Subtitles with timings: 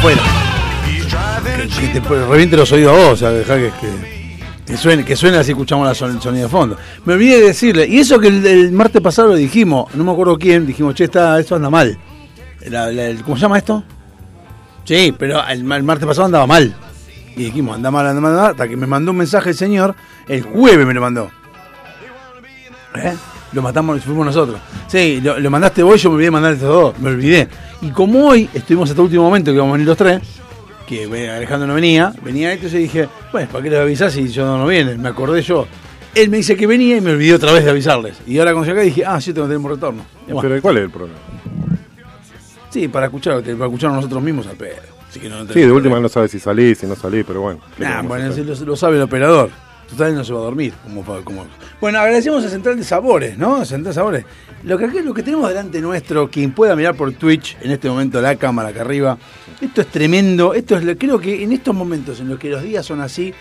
[0.00, 0.22] Afuera.
[1.92, 5.14] Que, te reviente los oídos a vos, o sea, dejá que, que, que suene, que
[5.14, 6.76] suene así escuchamos la son- el sonido de fondo.
[7.04, 10.38] Me olvidé de decirle, y eso que el, martes pasado lo dijimos, no me acuerdo
[10.38, 11.98] quién, dijimos, che, está, esto anda mal.
[13.24, 13.84] ¿Cómo se llama esto?
[14.84, 16.74] Sí, pero el, el martes pasado andaba mal.
[17.36, 19.56] Y dijimos, anda mal, anda mal, anda mal, hasta que me mandó un mensaje el
[19.56, 19.94] señor,
[20.28, 21.30] el jueves me lo mandó.
[22.96, 23.14] ¿Eh?
[23.52, 24.60] Lo matamos, fuimos nosotros.
[24.88, 27.48] Sí, lo, lo mandaste vos, yo me olvidé de mandar estos dos, me olvidé.
[27.82, 30.20] Y como hoy estuvimos hasta el último momento que íbamos a venir los tres,
[30.86, 34.66] que Alejandro no venía, venía entonces dije, bueno, ¿para qué les avisás si yo no
[34.66, 34.96] viene?
[34.96, 35.66] Me acordé yo.
[36.14, 38.18] Él me dice que venía y me olvidé otra vez de avisarles.
[38.26, 40.04] Y ahora cuando llegué dije, ah, sí, tengo tenemos retorno.
[40.26, 41.18] Y bueno, Pero ¿cuál es el problema?
[42.70, 44.76] sí, para escuchar, para escuchar nosotros mismos al pedo.
[45.08, 47.60] Así que no Sí, de última no sabe si salís, si no salís, pero bueno.
[47.76, 49.50] ¿qué Nah, bueno, lo, lo sabe el operador.
[49.88, 50.72] Total no se va a dormir.
[50.84, 51.46] Como, como...
[51.80, 53.64] Bueno, agradecemos a Central de Sabores, ¿no?
[53.64, 54.24] Central de Sabores.
[54.62, 58.20] Lo que, lo que tenemos delante nuestro, quien pueda mirar por Twitch, en este momento
[58.20, 59.16] la cámara acá arriba,
[59.60, 60.52] esto es tremendo.
[60.54, 63.32] Esto es, lo- creo que en estos momentos en los que los días son así,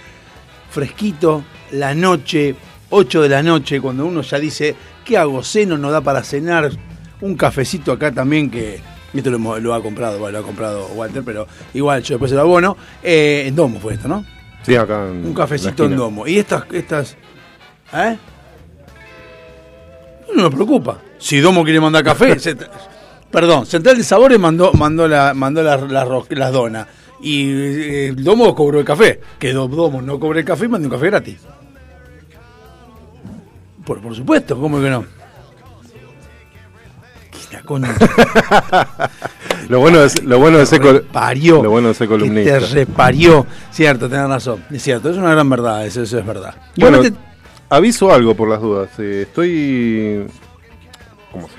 [0.70, 2.56] fresquito, la noche,
[2.90, 5.44] 8 de la noche, cuando uno ya dice, ¿qué hago?
[5.44, 6.72] Ceno, no da para cenar.
[7.22, 8.80] Un cafecito acá también que...
[9.12, 12.42] Esto lo, ha comprado, bueno, lo ha comprado Walter, pero igual yo después se lo
[12.42, 12.78] abono.
[13.02, 14.24] Eh, en Domo fue esto, ¿no?
[14.62, 16.28] Sí, acá en Un cafecito en domo.
[16.28, 17.18] Y estas, estas.
[17.92, 18.18] ¿Eh?
[20.36, 20.98] No me preocupa.
[21.18, 22.38] Si Domo quiere mandar café.
[22.40, 22.56] se-
[23.32, 26.88] perdón, Central de Sabores mandó, mandó la, mandó las, donas.
[27.22, 29.20] Y eh, Domo cobró el café.
[29.38, 31.38] Que Do- Domo no cobró el café y mandó un café gratis.
[33.86, 35.04] Por, por supuesto, ¿cómo que no?
[39.70, 41.62] Lo bueno es, lo bueno de ser reparió.
[41.64, 42.60] lo bueno de ser que columnista.
[42.60, 43.46] te reparió.
[43.72, 44.64] Cierto, tenés razón.
[44.72, 46.56] Es cierto, es una gran verdad, eso, eso es verdad.
[46.76, 47.20] Bueno, Igualmente,
[47.70, 48.90] aviso algo por las dudas.
[49.00, 50.26] eh, estoy.
[51.32, 51.54] ¿Cómo si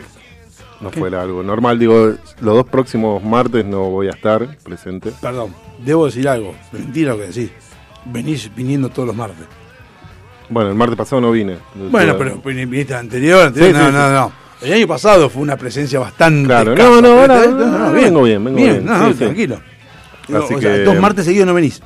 [0.84, 0.98] no ¿Qué?
[1.00, 1.78] fuera algo normal?
[1.78, 5.12] Digo, los dos próximos martes no voy a estar presente.
[5.20, 6.54] perdón, debo decir algo.
[6.72, 7.50] Mentira lo que decís.
[8.06, 9.46] Venís viniendo todos los martes.
[10.48, 11.58] Bueno, el martes pasado no vine.
[11.74, 13.70] Bueno, pero viniste anterior, anterior.
[13.70, 14.14] Sí, no, sí, no, sí.
[14.14, 14.32] no.
[14.66, 16.46] El año pasado fue una presencia bastante.
[16.46, 16.90] Claro, escasa.
[16.90, 19.60] no, no, ahora- Pero, no, vengo bien, vengo bien, No, no, tranquilo.
[20.24, 21.80] Así o sea, que- dos martes seguidos no venís.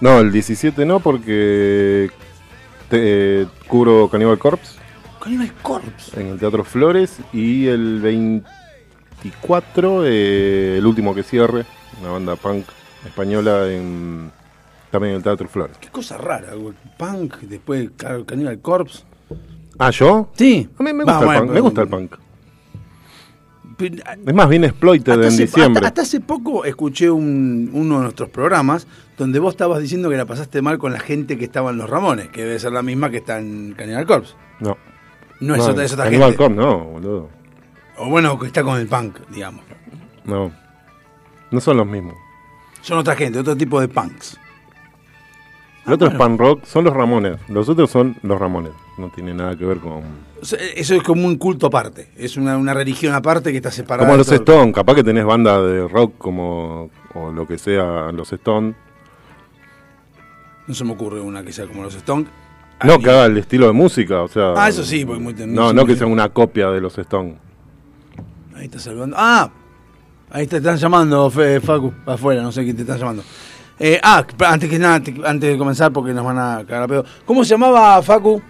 [0.00, 2.10] No, el 17 no, porque
[2.92, 4.78] te- eh, cubro Cannibal Corpse
[5.18, 6.20] Cannibal Corpse.
[6.20, 11.64] en el Teatro Flores y el 24, eh, el último que cierre,
[12.00, 12.66] una banda punk
[13.06, 14.30] española en,
[14.90, 15.76] también en el Teatro Flores.
[15.78, 16.74] Qué cosa rara, güey.
[16.98, 19.04] Punk, después claro, Cannibal Corpse.
[19.78, 20.28] Ah, ¿yo?
[20.36, 20.68] Sí.
[20.78, 22.14] A mí me Va, bueno, gusta el punk.
[23.84, 25.78] Es más, viene Exploited en hace, diciembre.
[25.78, 28.86] hasta- hasta hace poco escuché un- uno de nuestros programas
[29.18, 31.88] donde vos estabas diciendo que la pasaste mal con la gente que estaba en Los
[31.90, 34.34] Ramones, que debe ser la misma que está en Cannibal Corpse.
[34.60, 34.76] No.
[35.40, 36.44] No, es otra, es otra Cannibal gente.
[36.44, 37.30] Corpse, no, boludo.
[37.98, 39.64] O bueno, que está con el punk, digamos.
[40.24, 40.52] No.
[41.50, 42.14] No son los mismos.
[42.80, 44.38] Son otra gente, otro tipo de punks.
[45.86, 46.12] El otro Ah, bueno.
[46.12, 47.38] es pan rock, son los Ramones.
[47.48, 48.72] Los otros son los Ramones.
[48.98, 50.02] No tiene nada que ver con.
[50.40, 54.06] Eso es como un culto aparte, es una, una religión aparte que está separada.
[54.06, 54.30] Como los.
[54.30, 56.90] Stones, capaz que tenés banda de rock como.
[57.14, 58.74] o lo que sea, los Stones.
[60.66, 62.28] No se me ocurre una que sea como los Stones.
[62.84, 64.54] No, que haga el estilo de música, o sea.
[64.56, 67.36] Ah, eso sí, porque muy- No, no que sea una copia de los Stones.
[68.56, 69.16] Ahí está saludando.
[69.18, 69.50] Ah,
[70.30, 73.22] ahí te están llamando, Facu, afuera, no sé quién te están llamando.
[73.84, 76.86] Eh, ah, antes que nada, te- antes de comenzar, porque nos van a cagar a
[76.88, 77.04] pedo.
[77.26, 78.40] ¿Cómo se llamaba Facu?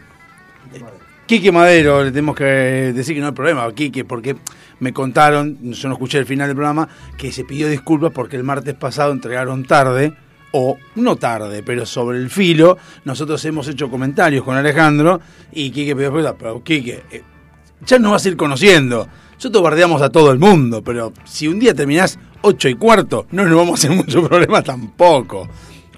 [1.25, 4.37] Quique Madero, le tenemos que decir que no hay problema, Quique, porque
[4.81, 6.87] me contaron, yo no escuché el final del programa,
[7.17, 10.12] que se pidió disculpas porque el martes pasado entregaron tarde,
[10.52, 12.76] o no tarde, pero sobre el filo,
[13.06, 15.19] nosotros hemos hecho comentarios con Alejandro
[15.50, 17.23] y Quique pidió disculpas, pero Quique, eh,
[17.87, 19.08] ya nos vas a ir conociendo.
[19.37, 23.44] Nosotros bardeamos a todo el mundo, pero si un día terminás 8 y cuarto, no
[23.44, 25.49] nos vamos a hacer mucho problema tampoco.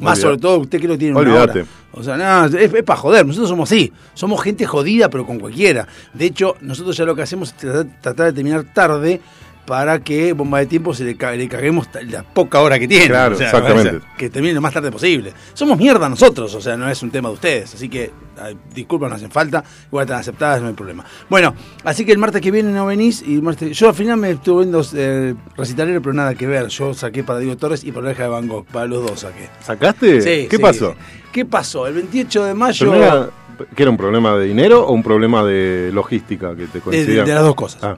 [0.01, 0.21] Más Olvidate.
[0.21, 1.61] sobre todo usted que lo tiene una Olvídate.
[1.61, 1.69] hora.
[1.93, 3.25] O sea, no, es, para joder.
[3.25, 3.93] Nosotros somos así.
[4.15, 5.87] Somos gente jodida, pero con cualquiera.
[6.13, 9.21] De hecho, nosotros ya lo que hacemos es tratar, tratar de terminar tarde
[9.67, 13.07] para que Bomba de Tiempo se le, le caguemos la poca hora que tiene.
[13.09, 14.01] Claro, O sea, exactamente.
[14.19, 15.33] que termine lo más tarde posible.
[15.55, 17.75] Somos mierda nosotros, o sea, no es un tema de ustedes.
[17.75, 19.65] Así que ay, disculpas, no hacen falta.
[19.89, 21.05] Igual están aceptadas, no hay problema.
[21.31, 23.23] Bueno, así que el martes que viene no venís.
[23.27, 26.69] y martes- Yo al final me estuve viendo eh, recitalero, pero nada que ver.
[26.69, 28.67] Yo saqué para Diego Torres y para Oreja de Van Gogh.
[28.67, 29.49] Para los dos saqué.
[29.63, 30.21] ¿Sacaste?
[30.21, 30.63] Sí, ¿Qué sí.
[30.63, 30.95] pasó?
[31.33, 31.87] ¿Qué pasó?
[31.87, 32.87] El 28 de mayo.
[32.91, 33.31] ¿Pero no era,
[33.75, 36.81] ¿Que era un problema de dinero o un problema de logística que te De, de-
[36.81, 37.25] coincidía?
[37.25, 37.83] de las dos cosas.
[37.85, 37.97] Ah.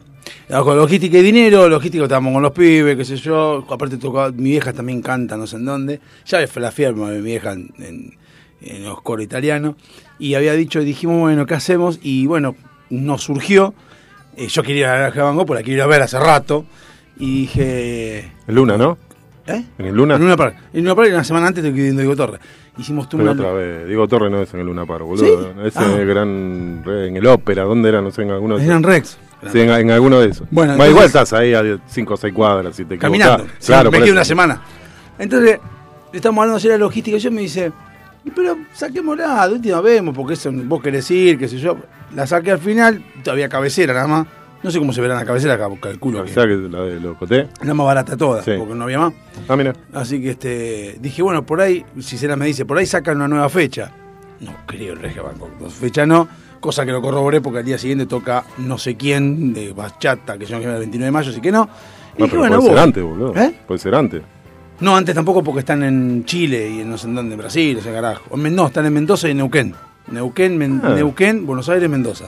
[0.48, 3.64] La- Con logística y dinero, logística estábamos con los pibes, qué sé yo.
[3.70, 6.00] Aparte tocaba, mi vieja también canta, no sé en dónde.
[6.26, 8.14] Ya fue la firma de mi vieja en, en,
[8.62, 9.74] en los coros italianos.
[10.18, 11.98] Y había dicho, dijimos, bueno, ¿qué hacemos?
[12.02, 12.54] Y bueno,
[12.90, 13.74] nos surgió.
[14.36, 16.18] eh, yo quería ir a la Van Gogh, porque la quiero ir a ver hace
[16.18, 16.64] rato.
[17.18, 18.98] Y dije, En Luna, ¿no?
[19.46, 19.64] ¿eh?
[19.78, 20.16] ¿En el Luna?
[20.16, 20.56] En Luna Park.
[20.72, 22.40] En Luna Park, una semana antes estoy viendo Diego Torres.
[22.78, 23.30] Hicimos tú una.
[23.32, 23.86] otra vez.
[23.86, 25.24] Diego Torre no es en el Luna Par, boludo.
[25.54, 25.60] ¿Sí?
[25.64, 25.84] Es Ah.
[25.86, 26.82] en el gran.
[26.86, 27.62] en el ópera.
[27.64, 28.02] ¿Dónde era?
[28.02, 28.90] No sé, en alguno de Eran esos.
[28.92, 29.18] Rex.
[29.52, 30.46] Sí, en, en alguno de esos.
[30.50, 33.44] Bueno, igual estás ahí a 5 o 6 cuadras si te caminando.
[33.58, 34.12] Sí, claro, me eso.
[34.12, 34.62] una semana.
[35.18, 35.58] Entonces,
[36.12, 37.16] le estamos hablando de la logística.
[37.16, 37.72] Y yo me dice,
[38.34, 41.76] pero saquémosla, de última vemos, porque eso vos querés ir, qué sé yo.
[42.14, 44.26] La saqué al final, todavía cabecera nada más.
[44.62, 46.80] No sé cómo se verá en la cabecera, cal- calculo O que sea que la
[46.80, 47.46] de Locoté.
[47.62, 48.52] la más barata toda, Sí.
[48.58, 49.12] porque no había más.
[49.48, 49.74] Ah, mira.
[49.92, 53.28] Así que este dije, bueno, por ahí, si será me dice, por ahí sacan una
[53.28, 53.92] nueva fecha.
[54.40, 56.26] No creo el Regia Bangkok, no, fecha no,
[56.66, 60.44] cosa que lo corroboré porque al día siguiente toca no sé quién de bachata, que
[60.44, 61.68] no sé, el 29 de mayo, así que no.
[62.16, 63.34] Y No, dije, pero bueno, puede ser antes, boludo.
[63.36, 63.54] ¿Eh?
[63.66, 64.22] Puede ser antes.
[64.80, 67.80] No, antes tampoco porque están en Chile y en no sé dónde, en Brasil, o
[67.80, 68.36] sea, carajo.
[68.36, 69.74] No, están en Mendoza y en Neuquén.
[70.10, 70.90] Neuquén, Men- Ah.
[70.94, 72.26] Neuquén, Buenos Aires, Mendoza.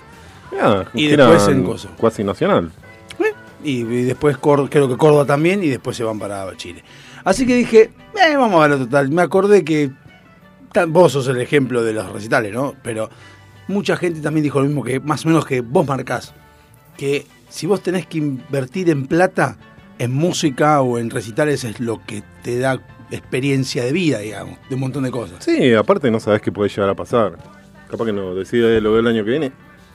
[0.61, 1.91] Ah, Y después en coso.
[1.99, 2.71] Cuasi nacional.
[3.21, 3.25] Eh,
[3.65, 6.83] Y, y después Cor- creo que Córdoba también y después se van para Chile.
[7.25, 9.11] Así que dije, eh, vamos a ver total.
[9.11, 9.91] Me acordé que
[10.89, 12.75] vos sos el ejemplo de los recitales, ¿no?
[12.83, 13.11] Pero
[13.69, 16.35] mucha gente también dijo lo mismo que más o menos que vos marcás.
[16.97, 19.57] Que si vos tenés que invertir en plata,
[19.99, 24.75] en música o en recitales es lo que te da experiencia de vida, digamos, de
[24.75, 25.45] un montón de cosas.
[25.45, 27.39] Sí, aparte no sabes qué puede llegar a pasar.
[27.91, 29.53] Capaz que no decide lo del año que viene.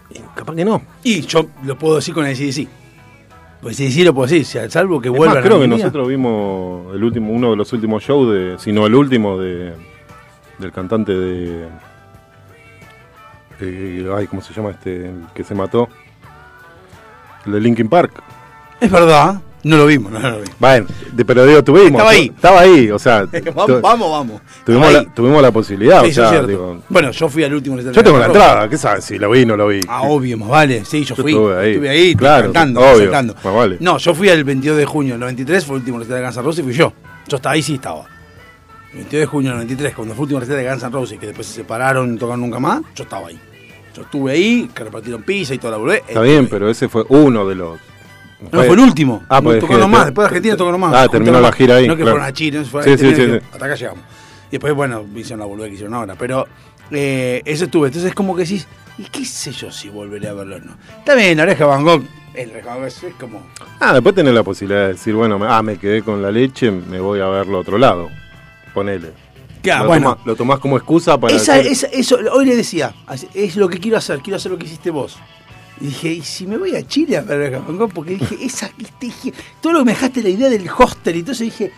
[0.09, 0.81] Y capaz que no.
[1.03, 2.67] Y yo lo puedo decir con el CDC.
[3.61, 7.51] Pues CDC lo puedo decir, salvo que más, creo que nosotros vimos el último, uno
[7.51, 9.73] de los últimos shows de, si no el último de
[10.59, 11.67] del cantante de,
[13.59, 15.07] de- ay, ¿cómo se llama este?
[15.07, 15.89] El que se mató.
[17.45, 18.11] El de Linkin Park.
[18.79, 20.55] Es verdad, no lo vimos, no, lo vimos.
[20.59, 21.91] Bueno, de- pero digo, tuvimos.
[21.91, 22.31] Estaba ahí.
[22.35, 23.25] Estaba ahí, o sea.
[23.55, 24.41] vamos, vamos, vamos.
[24.65, 27.95] Tuvimos la, tuvimos la posibilidad, Sí, o sea, digo, Bueno, yo fui al último recital
[27.95, 29.05] Yo tengo la entrada, ¿qué sabes?
[29.05, 29.79] Si lo vi, no lo vi.
[29.87, 30.83] Ah, obvio, más vale.
[30.85, 31.31] Sí, yo Yo fui.
[31.33, 31.71] estuve ahí.
[31.71, 33.77] Estuve ahí, Claro, cantando, obvio, más vale.
[33.79, 36.37] No, yo fui el 22 de junio del 93, fue el último recital de Guns
[36.37, 36.93] N' Roses y fui yo.
[37.27, 38.05] Yo estaba ahí, sí estaba.
[38.93, 41.19] El 22 de junio del 93, cuando fue el último recital de Guns N' Roses,
[41.19, 43.39] que después se separaron y no tocaron nunca más, yo estaba ahí.
[43.95, 46.03] Yo estuve ahí, que repartieron pizza y toda la boludez.
[46.07, 47.79] Está bien, pero ese fue uno de los.
[48.39, 49.23] No, fue el último.
[49.29, 50.05] Ah, no pues tocaron más.
[50.05, 50.93] Después de Argentina tocaron más.
[50.93, 52.17] Ah, terminó la gira ahí, No que claro.
[52.17, 53.41] fueron a Chile, no fue Sí, a sí, sí, que.
[53.51, 54.03] Hasta acá llegamos.
[54.49, 56.15] Y después, bueno, hicieron la boludez que hicieron ahora.
[56.15, 56.45] Pero
[56.91, 57.87] eh, eso estuve.
[57.87, 58.67] Entonces es como que decís,
[58.99, 60.77] ¿y qué sé yo si volveré a verlo o no?
[60.99, 62.03] Está bien, la oreja Van Gogh.
[62.33, 63.43] El es, como.
[63.79, 66.99] Ah, después tenés la posibilidad de decir, bueno, ah, me quedé con la leche, me
[66.99, 68.09] voy a verlo a otro lado.
[68.73, 69.11] Ponele.
[69.61, 70.17] Claro, lo, bueno.
[70.25, 71.33] lo tomás como excusa para.
[71.35, 72.93] Esa, decir- esa- eso, hoy le decía,
[73.33, 75.17] es lo que quiero hacer, quiero hacer lo que hiciste vos.
[75.81, 77.91] Y dije, ¿y si me voy a Chile a Gogh?
[77.93, 81.19] Porque dije, esa, viste, dije, todo lo que me dejaste la idea del hostel, y
[81.19, 81.71] entonces dije,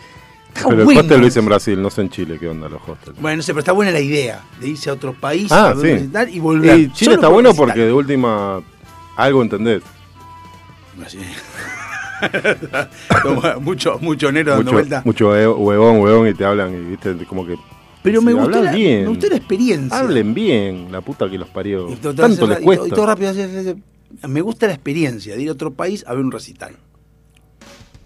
[0.54, 2.80] está Pero el hostel lo hice en Brasil, no sé en Chile qué onda los
[2.86, 3.18] hostels.
[3.20, 5.82] Bueno, no sé, pero está buena la idea de irse a otro país Ah, sí.
[5.82, 6.78] recital y volver.
[6.78, 8.60] Y Chile Solo está bueno porque de última
[9.16, 9.82] algo entendés.
[11.04, 11.18] Así.
[13.60, 15.02] Mucho, mucho negro dando Mucho, vuelta.
[15.04, 17.56] mucho hue- huevón, huevón y te hablan y viste como que.
[18.02, 19.02] Pero me hablan la, bien.
[19.02, 19.98] me gustó la experiencia.
[19.98, 21.90] Hablen bien, la puta que los parió.
[21.90, 22.86] Y todo- Tanto les cuesta.
[22.86, 23.32] y todo rápido.
[24.28, 26.76] Me gusta la experiencia de ir a otro país a ver un recital.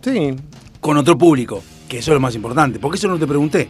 [0.02, 0.34] Sí,
[0.80, 2.78] Con otro público, que eso es lo más importante.
[2.78, 3.68] Porque eso no te pregunté.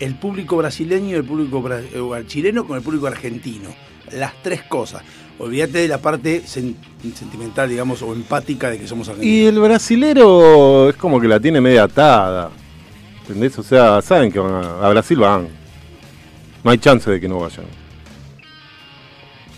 [0.00, 3.68] El público brasileño el público bra- chileno con el público argentino.
[4.12, 5.02] Las tres cosas.
[5.38, 6.76] Olvídate de la parte sen-
[7.14, 9.48] sentimental, digamos, o empática de que somos Y argentinos.
[9.54, 12.50] el brasilero es como que la tiene media atada.
[13.22, 13.58] ¿Entendés?
[13.58, 15.48] O sea, saben que van a, a Brasil van.
[16.62, 17.64] No hay chance de que no vayan.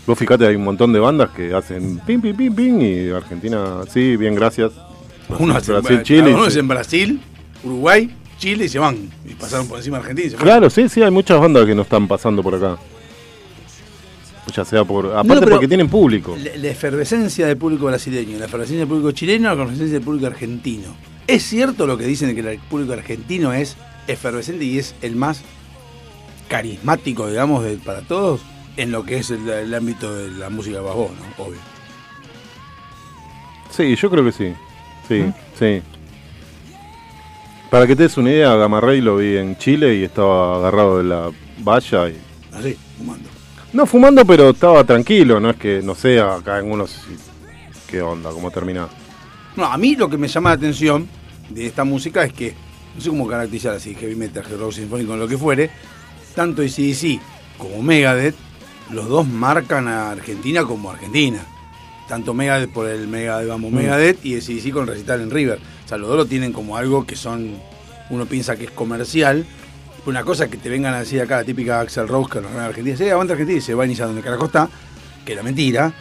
[0.05, 3.81] Vos fíjate, hay un montón de bandas que hacen pim, pim, pim, pim, y Argentina,
[3.89, 4.71] sí, bien, gracias.
[5.37, 6.33] Uno es en, Brasil, Chile.
[6.33, 7.21] uno y es en Brasil,
[7.63, 9.09] Uruguay, Chile y se van.
[9.25, 10.37] Y pasaron por encima de Argentina y se.
[10.37, 12.77] Claro, sí, sí, hay muchas bandas que no están pasando por acá.
[14.55, 15.15] Ya sea por.
[15.15, 16.35] Aparte porque tienen público.
[16.37, 20.27] La, la efervescencia del público brasileño, la efervescencia del público chileno, la efervescencia del público
[20.27, 20.95] argentino.
[21.27, 23.75] ¿Es cierto lo que dicen de que el público argentino es
[24.07, 25.41] efervescente y es el más
[26.47, 28.41] carismático, digamos, de- para todos
[28.77, 31.43] en lo que es el, el ámbito de la música bajo, ¿no?
[31.43, 31.59] Obvio.
[33.69, 34.53] Sí, yo creo que sí.
[35.07, 35.33] Sí, ¿Mm?
[35.59, 35.81] sí.
[37.69, 41.03] Para que te des una idea, Gamarrey lo vi en Chile y estaba agarrado de
[41.03, 42.15] la valla y.
[42.53, 43.27] Así, fumando.
[43.73, 46.95] No fumando, pero estaba tranquilo, no es que, no sé, acá en unos.
[47.87, 48.31] ¿Qué onda?
[48.31, 48.87] ¿Cómo termina?
[49.55, 51.07] No, a mí lo que me llama la atención
[51.49, 52.53] de esta música es que,
[52.95, 55.69] no sé cómo caracterizar así, heavy metal, heavy rock sinfónico, lo que fuere,
[56.35, 57.19] tanto ACDC
[57.57, 58.35] como Megadeth,
[58.91, 61.39] los dos marcan a Argentina como Argentina.
[62.07, 63.75] Tanto Megadeth por el Megadeth, vamos, Mm.
[63.75, 65.59] Megadeth, y ACDC con recital en River.
[65.85, 67.57] O sea, los dos lo tienen como algo que son,
[68.09, 69.45] uno piensa que es comercial.
[70.07, 72.51] Una cosa es que te vengan a decir acá, la típica Axel Rose que nos
[72.51, 74.67] gana Argentina, sí, aguanta Argentina y se va a iniciar donde carajo está,
[75.25, 75.93] que era mentira.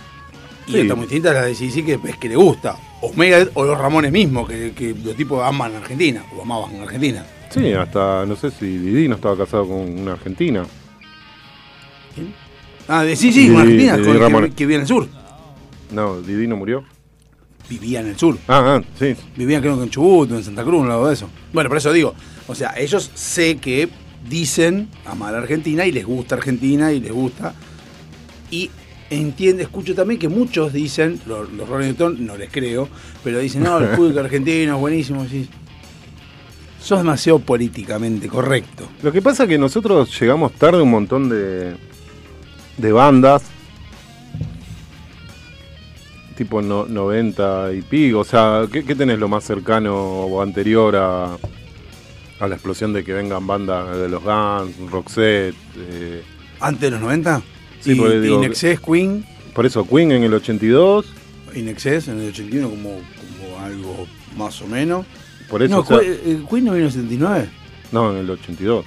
[0.69, 0.79] Y Sí.
[0.81, 2.77] esta muy distinta es la de ACDC que es que le gusta.
[3.03, 6.77] O Megadeth o los Ramones mismos, que, que los tipos aman a Argentina, o amaban
[6.81, 7.25] a Argentina.
[7.51, 10.65] Sí, hasta no sé si Didi no estaba casado con una argentina.
[12.89, 15.09] Ah, de, sí, sí, Didi- Argentina, Didi con- que, que vivía en el sur.
[15.91, 16.85] No, Didi no murió.
[17.69, 18.39] Vivía en el sur.
[18.47, 19.17] Ah, ah, sí.
[19.37, 21.29] Vivían creo que en Chubut, en Santa Cruz, un lado de eso.
[21.53, 22.15] Bueno, por eso digo,
[22.49, 23.89] o sea, ellos sé que
[24.29, 27.55] dicen amar a Argentina y les gusta Argentina y les gusta.
[28.51, 28.71] Y
[29.11, 32.89] entiende, escucho también que muchos dicen, los, los Rolling Stones, no les creo,
[33.23, 35.27] pero dicen, no, el público argentino es buenísimo.
[35.29, 35.49] Sí.
[36.81, 38.89] Sos demasiado políticamente correcto.
[39.03, 41.75] Lo que pasa es que nosotros llegamos tarde un montón de,
[42.77, 43.43] de bandas,
[46.37, 48.21] tipo no, 90 y pico.
[48.21, 51.37] O sea, ¿qué, qué tenés lo más cercano o anterior a,
[52.41, 55.55] a la explosión de que vengan bandas de los Guns, Roxette?
[55.77, 56.23] eh,
[56.61, 57.43] Antes de los 90,
[57.81, 59.25] Sí, y, porque digo- Inexcess, Queen,
[59.55, 61.07] por eso Queen en el 82,
[61.55, 65.07] Inexcess en el 81 como, como algo más o menos.
[65.49, 67.49] por eso, no, o sea, Queen- eh, no vino en el 79.
[67.93, 68.85] no, en el 82.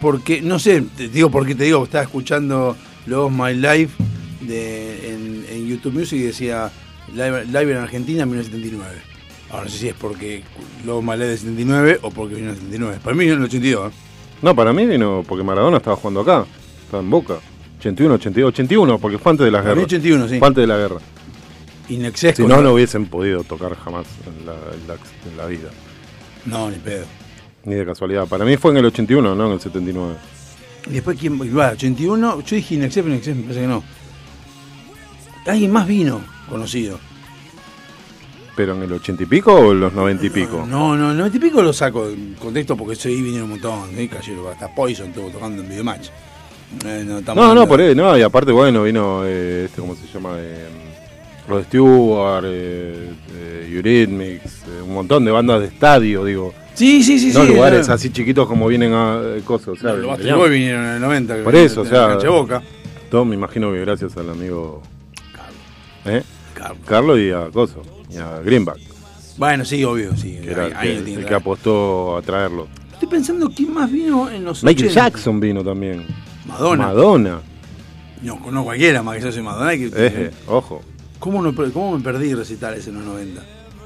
[0.00, 3.94] Porque, no sé, te digo porque te digo, estaba escuchando Love My Life
[4.40, 6.72] de, en, en YouTube Music y decía
[7.14, 9.11] Live, live en Argentina en 1979.
[9.52, 10.42] Ahora no sé si es porque
[10.84, 12.98] Love My Life de 79 o porque vino en el 79.
[13.04, 13.92] Para mí vino en el 82.
[13.92, 13.96] ¿eh?
[14.40, 16.44] No, para mí vino porque Maradona estaba jugando acá,
[16.84, 17.34] estaba en Boca.
[17.78, 19.82] 81, 82, 81, porque fue antes de la guerra.
[19.82, 20.38] 81, sí.
[20.38, 20.96] Fue antes de la guerra.
[21.88, 24.94] Inexcess Si no, no hubiesen podido tocar jamás en la, en la-
[25.30, 25.68] en la vida.
[26.46, 27.04] No, ni pedo.
[27.64, 28.26] Ni de casualidad.
[28.28, 30.14] Para mí fue en el 81, no en el 79.
[30.86, 31.70] Y después, ¿quién va?
[31.72, 32.40] 81.
[32.40, 33.84] Yo dije Inexcess, pero Inexcess me parece que no.
[35.46, 36.98] Alguien más vino conocido.
[38.54, 40.66] ¿Pero en el ochenta y pico o en los noventa y pico?
[40.68, 43.50] No, no, el 90 y pico lo saco en contexto porque eso ahí vinieron un
[43.60, 43.98] montón.
[43.98, 44.08] ¿eh?
[44.08, 46.08] Cayeron hasta Poison estuvo tocando en Videomatch.
[46.84, 50.34] Eh, no, No, por ahí, no, y aparte, bueno, vino, eh, este, ¿cómo se llama?
[50.38, 50.68] Eh,
[51.48, 56.54] Rod Stewart, eh, eh, Eurythmics, eh, un montón de bandas de estadio, digo.
[56.74, 57.48] Sí, sí, sí, no sí.
[57.52, 60.90] lugares así chiquitos como vienen a eh, cosas, o sea, No, los Boys vinieron en
[60.94, 61.36] el 90.
[61.36, 62.62] que Por eso, o en sea, Boca.
[63.10, 64.80] todo me imagino que gracias al amigo
[66.06, 66.22] ¿eh?
[66.54, 66.78] Carlos.
[66.86, 67.82] Carlos y a Coso,
[68.14, 68.78] y a Greenback,
[69.36, 70.38] Bueno, sí, obvio, sí.
[70.42, 72.68] que era ahí- el ahí que, el que apostó a traerlo.
[72.92, 75.08] Estoy pensando quién más vino en los Michael 80.
[75.10, 76.06] Jackson vino también.
[76.46, 76.86] Madonna.
[76.88, 77.40] Madonna.
[78.22, 79.72] No, no cualquiera más que yo soy Madonna.
[79.72, 80.82] que- Eje, ojo.
[81.18, 83.42] ¿Cómo, no, ¿Cómo me perdí recitales en los 90?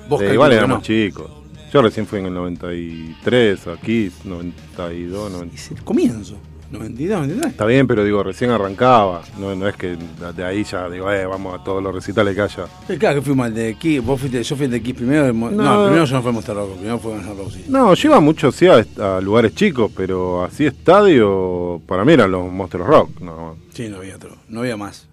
[0.08, 0.82] Vos Eh, igual éramos no.
[0.82, 1.30] chicos.
[1.72, 5.54] Yo recién fui en el 93, aquí 92, 90.
[5.54, 6.36] Es el comienzo.
[6.70, 7.52] 92, 93.
[7.52, 9.22] Está bien, pero digo, recién arrancaba.
[9.38, 9.96] No, no es que
[10.36, 12.64] de ahí ya digo, eh, vamos a todos los recitales que haya.
[12.88, 14.04] Eh, Claro que fuimos al de Kiss.
[14.04, 15.32] Vos fuiste, yo fui al de Kiss primero.
[15.32, 15.84] No, No.
[15.86, 16.72] primero yo no fui a Monster Rock.
[16.76, 17.64] Primero fue a Monster Rock, sí.
[17.68, 18.84] No, yo iba mucho sí a,
[19.16, 23.20] a lugares chicos, pero así estadio, para mí eran los Monster Rock.
[23.20, 24.36] No, Sí, no había otro.
[24.48, 25.06] No había más.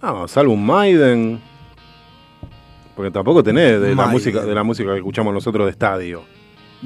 [0.00, 1.40] Ah, salvo un Maiden.
[2.94, 6.22] Porque tampoco tenés de la música de la música que escuchamos nosotros de estadio.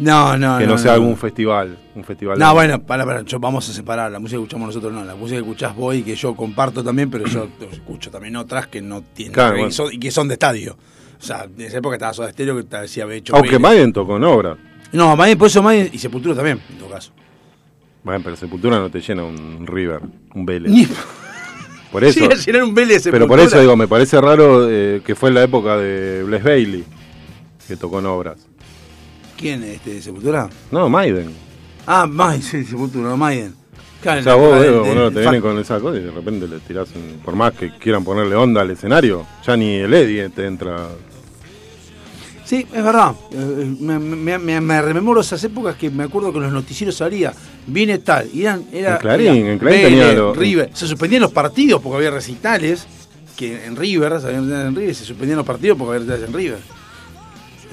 [0.00, 0.78] No, no, que no, no.
[0.78, 0.94] sea no.
[1.02, 1.78] algún festival.
[1.94, 4.10] Un festival No, de- bueno, para, para, yo, vamos a separar.
[4.10, 5.04] La música que escuchamos nosotros no.
[5.04, 8.66] La música que escuchás vos y que yo comparto también, pero yo escucho también otras
[8.66, 9.34] que no tienen.
[9.34, 9.70] Claro, bueno.
[9.70, 10.76] son, y que son de estadio.
[11.18, 13.36] O sea, en esa época estaba Soda Stereo que te decía había hecho.
[13.36, 13.58] Aunque.
[13.58, 14.56] Maiden tocó en obra.
[14.92, 17.12] No, Maiden, por eso Maiden y Sepultura también, en todo caso.
[18.02, 20.00] Bueno, pero Sepultura no te llena un River,
[20.34, 20.72] un Vélez.
[20.72, 20.88] Ni
[21.92, 22.24] Por eso.
[22.30, 23.44] a llenar un Vélez Pero por Sepultura.
[23.44, 26.84] eso digo, me parece raro eh, que fue en la época de Bless Bailey
[27.68, 28.48] que tocó en obras.
[29.40, 30.48] ¿Quién es este Sepultura?
[30.70, 31.30] No, Maiden.
[31.86, 33.54] Ah, Maiden, sí, Sepultura, Maiden.
[34.02, 36.58] Claro, O sea, vos, del- bueno, te vienen con esa cosa y de repente le
[36.60, 40.46] tirás, un- por más que quieran ponerle onda al escenario, ya ni el Eddie te
[40.46, 40.88] entra.
[42.44, 43.14] Sí, es verdad.
[43.32, 46.96] Eh, Me, me- me- me rememoro esas épocas que me acuerdo que en los noticieros
[46.96, 47.32] salía,
[47.66, 50.70] viene tal, y eran, era, En Clarín, era en Clarín Vélez, tenía lo- River.
[50.74, 52.86] Se suspendían los partidos porque había recitales,
[53.36, 56.58] que en River, en River, se suspendían los partidos porque había recitales en River.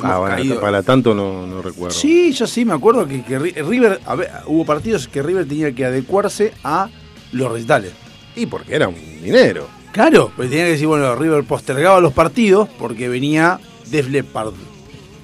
[0.04, 1.96] Ah, bueno, para tanto no, no recuerdo.
[1.96, 5.48] Sí, yo sí me acuerdo que, que Ri- River, a ver, hubo partidos que River
[5.48, 6.90] tenía que adecuarse a
[7.32, 7.92] los recitales.
[8.36, 9.68] Y porque era un dinero.
[9.92, 14.54] Claro, pues tenía que decir, bueno, River postergaba los partidos porque venía Def Leppard.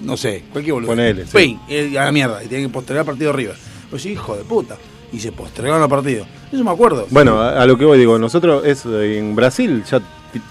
[0.01, 0.89] No sé, cualquier boludo.
[0.89, 1.57] Ponele, sí.
[1.97, 3.55] A la mierda, y tenía que postergar partido de River.
[3.89, 4.75] Pues hijo de puta.
[5.11, 6.27] Y se postergaron los partidos.
[6.51, 7.05] Eso me acuerdo.
[7.11, 10.01] Bueno, a, a lo que voy, digo, nosotros es en Brasil ya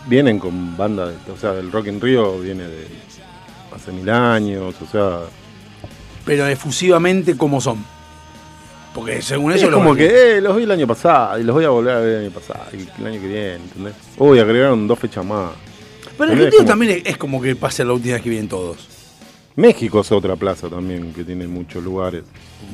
[0.07, 2.87] vienen con bandas, o sea, el Rock in Rio viene de
[3.75, 5.21] hace mil años, o sea,
[6.25, 7.85] Pero efusivamente como son.
[8.95, 11.55] Porque según es eso lo como que eh, los vi el año pasado y los
[11.55, 13.95] voy a volver a ver el año pasado y el año que viene, ¿entendés?
[14.19, 15.51] Uy, agregaron dos fechas más.
[16.19, 18.49] Pero el argentino Como- también es, es como que pase la última vez que vienen
[18.49, 18.77] todos.
[19.57, 22.23] México es otra plaza también que tiene muchos lugares.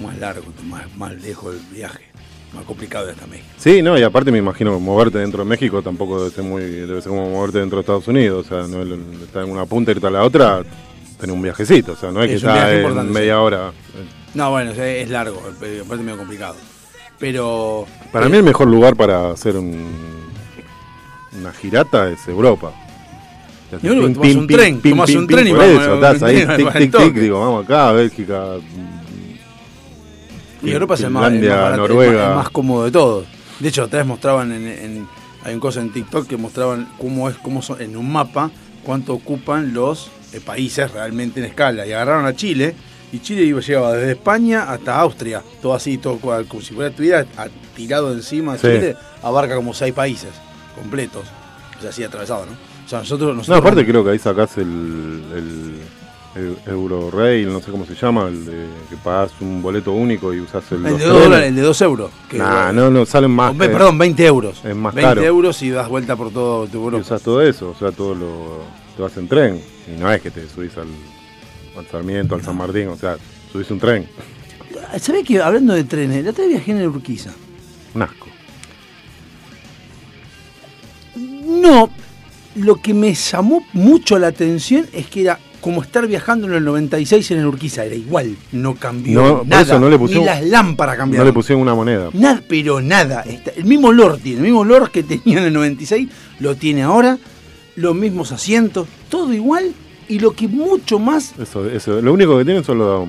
[0.03, 2.05] Más largo, más, más lejos del viaje.
[2.55, 3.47] Más complicado de hasta México.
[3.59, 6.63] Sí, no, y aparte me imagino que moverte dentro de México tampoco debe ser muy,
[6.63, 9.67] debe ser como moverte dentro de Estados Unidos, o sea, no es estar en una
[9.67, 10.63] punta y irte a la otra,
[11.19, 13.39] tener un viajecito, o sea, no es, Es que está en media sí.
[13.39, 13.73] hora.
[14.35, 16.57] No, bueno, es, largo, eh, aparte medio complicado.
[17.19, 17.87] Pero.
[18.13, 19.87] Para mí el mejor lugar para hacer un,
[21.41, 22.73] una girata es Europa.
[23.83, 26.73] Y bueno, tomás un tren, tomás un tren y por eso, vamos, estás ahí, tic,
[26.79, 28.55] tic, tic, digo, vamos acá, Bélgica,
[30.63, 32.49] Y Europa es el más, Noruega.
[32.53, 33.27] cómodo de todos.
[33.61, 35.09] De hecho, otra vez mostraban en, en-
[35.45, 38.51] hay un cosa en TikTok que mostraban cómo es, cómo son, en un mapa,
[38.85, 40.11] cuánto ocupan los eh,
[40.45, 41.87] países realmente en escala.
[41.87, 42.75] Y agarraron a Chile,
[43.12, 46.91] y Chile iba, llegaba desde España hasta Austria, todo así, todo cual, como si fuera
[46.91, 47.27] estuviera
[47.75, 48.67] tirado encima de Sí.
[48.67, 50.31] Chile, abarca como seis países
[50.75, 51.25] completos.
[51.79, 52.53] O sea, así atravesado, ¿no?
[52.53, 54.64] O sea, nosotros, No, aparte creo que ahí sacás el,
[55.35, 55.75] el,
[56.67, 60.64] Eurorail, no sé cómo se llama, el de que pagás un boleto único y usás
[60.73, 61.23] el, de 2 trenes.
[61.23, 62.11] dólares, el de 2 euros.
[62.29, 63.57] que- Nah, no, no, salen más.
[63.57, 64.61] Ve- eh, perdón, 20 euros.
[64.64, 65.23] es más 20 caro.
[65.25, 67.03] euros y das vuelta por todo tu y Europa.
[67.03, 68.62] usás todo eso, o sea, todo lo.
[68.97, 69.61] Te vas en tren.
[69.94, 70.87] Y no es que te subís al,
[71.77, 73.16] al Sarmiento, al San Martín, o sea,
[73.53, 74.07] subís un tren.
[75.01, 77.31] ¿Sabés que hablando de trenes, la otra vez viajé en el Urquiza?
[77.94, 78.27] Un asco.
[81.16, 81.90] No,
[82.57, 86.64] lo que me llamó mucho la atención es que era como estar viajando en el
[86.64, 90.27] 96 en el Urquiza, era igual, no cambió No, nada, eso no le pusieron- ni
[90.31, 91.27] las lámparas No cambiaron.
[91.27, 92.11] le pusieron una moneda.
[92.12, 93.24] Nada, pero nada.
[93.57, 97.18] El mismo olor tiene, el mismo olor que tenía en el 96, lo tiene ahora,
[97.79, 99.73] los mismos asientos, todo igual,
[100.09, 101.35] y lo que mucho más...
[101.38, 102.01] Eso, eso.
[102.01, 103.09] Lo único que tienen son los,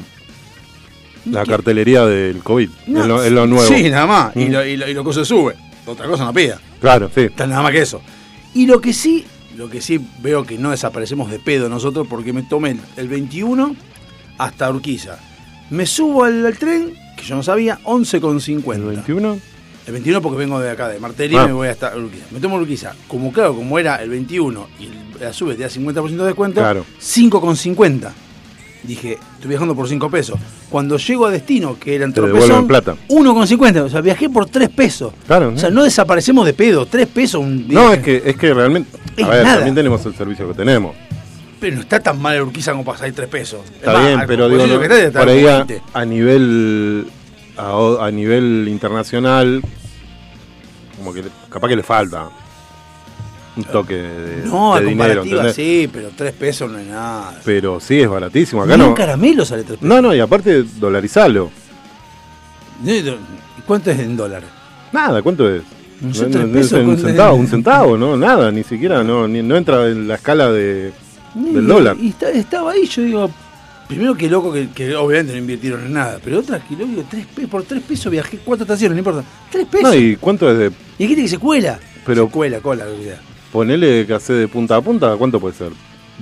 [1.26, 1.50] la ¿Qué?
[1.52, 2.70] cartelería del COVID.
[2.88, 3.68] No, es, lo, es lo nuevo.
[3.68, 4.52] Sí, nada más, y, Mm.
[4.52, 5.56] lo, y, lo, y lo que se sube,
[5.86, 6.60] otra cosa no pida.
[6.80, 7.22] Claro, sí.
[7.22, 8.02] Está nada más que eso.
[8.54, 9.26] Y lo que sí,
[9.58, 13.08] lo que sí veo que no desaparecemos de pedo nosotros porque me tomé el, el
[13.08, 13.76] 21
[14.38, 15.20] hasta Urquiza.
[15.70, 18.76] Me subo al, al tren, que yo no sabía, 11,50.
[18.76, 19.40] ¿El 21?
[19.90, 21.48] El 21 porque vengo de acá, de Martelli, Ah.
[21.48, 22.26] me voy hasta Urquiza.
[22.30, 22.94] Me tomo Urquiza.
[23.08, 24.88] Como claro, como era el 21 y
[25.20, 26.86] la sube te da 50% de descuento, Claro.
[27.00, 28.12] 5,50.
[28.84, 30.40] Dije, estoy viajando por 5 pesos.
[30.70, 32.96] Cuando llego a destino, que era en Tropezón, plata.
[33.08, 33.82] 1,50.
[33.84, 35.12] O sea, viajé por 3 pesos.
[35.26, 35.78] Claro, O sea, ¿no?
[35.78, 36.86] no desaparecemos de pedo.
[36.86, 37.96] 3 pesos un No, viaje.
[37.96, 38.96] es que, es que realmente.
[39.18, 39.56] Es a ver, nada.
[39.56, 40.96] también tenemos el servicio que tenemos.
[41.60, 43.62] Pero no está tan mal el Urquiza como para salir 3 pesos.
[43.66, 45.82] Es Está bien, pero digo, no, que está, está por ahí como a, 20.
[45.94, 47.08] a nivel
[47.60, 49.62] a, a nivel internacional,
[50.98, 52.30] como que capaz que le falta
[53.58, 57.40] un toque de, No, de a dinero, sí, pero 3 pesos no es nada.
[57.44, 58.64] Pero sí es baratísimo.
[58.64, 58.90] Acá Ni no.
[58.90, 59.90] un caramelo sale 3 pesos.
[59.96, 61.50] No, no, y aparte dolarizalo.
[62.86, 63.04] ¿Y
[63.66, 64.50] ¿Cuánto es en dólares?
[64.92, 65.62] Nada, ¿cuánto es?
[66.02, 69.04] No sé, No, tres no, pesos es un centavo, un centavo, no, nada, ni siquiera,
[69.04, 70.94] no, ni- no entra en la escala de,
[71.36, 71.98] del Y- dólar.
[72.00, 73.30] Y está- estaba ahí, yo digo,
[73.90, 77.26] primero que loco que, que obviamente no invirtieron en nada, pero otra que digo, tres
[77.50, 79.24] por 3 pesos viajé cuatro estaciones, no importa.
[79.52, 79.90] 3 pesos.
[79.90, 80.12] No, y...
[80.12, 80.66] y cuánto es de,
[81.00, 81.78] hay gente que se cuela.
[82.06, 83.20] Pero- se cuela, cola, lo que sea.
[83.52, 85.72] ponele que hace de punta a punta, ¿cuánto puede ser?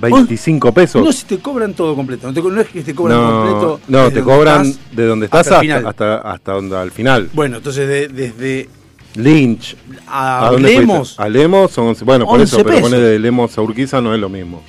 [0.00, 1.04] 25 pesos.
[1.04, 2.26] No, si te cobran todo completo.
[2.28, 3.80] No, te no es que te cobran No, completo.
[3.88, 4.96] no, te cobran estás.
[4.96, 7.28] de donde estás hasta hasta, hasta, hasta, donde, al final.
[7.32, 8.68] Bueno, entonces de- desde
[9.16, 9.76] Lynch.
[10.06, 10.52] a?
[10.56, 12.04] Lemos A Lemos son 11.
[12.04, 14.62] Bueno, por 11 eso, pero poner de Lemos a Urquiza no es lo mismo.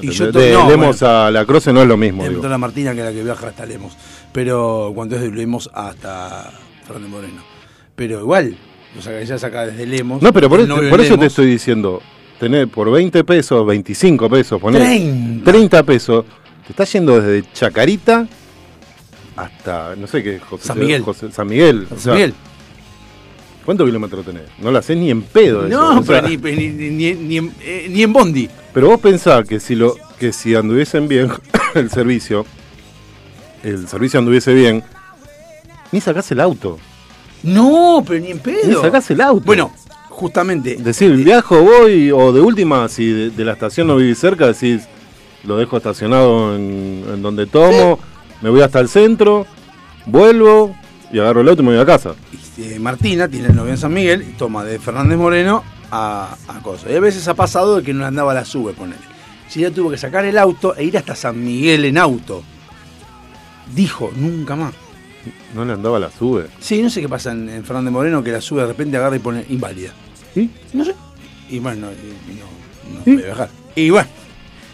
[0.00, 2.22] Y de no, Lemos a La Croce no es lo mismo.
[2.24, 3.92] Preguntó la Martina, que es la que viaja hasta Lemos.
[4.32, 6.50] Pero cuando es de Lemos hasta
[6.86, 7.42] Fernández Moreno.
[7.94, 8.56] Pero igual,
[8.98, 10.22] o sea, ya saca desde Lemos.
[10.22, 12.00] No, pero por, por eso te estoy diciendo,
[12.40, 15.50] tener por 20 pesos, 25 pesos, poner 30.
[15.50, 16.24] 30 pesos,
[16.66, 18.26] te está yendo desde Chacarita
[19.36, 21.02] hasta, no sé qué, José, San Miguel.
[21.02, 21.86] José- San Miguel.
[21.94, 22.34] o sea, Miguel.
[23.64, 24.42] ¿Cuántos kilómetros tenés?
[24.58, 25.66] No la sé ni en pedo.
[25.66, 28.48] eso, No, o sea, pero ni, ni, ni, ni- ni en, eh, ni en Bondi.
[28.74, 31.30] Pero vos pensás que si lo que si anduviesen bien
[31.74, 32.44] el servicio,
[33.62, 34.82] el servicio anduviese bien,
[35.92, 36.78] ni sacás el auto.
[37.42, 38.80] No, pero ni en Ni pedo.
[38.82, 39.44] sacás el auto.
[39.44, 39.72] Bueno,
[40.08, 40.76] justamente.
[40.76, 44.82] decir, viajo, voy, o de última, si de, de la estación no vivís cerca, decís,
[45.44, 47.98] lo dejo estacionado en, en donde tomo,
[48.40, 49.46] me voy hasta el centro,
[50.06, 50.74] vuelvo
[51.12, 52.14] y agarro el auto y me voy a casa.
[52.58, 56.62] eh, Martina tiene el novio en San Miguel y toma de Fernández Moreno a, a
[56.62, 56.90] Cosa.
[56.90, 59.00] Y a veces ha pasado de que no le andaba a la sube, ponele.
[59.48, 62.42] Si ella tuvo que sacar el auto e ir hasta San Miguel en auto.
[63.74, 64.74] Dijo, nunca más.
[65.54, 66.46] No le andaba la sube.
[66.60, 69.16] Sí, no sé qué pasa en, en Fernández Moreno que la sube de repente agarra
[69.16, 69.90] y pone inválida.
[70.34, 70.50] ¿Sí?
[70.72, 70.94] No sé.
[71.50, 73.12] Y bueno, no, y no, no ¿Sí?
[73.12, 73.48] puede viajar.
[73.74, 74.08] Y bueno,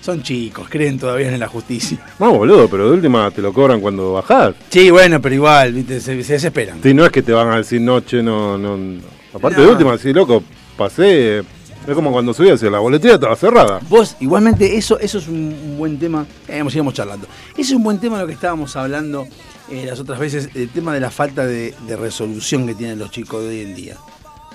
[0.00, 1.98] son chicos, creen todavía en la justicia.
[2.18, 4.54] No, boludo, pero de última te lo cobran cuando bajás.
[4.70, 6.00] Sí, bueno, pero igual, ¿viste?
[6.00, 6.80] Se, se desesperan.
[6.82, 8.76] Sí, no es que te van a decir noche, no, no.
[8.76, 9.00] no.
[9.34, 9.66] Aparte No.
[9.66, 10.42] de última, sí, loco,
[10.76, 11.38] pasé.
[11.86, 13.80] Es como cuando subí hacia la boletería estaba cerrada.
[13.88, 16.26] Vos, igualmente, eso, eso es un, buen tema.
[16.46, 17.26] Eh, sigamos charlando.
[17.52, 19.26] Eso es un buen tema de lo que estábamos hablando
[19.70, 23.10] eh, las otras veces, el tema de la falta de, de resolución que tienen los
[23.10, 23.96] chicos de hoy en día.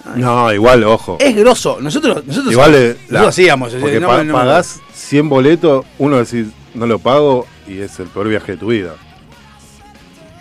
[0.05, 0.21] Ay.
[0.21, 1.17] No, igual, ojo.
[1.19, 1.77] Es grosso.
[1.79, 2.71] Nosotros, nosotros, Igual
[3.09, 3.73] nosotros hacíamos.
[3.73, 8.07] Porque no, pa- no- pagás 100 boletos, uno decís, no lo pago y es el
[8.07, 8.95] peor viaje de tu vida.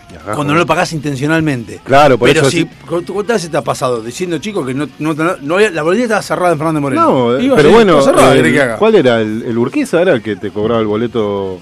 [0.09, 1.79] Viajás Cuando con- no lo pagás intencionalmente.
[1.83, 2.69] Claro, por Pero eso si, sí.
[2.87, 6.05] ¿cu- ¿cuántas veces te ha pasado diciendo, chicos, que no, no, no había- la boletera
[6.05, 7.01] estaba cerrada en Fernández Moreno?
[7.31, 8.75] No, Iba pero bueno, cerrada, el-.
[8.77, 9.21] ¿cuál era?
[9.21, 11.59] ¿El, el Urquiza era el que te cobraba el boleto?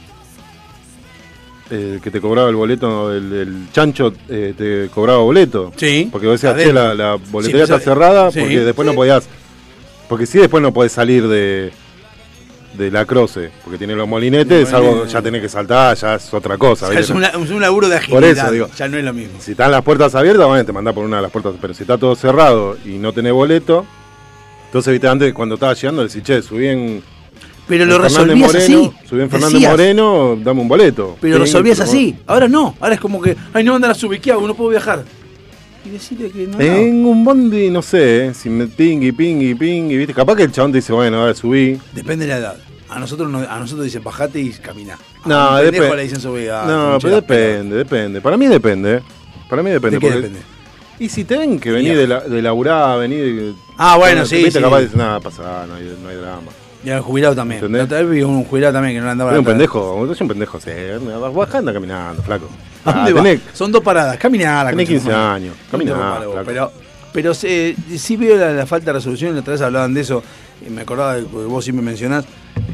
[1.71, 5.71] El que te cobraba el boleto, el, el chancho eh, te cobraba boleto.
[5.77, 6.09] Sí.
[6.11, 8.91] Porque vos decías, che, la, la boletería Sí, está cerrada sí, porque después sí.
[8.91, 9.23] no podías.
[10.09, 11.71] Porque sí, después no podés salir de,
[12.77, 16.33] de la croce, porque tiene los molinetes, es algo, ya tenés que saltar, ya es
[16.33, 16.87] otra cosa.
[16.87, 17.13] O sea, ¿viste?
[17.13, 18.45] es, una- es un laburo de Por agilidad.
[18.47, 18.69] eso digo.
[18.77, 19.39] Ya no es lo mismo.
[19.39, 21.83] Si están las puertas abiertas, bueno, te mandás por una de las puertas, pero si
[21.83, 23.85] está todo cerrado y no tenés boleto,
[24.65, 27.01] entonces viste antes cuando estaba llegando le decís, che, subí en,
[27.77, 29.07] Pero lo resolvías Moreno, así.
[29.07, 31.17] subí en Fernández Decías, Moreno, dame un boleto.
[31.21, 32.15] Pero lo resolvías así.
[32.27, 32.75] Ahora no.
[32.79, 34.47] Ahora es como que, ay, no andan a subir, ¿qué hago?
[34.47, 35.03] No puedo viajar.
[35.83, 36.59] Y decirle que no.
[36.59, 40.51] En un bondi, no sé, eh, si me pingui, pingui, pingui, viste, capaz que el
[40.51, 41.79] chabón te dice, bueno, a ver, subí.
[41.93, 42.57] Depende de la edad.
[42.89, 44.97] A nosotros, no- a nosotros dicen bajate y camina.
[45.25, 46.47] No, a un pendejo depe- le dicen subí.
[46.49, 48.21] ah, no, pero depende, depende.
[48.21, 49.01] Para mí depende, eh.
[49.49, 49.97] Para mí depende.
[49.97, 50.39] ¿De qué depende?
[50.99, 53.53] Y si te ven que venís de, la, de laburar, de...
[53.77, 56.51] Ah, bueno, sí, capaz nada, pasa, no hay, no hay drama.
[56.83, 57.59] Y al jubilado también.
[57.59, 57.79] ¿Entendés?
[57.79, 60.25] La otra vez vi un jubilado también que no andaba Era un pendejo, yo soy
[60.25, 60.71] un pendejo, sí,
[61.33, 62.49] bajá anda caminando, flaco.
[62.85, 63.21] ¿A Ah, dónde va?
[63.21, 64.17] tenés- Son dos paradas.
[64.17, 66.25] Concha de 15 tu madre.
[66.25, 66.41] años, flaco.
[66.45, 66.71] Pero,
[67.13, 69.33] pero sí, sí veo la, la falta de resolución.
[69.35, 70.23] La otra vez hablaban de eso.
[70.65, 72.25] y me acordaba de que vos siempre mencionás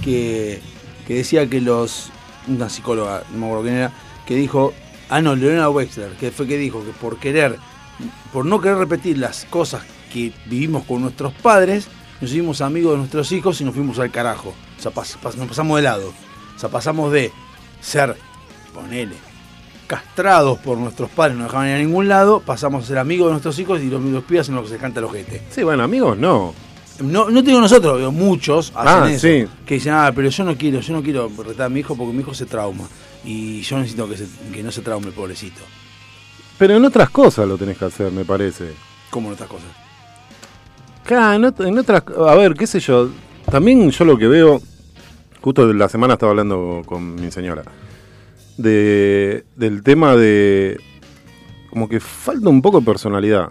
[0.03, 0.61] que,
[1.05, 2.09] que decía que los.
[2.47, 3.91] Una psicóloga, no me acuerdo quién era,
[4.25, 4.73] que dijo.
[5.09, 7.57] Ah, no, Leonora Wexler, que fue que dijo que por querer.
[8.31, 9.81] Por no querer repetir las cosas
[10.13, 11.87] que vivimos con nuestros padres,
[12.21, 14.53] nos hicimos amigos de nuestros hijos y nos fuimos al carajo.
[14.77, 16.13] O sea, pas- pas- nos pasamos de lado.
[16.55, 17.31] O sea, pasamos de
[17.81, 18.15] ser,
[18.73, 19.15] ponele,
[19.85, 23.31] castrados por nuestros padres, no dejaban ir a ningún lado, pasamos a ser amigos de
[23.33, 25.43] nuestros hijos y los, los pibes en lo que se canta el ojete.
[25.49, 26.53] Sí, bueno, amigos, no.
[26.99, 29.27] No, no digo nosotros, digo, muchos hacen Ah, eso.
[29.27, 29.45] sí.
[29.67, 32.11] Que dicen, ah, pero yo no quiero, yo no quiero retar a mi hijo porque
[32.13, 32.85] mi hijo se trauma.
[33.23, 35.61] Y yo necesito que, se- que no se traume, pobrecito.
[36.57, 38.71] Pero en otras cosas lo tenés que hacer, me parece.
[39.11, 39.67] Como en otras cosas.
[41.07, 42.03] Claro, en, ot- en otras.
[42.27, 43.09] A ver, qué sé yo.
[43.49, 44.61] También yo lo que veo.
[45.41, 47.63] Justo la semana estaba hablando con mi señora.
[48.57, 50.77] De, del tema de.
[51.69, 53.49] Como que falta un poco de personalidad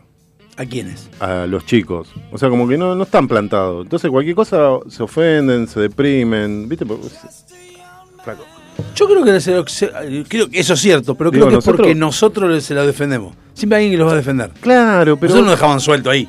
[0.57, 1.09] ¿A quiénes?
[1.21, 2.09] a los chicos.
[2.33, 3.85] O sea, como que no, no están plantados.
[3.85, 6.69] Entonces, cualquier cosa se ofenden, se deprimen.
[6.69, 6.85] ¿Viste?
[8.25, 8.45] Flaco.
[8.95, 11.77] Yo creo que, se- creo que eso es cierto, pero Digo, creo que es nosotros-
[11.87, 13.35] porque nosotros se lo defendemos.
[13.55, 14.51] Siempre hay alguien que los va a defender.
[14.61, 15.29] Claro, pero.
[15.31, 16.29] Nosotros nos dejaban suelto ahí.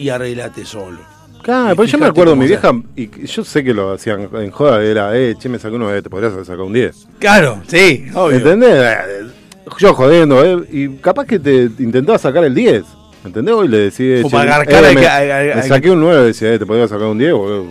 [0.00, 0.98] Y arreglate solo.
[1.42, 4.82] Claro, pero yo me acuerdo, mi vieja, y yo sé que lo hacían en joda,
[4.82, 7.08] era, eh, che, me saqué uno, te podrías haber sacado un 10.
[7.18, 8.38] Claro, sí, obvio.
[8.38, 8.96] ¿Entendés?
[9.78, 10.66] Yo jodiendo, ¿eh?
[10.70, 12.82] Y capaz que te intentaba sacar el 10.
[13.24, 13.54] ¿Entendés?
[13.64, 14.24] Y le decía.
[14.24, 17.32] O che, eh, me, me saqué un 9, decía, eh, te podía sacar un 10,
[17.32, 17.66] boludo.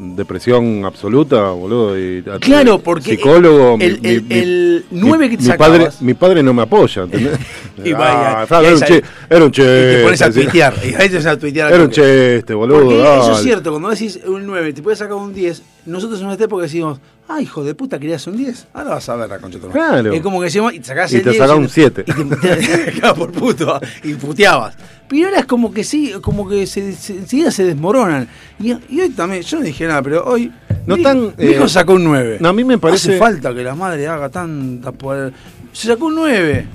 [0.00, 1.98] Depresión absoluta, boludo.
[1.98, 3.76] Y, Claro, porque Psicólogo.
[3.80, 6.62] el- mi- el- mi- el mi- nueve que te mi padre, mi padre no me
[6.62, 7.36] apoya, ¿entendés?
[7.84, 10.74] Y vaya, Ah, y era, un che, era un Y te pones a tuitear.
[10.84, 11.72] Y a tuitear.
[11.72, 12.80] Era un chiste, boludo.
[12.84, 16.26] Porque eso es cierto, cuando decís un 9, te puedes sacar un 10, nosotros en
[16.26, 18.68] nuestra época decimos, ah, hijo de puta, querías un 10.
[18.74, 19.80] Ahora vas a ver la concha de tu madre".
[19.80, 20.12] Claro.
[20.12, 21.42] Es como que decimos, y te sacás Y el te 10.
[21.42, 22.04] sacás y un siete.
[22.18, 24.76] Y te claro, por puto, y puteabas.
[25.08, 28.28] Pero ahora es como que sí, como que se, se, enseguida se desmoronan.
[28.58, 30.52] Y, y hoy también, yo no dije nada, pero hoy.
[30.86, 32.38] No mi, tan, mi hijo eh, sacó un 9.
[32.40, 35.32] no, a mí me parece- Hace falta que la madre haga tanta poder.
[35.72, 36.66] Se sacó un 9.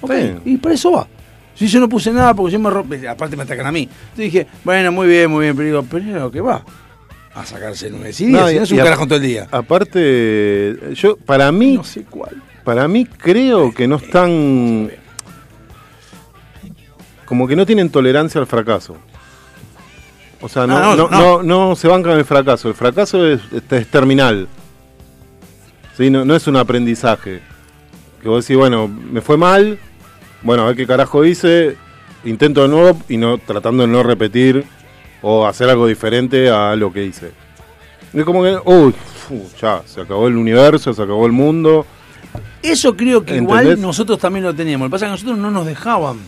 [0.00, 0.32] Ok, Sí.
[0.46, 1.06] Y para eso va.
[1.54, 3.82] Si yo no puse nada porque yo me rompe, aparte me atacan a mí.
[3.82, 6.64] Entonces dije, bueno, muy bien, muy bien, pero digo, pero es lo que va.
[7.34, 8.12] A sacarse nueve.
[8.12, 9.48] Sí, No, y- es un carajo todo el día.
[9.50, 12.42] Aparte, yo, para mí, No sé cuál.
[12.64, 14.90] para mí creo que no están.
[17.24, 18.96] Como que no tienen tolerancia al fracaso.
[20.40, 21.42] O sea, no, Ah, no, no, no.
[21.42, 22.68] no- no se bancan el fracaso.
[22.68, 23.40] El fracaso es,
[23.70, 24.48] es terminal.
[25.96, 26.10] ¿Sí?
[26.10, 27.40] No, no es un aprendizaje.
[28.20, 29.78] Que vos decís, bueno, me fue mal.
[30.42, 31.76] Bueno, a ver qué carajo hice.
[32.24, 34.64] Intento de nuevo y no tratando de no repetir
[35.22, 37.30] o hacer algo diferente a lo que hice.
[38.12, 38.94] Es como que, uy,
[39.60, 41.86] ya, se acabó el universo, se acabó el mundo.
[42.62, 44.86] Eso creo que igual nosotros también lo teníamos.
[44.86, 46.18] Lo que pasa es que nosotros no nos dejaban.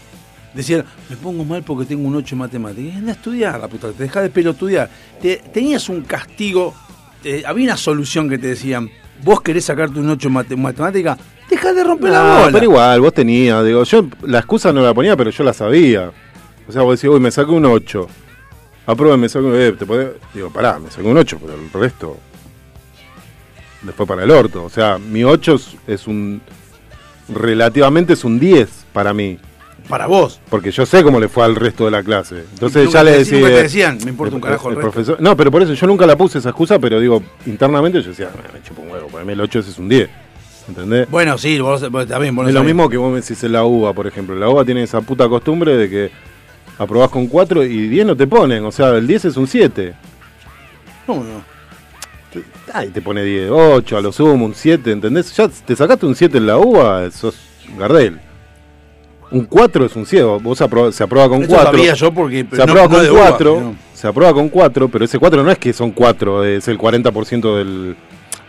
[0.54, 2.96] Decir, me pongo mal porque tengo un 8 en matemáticas.
[2.96, 4.88] Anda a estudiar, la puta, te dejás de pelo estudiar.
[5.20, 6.72] Te- tenías un castigo,
[7.46, 8.88] había una solución que te decían,
[9.22, 11.18] vos querés sacarte un 8 en mate- matemática,
[11.50, 12.48] deja de romper la bola.
[12.52, 16.10] pero igual, vos tenías, digo, yo la excusa no la ponía, pero yo la sabía.
[16.68, 18.06] O sea, vos decís, uy, me saqué un 8.
[18.86, 21.70] Aprueba, me saqué un eh, te podés- Digo, pará, me saqué un 8, pero el
[21.72, 22.18] resto.
[23.82, 24.64] Después para el orto.
[24.64, 26.40] O sea, mi 8 es, un.
[27.28, 29.38] Relativamente es un 10 para mí.
[29.88, 30.40] Para vos.
[30.48, 32.44] Porque yo sé cómo le fue al resto de la clase.
[32.54, 33.38] Entonces ya le decía.
[33.38, 34.90] nunca te decían, me importa un carajo el resto.
[34.90, 35.16] profesor.
[35.20, 38.30] No, pero por eso yo nunca la puse esa excusa, pero digo, internamente yo decía,
[38.34, 40.08] "Ah, me chupo un huevo, para mí el 8 ese es un 10.
[40.66, 41.10] ¿Entendés?
[41.10, 42.34] Bueno, sí, vos, vos también.
[42.34, 42.74] Vos es lo sabés.
[42.74, 44.34] mismo que vos me decís en la UBA, por ejemplo.
[44.34, 46.10] La UBA tiene esa puta costumbre de que
[46.78, 48.64] aprobás con 4 y 10 no te ponen.
[48.64, 49.94] O sea, el 10 es un 7.
[51.06, 51.42] ¿Cómo no?
[52.72, 55.34] Ay, te pone 10, 8, a lo sumo, un 7, ¿entendés?
[55.36, 57.36] Ya te sacaste un 7 en la UBA, sos
[57.78, 58.18] Gardel.
[59.30, 61.72] Un 4 es un 7, vos se aprueba con Esto 4.
[61.72, 63.76] sabía yo porque Se aprueba con uva, 4, no.
[63.94, 67.56] se aprueba con 4, pero ese 4 no es que son 4, es el 40%
[67.58, 67.96] del...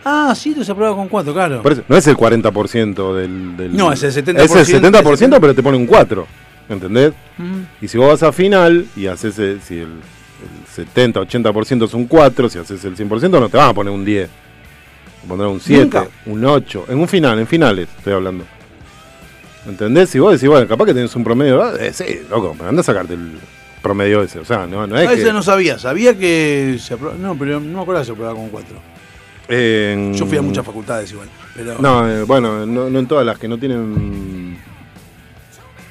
[0.04, 1.62] Ah, sí, tú se aprueba con 4, claro.
[1.62, 5.12] por eso- no es el 40% del, del- No, es el 70%, Es el 70%,
[5.14, 6.26] es el- pero te pone un 4,
[6.68, 7.12] ¿entendés?
[7.38, 7.62] Mm.
[7.84, 12.06] Y si vos vas a final y haces, si el, el 70, 80% es un
[12.06, 14.28] 4, si haces el 100% no te van a poner un 10.
[15.22, 16.06] Te pondrán un 7, Nunca.
[16.26, 18.44] un 8, en un final, en finales estoy hablando.
[19.66, 20.10] ¿Entendés?
[20.10, 22.80] Si vos decís, bueno, capaz que tenés un promedio, ah, eh, sí, loco, pero anda
[22.82, 23.32] a sacarte el
[23.82, 24.38] promedio ese.
[24.38, 25.32] O sea, no, no es A veces que...
[25.32, 27.18] no sabía, sabía que se aprobaba.
[27.18, 28.76] No, pero no me acuerdo que se aprobaba con 4.
[29.48, 31.28] en- Yo fui a muchas facultades igual.
[31.56, 34.56] Pero No, eh, bueno, no, no en todas las que no tienen...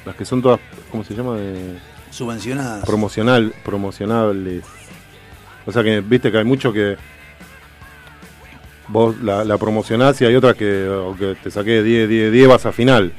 [0.06, 1.36] Las que son todas, ¿cómo se llama?
[1.36, 1.76] De-
[2.10, 2.84] subvencionadas.
[2.86, 4.64] promocional, promocionables.
[5.66, 6.96] O sea que viste que hay mucho que
[8.88, 12.72] vos la, la promocionás y hay otras que, te saqué 10, 10, 10 vas a
[12.72, 13.12] final.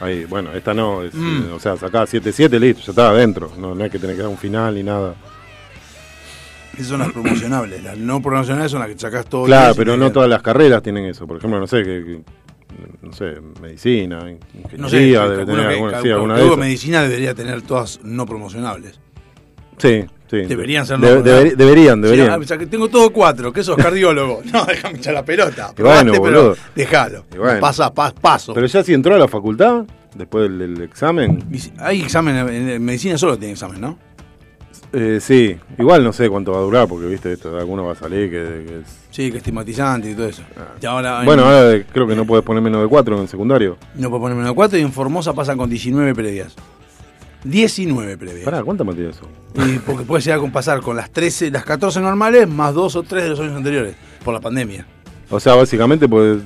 [0.00, 1.48] Ahí, bueno, esta no, es, Mm.
[1.48, 3.52] eh, o sea, sacás 7, 7, listo, ya estaba adentro.
[3.58, 5.14] No, no es que tenés que dar un final ni nada.
[6.74, 7.82] Esas son las promocionables.
[7.82, 9.44] Las no promocionables son las que sacás todo.
[9.44, 11.26] claro, pero no todas las carreras tienen eso.
[11.26, 12.20] Por ejemplo, no sé, que, que-
[13.02, 17.62] no sé, medicina, ingeniería, No sé, debe tener alguna, sí, alguna de medicina debería tener
[17.62, 18.98] todas no promocionables.
[19.78, 20.38] Sí, Sí.
[20.38, 21.42] Deberían ser De- no, ¿verdad?
[21.44, 22.30] deber- deberían, Sí, deberían.
[22.30, 24.42] ah, o sea, que tengo todo cuatro, que sos cardiólogo.
[24.52, 25.72] No, déjame echar la pelota.
[25.78, 26.56] Bueno, pero.
[26.74, 27.24] Déjalo.
[27.36, 27.60] Bueno.
[27.60, 28.52] Pasa, pas- paso.
[28.52, 29.84] Pero ya si entró a la facultad,
[30.16, 31.44] después del, del examen,
[31.78, 33.98] Hay examen, en en medicina solo tiene examen, ¿no?
[34.92, 37.96] eh, sí, igual no sé cuánto va a durar, porque viste, esto, alguno va a
[37.96, 39.05] salir que, que es...
[39.16, 40.42] Sí, que estigmatizante y todo eso.
[40.78, 43.22] Y ahora, en- Bueno, ahora eh, creo que no puedes poner menos de cuatro en
[43.22, 43.78] el secundario.
[43.94, 46.54] no puedo poner menos de cuatro y en Formosa pasan con 19 previas.
[47.44, 48.44] 19 previas.
[48.44, 49.28] Pará, ¿cuántas materias son?
[49.74, 53.02] Y porque puede llegar a pasar con las 13, las 14 normales más dos o
[53.04, 54.84] tres de los años anteriores, por la pandemia.
[55.30, 56.42] O sea, básicamente puedes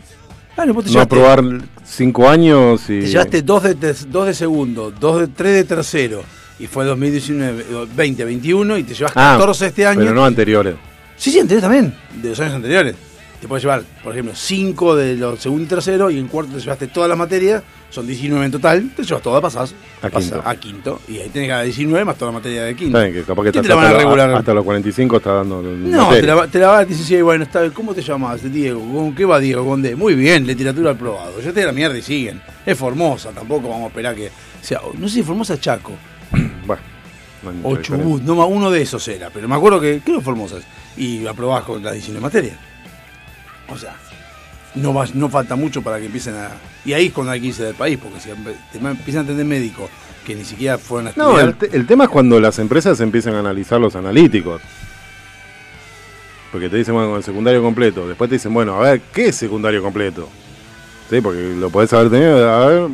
[0.55, 1.43] Claro, vos te no aprobar
[1.85, 3.01] cinco años y...
[3.01, 6.23] Te llevaste dos de, ter- dos de segundo, dos de tres de tercero.
[6.59, 10.01] Y fue 2019, eh, 20, 21 y te llevas Ah, 14 este año.
[10.01, 10.75] Pero no anteriores.
[11.21, 12.95] Sí, sí, anteriores también, de los años anteriores.
[13.43, 16.61] Te puedes llevar, por ejemplo, 5 de los segundo y tercero y en cuarto te
[16.61, 20.43] llevaste todas las materias, son 19 en total, te llevas todas, pasás A pasás quinto.
[20.49, 21.01] a quinto.
[21.09, 22.99] Y ahí tenés dar 19 más toda la materia de quinto.
[23.01, 24.29] Que capaz que ¿Qué estás te la van a hasta, regular?
[24.31, 25.63] la- hasta los 45 está dando...
[25.63, 27.71] No, te la, te la a decir, sí, bueno, está.
[27.71, 28.81] ¿cómo te llamas, Diego?
[28.81, 29.65] ¿Con qué va Diego?
[29.67, 29.97] ¿Con D?
[29.97, 31.41] Muy bien, literatura aprobado.
[31.41, 32.43] Yo te la mierda y siguen.
[32.67, 34.31] Es Formosa, tampoco vamos a esperar que
[34.63, 34.81] sea.
[34.99, 35.93] No sé si Formosa es Chaco
[36.33, 37.77] Bueno, no o.
[37.79, 40.65] Chubut, no, uno de esos era, pero me acuerdo que creo Formosa es.
[40.97, 42.57] Y aprobás con las 19 materias.
[43.69, 43.95] O sea,
[44.75, 46.51] no, va, no falta mucho para que empiecen a.
[46.85, 49.89] Y ahí es cuando hay que irse del país, porque si empiezan a atender médicos
[50.27, 51.49] que ni siquiera fueron a No, estudiar.
[51.49, 54.61] el, te- el tema es cuando las empresas empiezan a analizar los analíticos.
[56.53, 58.09] Porque te dicen, bueno, con el secundario completo.
[58.09, 60.29] Después te dicen, bueno, a ver, ¿qué es secundario completo?
[61.09, 62.91] Sí, porque lo podés haber tenido, a ver.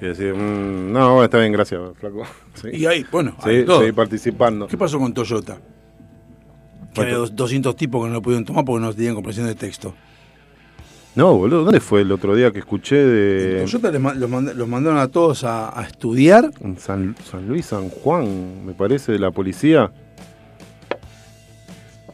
[0.00, 2.22] Y decir, mm, no, está bien, gracias, flaco.
[2.54, 3.80] Sí, Y ahí, bueno, sí, todo.
[3.80, 4.66] seguí participando.
[4.68, 5.58] ¿Qué pasó con Toyota?
[6.94, 9.54] Que había dos- 200 tipos que no lo pudieron tomar porque no tenían comprensión de
[9.54, 9.94] texto.
[11.14, 13.60] No, boludo, ¿dónde fue el otro día que escuché de.
[13.62, 16.50] Toyota les ma- los, manda- los mandaron a todos a, a estudiar.
[16.60, 19.90] en San, San Luis, San Juan, me parece, de la policía,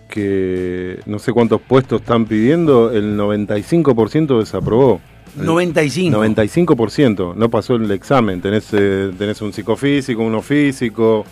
[0.09, 5.01] que no sé cuántos puestos están pidiendo, el 95% desaprobó.
[5.39, 6.17] El 95.
[6.25, 8.41] 95%, no pasó el examen.
[8.41, 11.25] Tenés, eh, tenés un psicofísico, uno físico,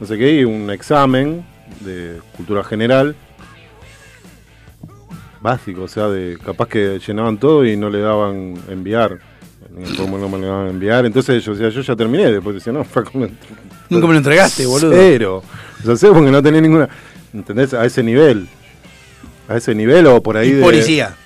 [0.00, 1.44] no sé qué, y un examen
[1.80, 3.14] de cultura general.
[5.40, 9.18] Básico, o sea, de capaz que llenaban todo y no le daban enviar.
[9.74, 11.06] En el no me le daban enviar.
[11.06, 12.30] Entonces yo decía, yo ya terminé.
[12.30, 13.26] Después decía, no, fue como.
[13.88, 14.92] Nunca me lo entregaste, boludo.
[14.92, 15.42] Cero.
[15.80, 16.88] O sea, cero porque no tenía ninguna.
[17.32, 17.72] ¿Entendés?
[17.72, 18.48] A ese nivel.
[19.48, 20.62] A ese nivel o por ahí Y de.
[20.62, 21.16] policía,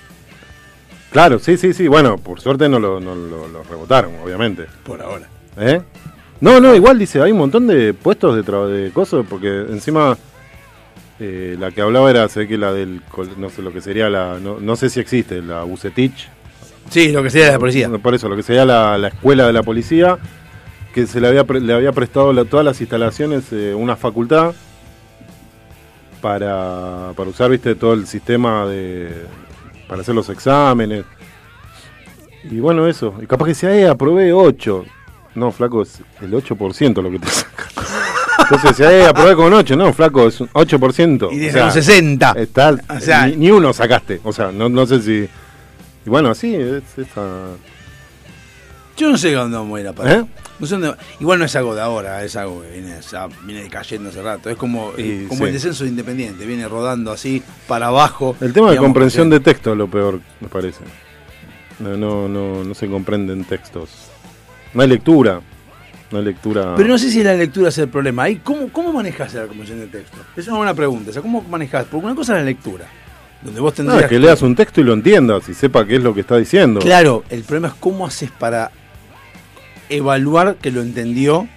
[1.11, 1.87] Claro, sí, sí, sí.
[1.89, 4.67] Bueno, por suerte no lo, no lo- lo rebotaron, obviamente.
[4.85, 5.29] por ahora.
[5.57, 5.81] ¿Eh?
[6.41, 8.43] No, no, igual dice, hay un montón de puestos de,
[8.83, 10.19] de cosas, porque encima
[11.21, 13.01] eh, la que hablaba era, sé que la del,
[13.39, 16.29] no sé lo que sería la, no, no sé si existe, la Bucetich.
[16.91, 17.89] Sí, lo que de la policía.
[17.89, 20.19] Por eso, lo que sería la, la escuela de la policía,
[20.93, 24.53] que se le había, pre- le había prestado la- todas las instalaciones eh, una facultad
[26.21, 29.11] para, para usar, viste, todo el sistema de
[29.89, 31.05] para hacer los exámenes.
[32.45, 33.15] Y bueno, eso.
[33.23, 34.85] Y capaz que sea, eh, aprobé 8.
[35.35, 37.65] No, flaco, es el 8% lo que te saca.
[38.55, 39.77] Entonces decía, eh, aprobé con 8.
[39.77, 41.29] No, flaco, es un 8%.
[41.33, 42.33] Y O desde sea, un 60.
[42.37, 44.21] Está, O sea- ni, ni uno sacaste.
[44.25, 45.29] O sea, no, no sé si...
[46.07, 47.23] Y bueno, así es esa...
[48.97, 50.19] Yo no sé dónde vamos a ir a parar.
[50.21, 50.25] ¿Eh?
[50.61, 52.95] No sé dónde- Igual no es algo de ahora, es algo que viene,
[53.45, 54.51] viene cayendo hace rato.
[54.51, 55.45] Es como, como sí.
[55.45, 58.37] el descenso de Independiente, viene rodando así para abajo.
[58.41, 60.85] El tema de comprensión que- de texto es lo peor, me parece.
[61.81, 63.91] No, no, no, no se comprenden textos.
[64.75, 65.41] No hay lectura.
[66.21, 66.75] Lectura.
[66.77, 68.25] Pero no sé si la lectura es el problema.
[68.25, 70.19] Ahí, ¿cómo, ¿Cómo manejas la comprensión de texto?
[70.37, 71.11] Es una buena pregunta.
[71.11, 71.87] O sea, ¿cómo manejas?
[71.91, 72.87] Porque una cosa es la lectura,
[73.43, 76.03] donde vos tendrías es que leas un texto y lo entiendas y sepa qué es
[76.03, 76.81] lo que está diciendo.
[76.81, 78.71] Claro, el problema es cómo haces para
[79.89, 81.49] evaluar que lo entendió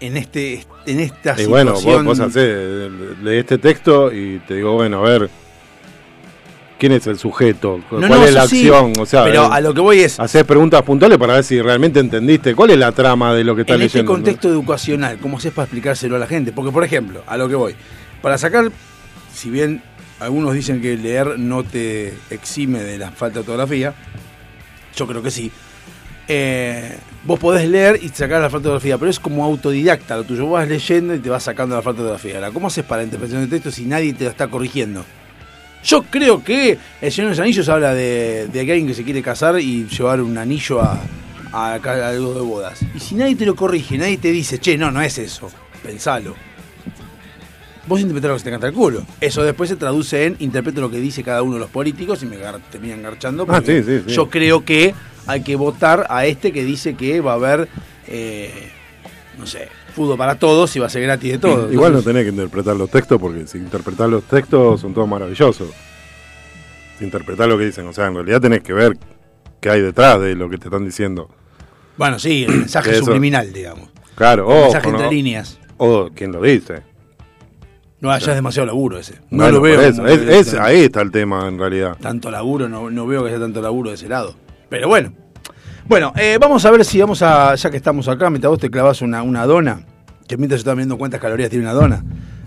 [0.00, 2.06] en este en esta Y bueno, vos, situación.
[2.06, 2.90] vos hacés,
[3.22, 5.30] lees este texto y te digo, bueno, a ver,
[6.78, 7.80] ¿quién es el sujeto?
[7.88, 8.92] ¿Cuál no, es la sí, acción?
[8.98, 11.60] O sea, pero eh, a lo que voy es, haces preguntas puntuales para ver si
[11.60, 12.54] realmente entendiste.
[12.54, 14.12] ¿Cuál es la trama de lo que estás en este leyendo?
[14.12, 16.52] contexto educacional, ¿cómo haces para explicárselo a la gente?
[16.52, 17.74] Porque, por ejemplo, a lo que voy,
[18.22, 18.70] para sacar,
[19.34, 19.82] si bien
[20.20, 23.94] algunos dicen que leer no te exime de la falta de ortografía,
[24.94, 25.50] yo creo que sí.
[26.28, 30.24] eh, vos podés leer y sacar la falta de ortografía, pero es como autodidacta lo
[30.24, 30.44] tuyo.
[30.46, 32.36] Vos vas leyendo y te vas sacando la falta de ortografía.
[32.36, 35.04] Ahora, ¿cómo haces para interpretación de texto si nadie te lo está corrigiendo?
[35.86, 39.22] Yo creo que el Señor de los Anillos habla de, de alguien que se quiere
[39.22, 41.00] casar y llevar un anillo a,
[41.52, 42.80] a, a algo de bodas.
[42.94, 45.48] Y si nadie te lo corrige, nadie te dice, che, no, no es eso,
[45.84, 46.34] pensalo.
[47.86, 49.06] Vos interpretás lo que se te canta el culo.
[49.20, 52.26] Eso después se traduce en interpreto lo que dice cada uno de los políticos y
[52.26, 52.36] me
[52.72, 53.44] terminan garchando.
[53.44, 54.12] Ah, porque sí, sí, sí.
[54.12, 54.92] Yo creo que
[55.28, 57.68] hay que votar a este que dice que va a haber
[58.08, 58.72] eh,
[59.38, 61.72] no sé, fútbol para todos y va a ser gratis de todo.
[61.72, 65.68] Igual no tenés que interpretar los textos porque si interpretás los textos son todos maravillosos.
[66.98, 68.96] Si interpretás lo que dicen, o sea, en realidad tenés que ver
[69.60, 71.28] qué hay detrás de lo que te están diciendo.
[71.96, 73.06] Bueno, sí, el mensaje Eso.
[73.06, 73.88] subliminal, digamos.
[74.14, 75.58] Claro, El o, mensaje entre líneas.
[75.78, 76.82] o quién lo dice.
[78.00, 79.14] No, ya es demasiado laburo ese.
[79.30, 79.80] No Bueno, lo veo.
[79.80, 81.96] eso, es- es- ahí está el tema en realidad.
[82.00, 84.34] tanto laburo, no, no veo que sea tanto laburo de ese lado.
[84.68, 85.12] Pero bueno.
[85.88, 88.70] Bueno, eh, vamos a ver si vamos a, ya que estamos acá, mientras vos te
[88.70, 89.86] clavas una, una dona,
[90.26, 92.04] que mientras yo estaba viendo cuántas calorías tiene una dona,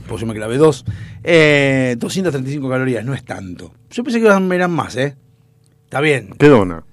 [0.09, 0.83] pues yo me clavé dos,
[1.23, 3.71] eh, 235 calorías, no es tanto.
[3.91, 5.15] Yo pensé que eran eran más, ¿eh?
[5.85, 6.31] Está bien.
[6.37, 6.83] ¿Qué dona?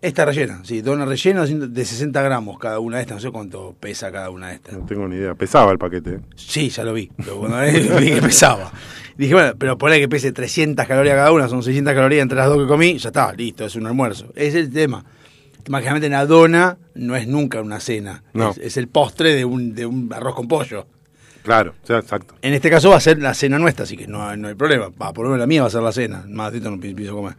[0.00, 3.76] Esta rellena, sí, dona rellena de 60 gramos cada una de estas, no sé cuánto
[3.78, 4.78] pesa cada una de estas.
[4.78, 5.34] No tengo ni idea.
[5.34, 6.14] Pesaba el paquete.
[6.14, 6.20] ¿eh?
[6.34, 7.10] Sí, ya lo vi.
[7.14, 7.58] Pero cuando
[8.00, 8.72] vi que pesaba.
[9.18, 12.38] Dije, bueno, pero por ahí que pese 300 calorías cada una, son 600 calorías entre
[12.38, 14.32] las dos que comí, ya está, listo, es un almuerzo.
[14.34, 15.04] Es el tema.
[15.68, 18.22] Mágicamente una dona no es nunca una cena.
[18.32, 18.50] No.
[18.50, 20.86] Es, es el postre de un, de un arroz con pollo.
[21.42, 22.34] Claro, exacto.
[22.42, 24.90] En este caso va a ser la cena nuestra, así que no, no hay problema.
[25.00, 26.24] Va, por lo menos la mía va a ser la cena.
[26.28, 27.34] Más no pi- pienso comer.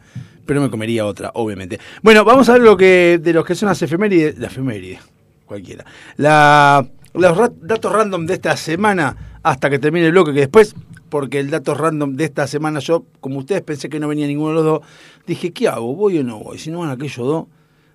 [0.45, 1.79] Pero me comería otra, obviamente.
[2.01, 4.39] Bueno, vamos a ver lo que de los que son las efemérides.
[4.39, 4.99] La efeméride,
[5.45, 5.85] cualquiera.
[6.17, 10.75] La, los datos random de esta semana hasta que termine el bloque, que después,
[11.09, 14.49] porque el dato random de esta semana, yo, como ustedes pensé que no venía ninguno
[14.49, 14.81] de los dos,
[15.27, 15.95] dije, ¿qué hago?
[15.95, 16.57] ¿Voy o no voy?
[16.57, 17.45] Si no van aquellos dos.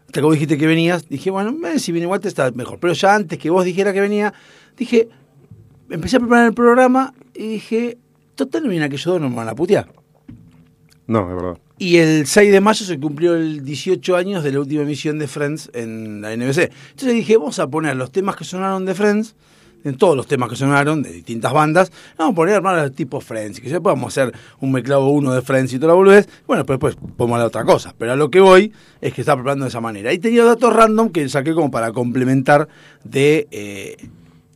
[0.07, 2.79] Hasta que vos dijiste que venías, dije, bueno, eh, si viene igual te está mejor.
[2.81, 4.33] Pero ya antes que vos dijera que venía,
[4.77, 5.09] dije,
[5.91, 7.99] empecé a preparar el programa y dije,
[8.35, 9.93] total, no viene aquellos dos, no me van a putear.
[11.07, 11.59] No, es verdad.
[11.79, 15.29] Y el 6 de mayo se cumplió el 18 años de la última emisión de
[15.29, 16.71] Friends en la NBC.
[16.91, 19.35] Entonces dije, vamos a poner los temas que sonaron de Friends,
[19.87, 23.59] en todos los temas que sonaron de distintas bandas, vamos a poner armar tipo Friends,
[23.59, 26.29] y que ya podamos hacer un mezclado uno de Friends y toda la boludez.
[26.47, 27.95] Bueno, pues después podemos hablar otra cosa.
[27.97, 30.13] Pero a lo que voy es que estaba preparando de esa manera.
[30.13, 32.69] Y tenía datos random que saqué como para complementar
[33.05, 33.97] de, eh,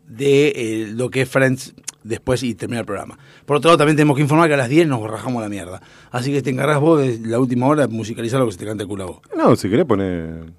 [0.09, 3.19] de eh, lo que es Friends después y terminar el programa.
[3.47, 5.81] Por otro lado, también tenemos que informar que a las 10 nos rajamos la mierda.
[6.11, 8.67] Así que te encargas vos de la última hora de musicalizar lo que se te
[8.67, 9.21] cante el culo a vos.
[9.37, 10.53] No, si querés poner.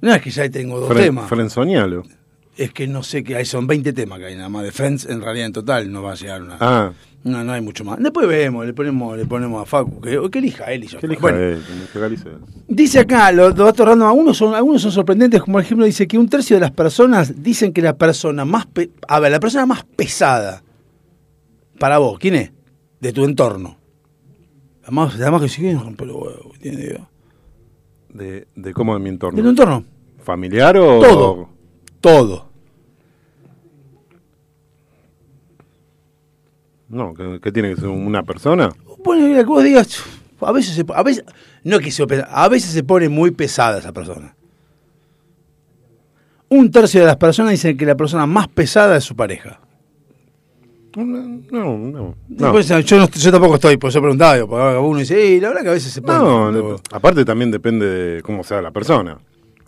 [0.00, 1.28] No, es que ya tengo dos Fren, temas.
[1.28, 2.02] Frenzoñalo.
[2.56, 5.06] Es que no sé qué hay, son 20 temas que hay nada más de Friends,
[5.06, 6.56] en realidad en total no va a llegar una...
[6.60, 6.92] Ah,
[7.24, 7.98] No, no hay mucho más.
[7.98, 11.06] Después vemos, le ponemos, le ponemos a Facu, que, que elija él y qué está.
[11.06, 12.30] elija Bueno, él, que.
[12.68, 16.18] Dice acá, los, datos random, algunos son, algunos son sorprendentes, como por ejemplo dice que
[16.18, 19.64] un tercio de las personas dicen que la persona más, pe- a ver, la persona
[19.64, 20.62] más pesada
[21.78, 22.52] para vos, ¿quién es?
[23.00, 23.78] De tu entorno.
[24.82, 26.58] Además, además que sí, rompe los huevos.
[26.60, 29.36] De, de cómo en mi entorno.
[29.36, 29.84] De tu entorno,
[30.22, 31.00] ¿Familiar o.?
[31.00, 31.48] Todo.
[32.02, 32.50] Todo.
[36.88, 38.70] No, ¿qué, qué tiene que ser una persona?
[39.02, 40.02] Bueno, que vos digas,
[40.40, 41.24] a veces se, a veces,
[41.64, 44.36] no que se, a veces se pone muy pesada esa persona.
[46.50, 49.58] Un tercio de las personas dicen que la persona más pesada es su pareja.
[50.94, 52.14] No, no, no.
[52.28, 55.62] Después, yo, no- yo tampoco estoy, por eso preguntaba, porque uno dice, "Ey, la verdad
[55.62, 56.18] que a veces se pone...
[56.18, 59.16] No, aparte también depende de cómo sea la persona.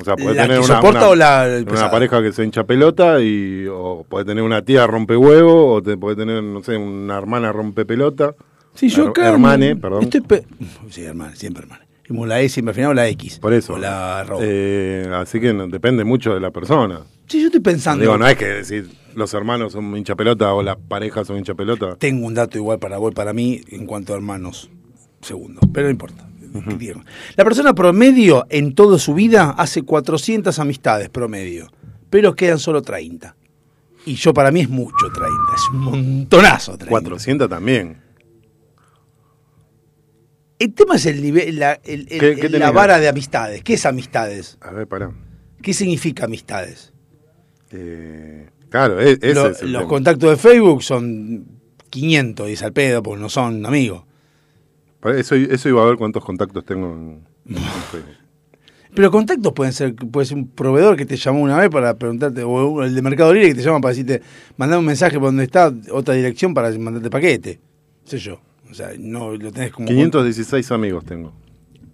[0.01, 2.45] O sea, puede ¿La tener que una, soporta una- o la una pareja que se
[2.45, 6.63] hincha pelota y o puede tener una tía rompe huevo o te puede tener, no
[6.63, 8.35] sé, una hermana rompe pelota.
[8.75, 9.29] Sí, yo acá...
[9.29, 10.03] hermane, perdón.
[10.05, 10.45] Estoy pe-
[10.91, 11.85] sí, hermane, siempre hermane.
[12.09, 13.39] Como la E siempre al final o la X.
[13.39, 13.75] Por eso.
[13.75, 14.27] O la.
[14.43, 17.01] Eh, así que no- depende mucho de la persona.
[17.27, 18.03] sí, yo estoy pensando...
[18.03, 21.55] Digo, no es que decir los hermanos son hincha pelota o las parejas son hincha
[21.55, 21.95] pelota.
[21.97, 24.71] Tengo un dato igual para vos para mí en cuanto a hermanos.
[25.23, 26.27] Segundo, pero no importa.
[26.69, 27.01] ¿Qué digo?
[27.37, 31.69] La persona promedio en toda su vida hace 400 amistades promedio,
[32.11, 33.35] pero quedan solo 30.
[34.07, 36.91] Y yo para mí es mucho 30, es un montonazo 30.
[36.91, 38.01] 400 también.
[40.59, 43.63] El tema es el nivel, la, el- el- ¿Qué- qué la vara de amistades.
[43.63, 44.57] ¿Qué es amistades?
[44.61, 45.11] A ver, pará.
[45.61, 46.93] ¿Qué significa amistades?
[47.73, 49.89] Eh, claro, e- ese Lo- es el los tema.
[49.89, 51.47] contactos de Facebook son
[51.91, 54.05] 500, dice al pedo, porque no son amigos.
[55.05, 57.57] Para Eso, eso iba a ver cuántos contactos tengo en, en
[57.93, 58.17] Facebook.
[58.95, 62.43] Pero contactos pueden ser, puede ser un proveedor que te llamó una vez para preguntarte,
[62.43, 64.23] o el de Mercado Libre que te llama para decirte,
[64.57, 67.61] mandame un mensaje por donde está otra dirección para mandarte paquete.
[68.05, 68.41] Sé yo.
[68.71, 71.35] O sea, no lo tenés como 516 amigos tengo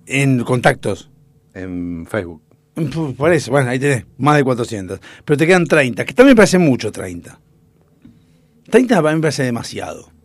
[0.07, 1.11] en contactos.
[1.53, 2.43] en Facebook.
[3.17, 5.01] Por eso, bueno, ahí tenés más de 400.
[5.25, 7.41] Pero te quedan 30, que también me parece mucho 30.
[8.71, 10.20] 30 a mí me parece demasiado.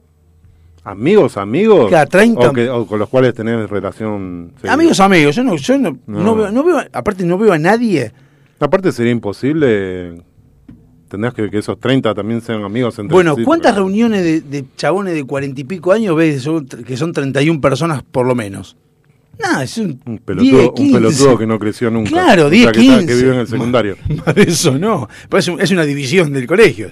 [0.86, 1.90] ¿Amigos, amigos?
[1.90, 2.50] Claro, 30.
[2.50, 4.52] O, que- o con los cuales tenés relación.
[4.56, 4.74] seguida.
[4.74, 6.36] Amigos, amigos, yo no, yo no, no No.
[6.36, 8.12] veo, no veo, aparte no veo a nadie.
[8.60, 10.22] Aparte sería imposible.
[11.10, 14.42] Tendrás que que esos 30 también sean amigos entre Bueno, sí, ¿cuántas pero- reuniones de,
[14.42, 18.26] de chabones de cuarenta y pico años ves que son, que son 31 personas por
[18.26, 18.76] lo menos?
[19.44, 20.94] No, es un, Un pelotudo, 10, un 15.
[20.98, 22.10] pelotudo que no creció nunca.
[22.10, 23.08] Claro, O 10, sea, que, está- 15.
[23.08, 23.98] que vive en el secundario.
[24.36, 25.10] De eso no.
[25.30, 26.90] Pero es, un- es una división del colegio.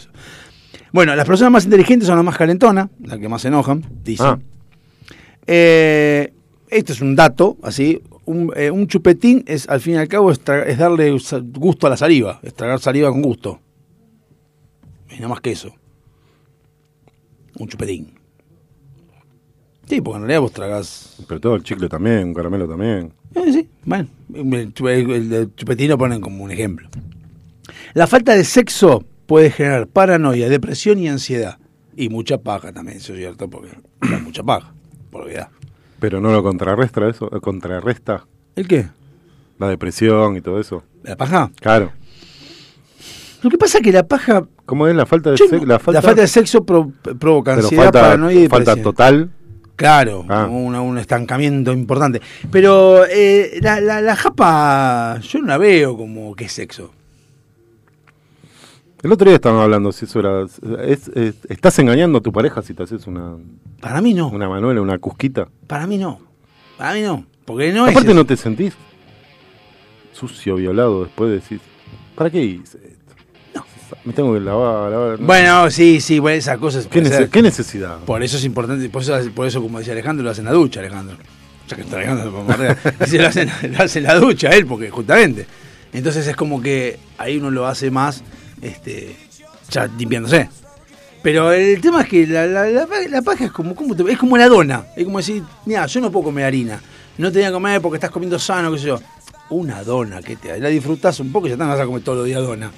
[0.94, 4.26] Bueno, las personas más inteligentes son las más calentonas, las que más se enojan, dicen.
[4.28, 4.40] Ah.
[5.48, 6.32] Eh,
[6.70, 8.02] este es un dato, así.
[8.26, 11.12] Un, eh, un chupetín es, al fin y al cabo, es, darle
[11.56, 13.60] gusto a la saliva, es tragar saliva con gusto.
[15.12, 15.74] Y nada más que eso.
[17.60, 18.14] Un chupetín.
[19.90, 23.12] Sí, porque en realidad vos tragás Pero todo el chicle también, un caramelo también.
[23.36, 26.88] eh, sí, bueno, el, chu- el- el chupetín lo ponen como un ejemplo.
[27.94, 29.04] La falta de sexo
[29.34, 31.58] puede generar paranoia, depresión y ansiedad.
[31.98, 33.70] Y mucha paja también, eso es cierto, porque
[34.02, 34.72] da mucha paja,
[35.10, 35.50] por olvidar.
[36.00, 38.86] Pero no lo contrarresta eso, eh, contrarresta ¿El qué?
[39.58, 40.84] la depresión y todo eso.
[41.02, 41.50] ¿La paja?
[41.60, 41.92] Claro.
[43.42, 44.46] Lo que pasa es que la paja...
[44.68, 45.66] ¿Cómo es la falta de sexo?
[45.66, 48.94] La falta, de sexo pro- provoca ansiedad, falta, paranoia y falta depresión.
[48.94, 49.30] total.
[49.76, 50.46] Claro, Ah.
[50.46, 52.22] una- un estancamiento importante.
[52.52, 56.94] Pero eh, la, la, la japa, yo no la veo como que es sexo.
[59.04, 60.44] El otro día estaban hablando si eso era.
[60.88, 63.36] es- es- estás engañando a tu pareja si te haces una,
[63.82, 64.30] Para mí no.
[64.30, 65.48] una manuela, una cusquita.
[65.68, 66.20] Para mí no.
[66.78, 67.26] Para mí no.
[67.46, 68.16] Porque no Aparte, es.
[68.16, 68.74] no te sentís
[70.14, 71.04] sucio, violado.
[71.04, 71.60] Después decís,
[72.16, 73.14] ¿para qué hice esto?
[73.56, 73.66] No.
[74.06, 74.90] Me tengo que lavar.
[74.92, 75.26] lavar no.
[75.28, 76.88] Bueno, sí, sí, bueno, esas cosas.
[76.88, 77.30] ¿Qué, nece- ser.
[77.30, 77.98] qué necesidad?
[78.06, 80.54] Por eso es importante, por eso, por eso, como decía Alejandro, lo hace en la
[80.54, 81.18] ducha, Alejandro.
[81.68, 82.44] Ya que está Alejandro, lo.
[83.06, 85.46] Dice, lo, hace, en- lo hace en la ducha él, porque justamente.
[85.92, 88.24] Entonces es como que ahí uno lo hace más,
[88.64, 89.16] este,
[89.70, 90.50] ya limpiándose.
[91.22, 94.18] Pero el tema es que la, la, la, la paja es como, ¿cómo te- es
[94.18, 94.86] como la dona.
[94.96, 96.82] Es como decir, mira, yo no puedo comer harina.
[97.18, 99.00] No te voy a comer porque estás comiendo sano, qué sé yo.
[99.50, 102.18] Una dona, que te la disfrutás un poco y ya te vas a comer todos
[102.20, 102.72] los días dona.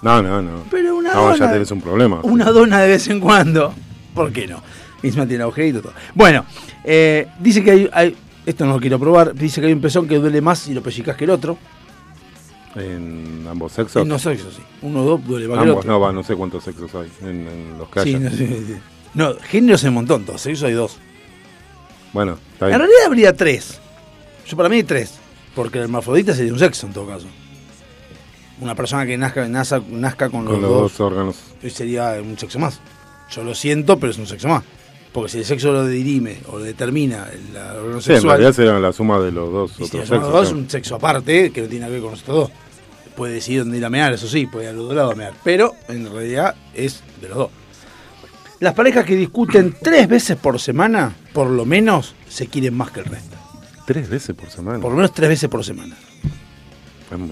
[0.00, 0.64] No, no, no.
[0.70, 1.36] Pero una no, dona.
[1.36, 2.20] ya tenés un problema.
[2.22, 3.74] Una dona de vez en cuando.
[4.14, 4.62] ¿Por qué no?
[5.02, 5.92] Encima tiene agujerito todo.
[6.14, 6.46] Bueno,
[6.84, 8.16] eh, dice que hay, hay-
[8.46, 9.34] Esto no lo quiero probar.
[9.34, 11.58] Dice que hay un pezón que duele más si lo pellizcas que el otro.
[12.76, 14.02] En ambos sexos.
[14.02, 14.62] En los sexos, sí.
[14.82, 17.88] Uno dos duele más ambos, no, va, no sé cuántos sexos hay en, en los
[17.88, 18.76] que Sí, no, sé, sí.
[19.14, 20.26] No, géneros un montón.
[20.26, 20.96] Dos sexos hay dos.
[22.12, 22.78] Bueno, está En bien.
[22.80, 23.80] realidad habría tres.
[24.46, 25.14] Yo para mí hay tres.
[25.54, 27.26] Porque el hermafrodita sería un sexo en todo caso.
[28.60, 31.36] Una persona que nazca, nazca, nazca con, Con los, dos, dos órganos.
[31.68, 32.80] sería un sexo más.
[33.30, 34.62] Yo lo siento, pero es un sexo más.
[35.12, 38.52] Porque si el sexo lo dirime o lo determina el órgano Sí, en sexual, realidad
[38.52, 40.32] sería la suma de los dos y si otros los sexos.
[40.32, 40.58] dos es claro.
[40.64, 42.50] un sexo aparte que no tiene que ver con los otros dos.
[43.16, 45.32] Puede decidir dónde ir a mear, eso sí, puede ir al otro lado a mear.
[45.44, 47.50] Pero en realidad es de los dos.
[48.60, 53.00] Las parejas que discuten tres veces por semana, por lo menos, se quieren más que
[53.00, 53.36] el resto.
[53.86, 54.80] Tres veces por semana.
[54.80, 55.94] Por lo menos tres veces por semana.
[57.16, 57.30] Muy-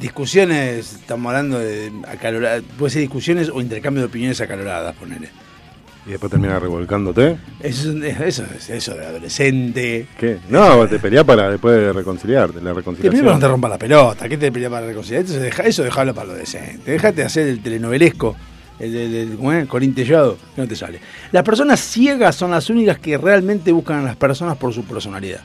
[0.00, 5.30] Discusiones, estamos hablando de acaloradas, puede ser discusiones o intercambio de opiniones acaloradas, ponele.
[6.06, 7.36] Y después termina revolcándote.
[7.60, 10.06] Eso, es- eso es eso de adolescente.
[10.18, 10.38] ¿Qué?
[10.48, 12.60] No, te peleás para después reconciliarte.
[12.60, 13.24] La Te reconciliación.
[13.24, 15.24] para no te rompa la pelota, ¿qué te peleas para reconciliar?
[15.24, 16.92] Eso, deja, eso dejalo para lo decente.
[16.92, 18.36] Déjate hacer el telenovelesco,
[18.78, 19.66] el, el, el- ¿cómo es?
[19.66, 21.00] Corín Tellado, que no te sale.
[21.32, 25.40] Las personas ciegas son las únicas que realmente buscan a las personas por su personalidad.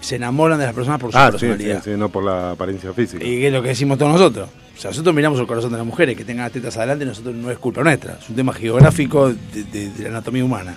[0.00, 1.82] Se enamoran de las personas por su Ah, sí, sí, personalidad.
[1.84, 3.24] sí, no por la apariencia física.
[3.24, 4.48] Y que es lo que decimos todos nosotros.
[4.76, 7.34] O sea, nosotros miramos el corazón de las mujeres, que tengan las tetas adelante, nosotros
[7.34, 8.18] no es culpa nuestra.
[8.20, 10.76] Es un tema geográfico de, de- de la anatomía humana.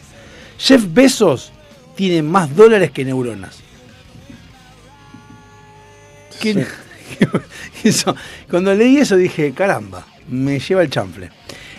[0.58, 1.52] Jeff Bezos
[1.96, 3.60] tiene más dólares que neuronas.
[6.40, 6.66] ¿Qué-
[7.84, 8.16] eso-
[8.50, 11.30] cuando leí eso dije, caramba, me lleva el chanfle.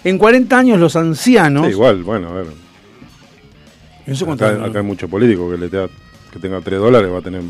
[0.04, 1.66] En 40 años los ancianos...
[1.66, 2.46] Sí, igual, bueno, a ver.
[4.24, 5.88] cuántos Acá, acá hay mucho político que le te-
[6.32, 7.42] que tenga 3 dólares va a tener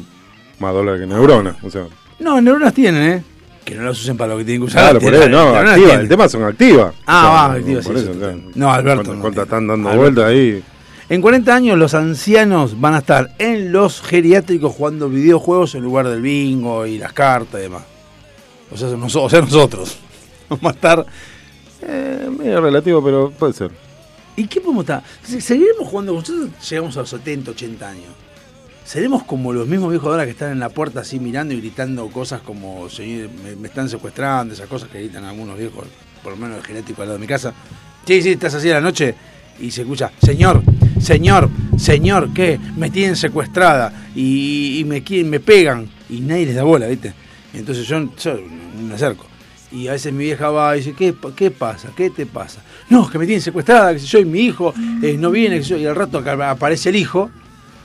[0.59, 1.57] más dólares que neuronas.
[1.62, 1.87] O sea,
[2.19, 3.23] No, neuronas tienen, ¿eh?
[3.67, 4.83] Que no las usen para lo que tienen que usar.
[4.85, 5.95] claro, por eso, no, activa.
[5.95, 6.95] El tema son activas.
[7.05, 8.43] Ah, O sea, va, por sí, eso, sí.
[8.55, 9.43] No, Alberto, ¿Cuántas no tiene.
[9.43, 10.62] están dando vueltas ahí?
[11.09, 16.09] En 40 años los ancianos van a estar en los geriátricos jugando videojuegos en lugar
[16.09, 17.83] del bingo y las cartas y demás.
[18.71, 19.99] O sea, nos- o sea, nosotros.
[20.49, 21.07] Vamos a estar...
[21.83, 23.71] Eh, medio relativo, pero puede ser.
[24.37, 25.03] ¿Y qué podemos estar?
[25.25, 28.05] Se- Seguiremos jugando, nosotros llegamos a los 70, 80 años.
[28.87, 32.07] ¿Seremos como los mismos viejos ahora que están en la puerta así mirando y gritando
[32.07, 35.87] cosas como "Señor, me, me están secuestrando, esas cosas que gritan algunos viejos,
[36.22, 37.53] por lo menos el genético al lado de mi casa?
[38.07, 39.12] Sí, sí, estás así a la noche
[39.59, 40.62] y se escucha, señor,
[41.01, 42.61] señor, señor, ¿qué?
[42.76, 47.12] Me tienen secuestrada y, y me me pegan y nadie les da bola, ¿viste?
[47.55, 48.39] Entonces yo, yo
[48.87, 49.26] me acerco.
[49.72, 51.91] Y a veces mi vieja va y dice, ¿qué, qué pasa?
[51.97, 52.62] ¿Qué te pasa?
[52.89, 54.72] No, que me tienen secuestrada, que sé yo, y mi hijo
[55.03, 57.32] eh, no viene, y al rato aparece el hijo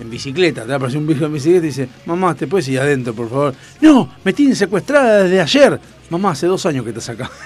[0.01, 3.13] en bicicleta, te aparece un viejo en bicicleta y dice, mamá, ¿te puedes ir adentro,
[3.13, 3.53] por favor?
[3.81, 5.79] No, me tienen secuestrada desde ayer.
[6.09, 7.29] Mamá, hace dos años que estás acá.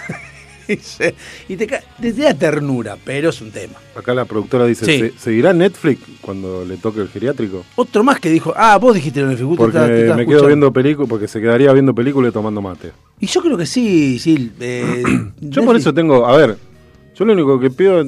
[1.48, 1.68] Y te,
[2.02, 3.76] te da ternura, pero es un tema.
[3.96, 4.98] Acá la productora dice, Sí.
[5.00, 7.64] "¿Se- ¿seguirá Netflix cuando le toque el geriátrico?
[7.76, 10.12] Otro más que dijo, ah, vos dijiste lo de Netflix, Porque te te me quedo
[10.22, 10.48] escuchando.
[10.48, 12.94] viendo películas, porque se quedaría viendo películas y tomando mate.
[13.20, 14.52] Y yo creo que sí, sí.
[14.60, 15.04] eh,
[15.40, 16.58] Yo por eso tengo, a ver,
[17.14, 18.08] yo lo único que pido es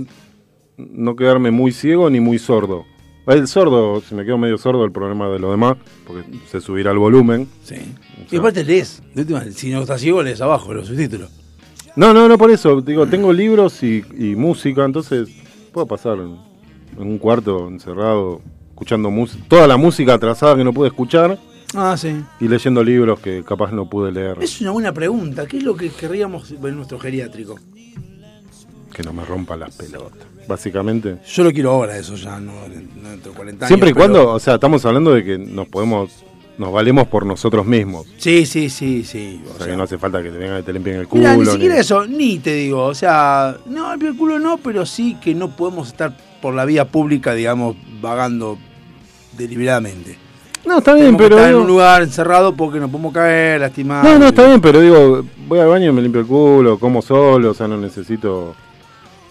[0.78, 2.86] no quedarme muy ciego ni muy sordo.
[3.28, 5.76] El sordo, si me quedo medio sordo, el problema de lo demás,
[6.06, 7.48] porque se subirá el volumen.
[7.64, 7.76] Sí.
[7.76, 11.30] O Y sea- aparte lees, de última, si no estás ciego, lees abajo los subtítulos.
[11.98, 12.80] No, no, no por eso.
[12.82, 15.30] Digo, tengo libros y, y música, entonces
[15.74, 16.38] puedo pasar en,
[16.98, 21.38] en un cuarto encerrado, escuchando música, toda la música atrasada que no pude escuchar
[21.76, 22.16] Ah, sí.
[22.40, 24.38] y leyendo libros que capaz no pude leer.
[24.42, 25.46] Es una buena pregunta.
[25.48, 27.56] ¿Qué es lo que querríamos ver en nuestro geriátrico?
[28.94, 30.28] Que no me rompa las pelotas.
[30.48, 31.18] Básicamente.
[31.26, 32.54] Yo lo quiero ahora, eso ya, no,
[33.02, 33.68] no dentro de 40 años.
[33.68, 36.24] Siempre y pero- cuando, o sea, estamos hablando de que nos podemos,
[36.58, 38.08] nos valemos por nosotros mismos.
[38.18, 39.42] Sí, sí, sí, sí.
[39.46, 41.08] O o sea, sea, que no hace falta que te vengan y te limpien el
[41.08, 41.22] culo.
[41.22, 42.84] Mirá, ni ni- siquiera eso, ni te digo.
[42.86, 46.86] O sea, no, el culo no, pero sí que no podemos estar por la vía
[46.86, 48.58] pública, digamos, vagando
[49.38, 50.18] deliberadamente.
[50.66, 51.36] No, está bien, pero.
[51.36, 54.04] estar en digo- un lugar encerrado porque nos podemos caer, lastimar.
[54.04, 57.02] No, no, está bien, pero digo, voy al baño y me limpio el culo, como
[57.02, 58.54] solo, o sea, no necesito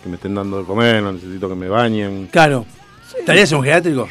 [0.07, 2.29] que me estén dando de comer, no necesito que me bañen.
[2.29, 2.65] Claro.
[3.19, 4.09] ¿Estarías en un geriátrico?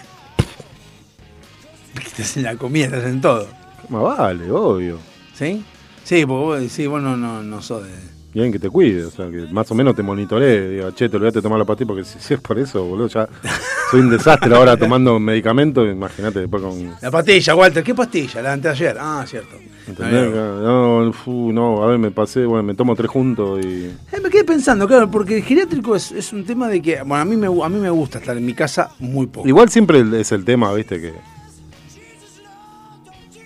[2.17, 3.47] Te hacen la comida, te hacen todo.
[3.89, 4.99] Más vale, obvio.
[5.33, 5.63] ¿Sí?
[6.03, 8.14] Sí, porque vos, sí, vos no, no, no sos de...
[8.35, 10.67] Bien que te cuide, o sea, que más o menos te monitoreé.
[10.67, 13.07] Diga, che, te olvidaste de tomar la pastilla, porque si, si es por eso, boludo,
[13.07, 13.29] ya
[13.91, 15.87] soy un desastre ahora tomando medicamentos.
[15.89, 16.95] Imagínate después con.
[17.01, 18.41] La pastilla, Walter, ¿qué pastilla?
[18.41, 18.97] La de anteayer.
[18.99, 19.55] Ah, cierto.
[19.87, 20.33] ¿Entendés?
[20.33, 21.13] No,
[21.53, 23.85] no, a ver, me pasé, bueno, me tomo tres juntos y.
[23.85, 27.15] Eh, me quedé pensando, claro, porque el geriátrico es, es un tema de que, bueno,
[27.15, 29.47] a mí, me, a mí me gusta estar en mi casa muy poco.
[29.47, 31.13] Igual siempre es el tema, viste, que.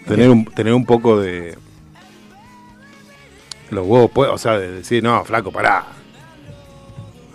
[0.08, 1.56] Tener un, tener un poco de.
[3.72, 5.86] Los huevos, pues, o sea, de decir, no, flaco, pará.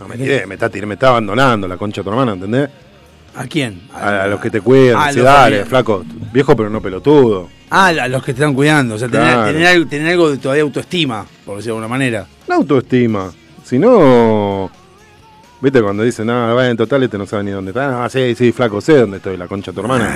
[0.00, 2.68] No me tiré, me está, me está abandonando la concha de tu hermana, ¿entendés?
[3.36, 3.82] ¿A quién?
[3.92, 6.80] A, a los que te cuidan, Ah, decir, los dale, que- flaco, viejo pero no
[6.80, 7.48] pelotudo.
[7.70, 9.52] Ah, a los que te están cuidando, o sea, tener, Claro.
[9.52, 12.26] tener algo, tener algo de todavía autoestima, por decirlo de alguna manera.
[12.46, 13.32] La autoestima.
[13.64, 14.70] Si no.
[15.60, 18.04] ¿Viste cuando dicen, no, vaya en total este no sabe ni dónde está?
[18.04, 20.14] Ah, sí, sí, flaco, sé dónde estoy, la concha de tu hermana.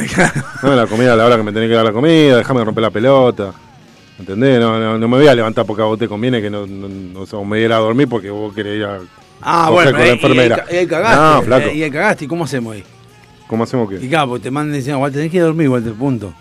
[0.62, 2.82] No, la comida a la hora que me tenés que dar la comida, déjame romper
[2.82, 3.52] la pelota.
[4.18, 4.58] ¿Entendés?
[4.60, 6.88] No, no, no me voy a levantar porque a vos te conviene que no, no,
[6.88, 8.98] no me diera a dormir porque vos querés ir a.
[9.40, 10.64] Ah, bueno, con la ahí- enfermera.
[10.70, 11.16] Y ahí cagaste.
[11.36, 11.68] No, flaco.
[11.68, 12.84] eh, Y ahí cagaste, ¿y cómo hacemos ahí?
[13.46, 14.08] ¿Cómo hacemos Y qué?
[14.08, 16.34] claro, porque te mandan diciendo, Walter, tenés que dormir, Walter, punto.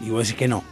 [0.00, 0.64] Y vos decís que no.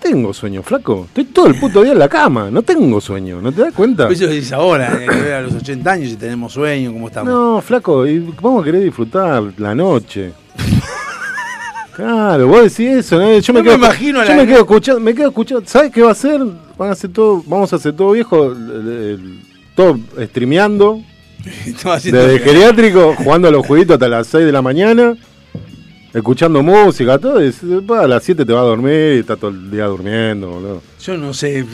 [0.00, 1.06] Tengo sueño, flaco.
[1.08, 2.50] Estoy todo el puto día en la cama.
[2.50, 4.08] No tengo sueño, ¿no te das cuenta?
[4.08, 7.32] Eso decís ahora, eh, a los 80 años y tenemos sueño, ¿cómo estamos?
[7.32, 10.32] No, flaco, y vamos a querer disfrutar la noche.
[11.94, 13.38] Claro, vos decís eso, ¿no?
[13.38, 15.62] Yo me, No quedo, me imagino yo la- me quedo escuchando, me quedo escuchando.
[15.66, 16.40] ¿Sabes qué va a hacer?
[16.76, 18.54] Van a hacer todo, vamos a hacer todo viejo,
[19.76, 21.00] todo streameando,
[22.04, 25.14] desde geriátrico, jugando a los jueguitos hasta las 6 de la mañana,
[26.12, 29.50] escuchando música, todo, y después a las 7 te vas a dormir y estás todo
[29.50, 30.82] el día durmiendo, boludo.
[31.00, 31.64] Yo no sé,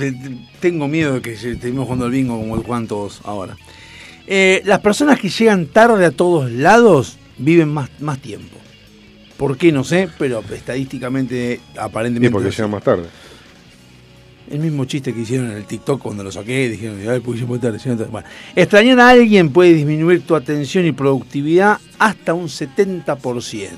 [0.61, 3.57] tengo miedo de que estemos jugando al bingo como juegan todos ahora.
[4.27, 8.57] Eh, las personas que llegan tarde a todos lados viven más, más tiempo.
[9.41, 9.73] ¿Por qué?
[9.73, 12.31] No sé, pero estadísticamente, Y aparentemente...
[12.31, 12.57] porque no sé.
[12.59, 13.05] llegan más tarde.
[14.51, 17.59] El mismo chiste que hicieron en el TikTok cuando lo saqué, dijeron, ay, porque llegó
[17.59, 18.11] tarde, llegó tarde".
[18.11, 23.69] Bueno, extrañar a alguien puede disminuir tu atención y productividad hasta un 70%.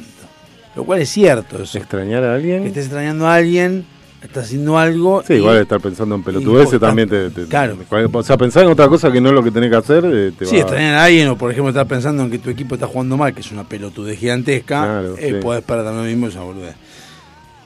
[0.75, 1.79] Lo cual es cierto eso.
[1.79, 2.67] ¿Extrañar a Que alguien?
[2.67, 3.85] estés extrañando a alguien,
[4.23, 5.23] estás haciendo algo...
[5.27, 7.77] Sí, y- igual estar pensando en pelotudeces también te, te- claro.
[8.13, 10.33] O sea, pensar en otra cosa que no es lo que tenés que hacer eh,
[10.39, 12.75] te Sí, va extrañar a alguien o por ejemplo estar pensando en que tu equipo
[12.77, 15.43] está jugando mal, que es una pelotudez gigantesca, Claro, eh, sí.
[15.43, 16.75] podés perder lo mismo esa boludez.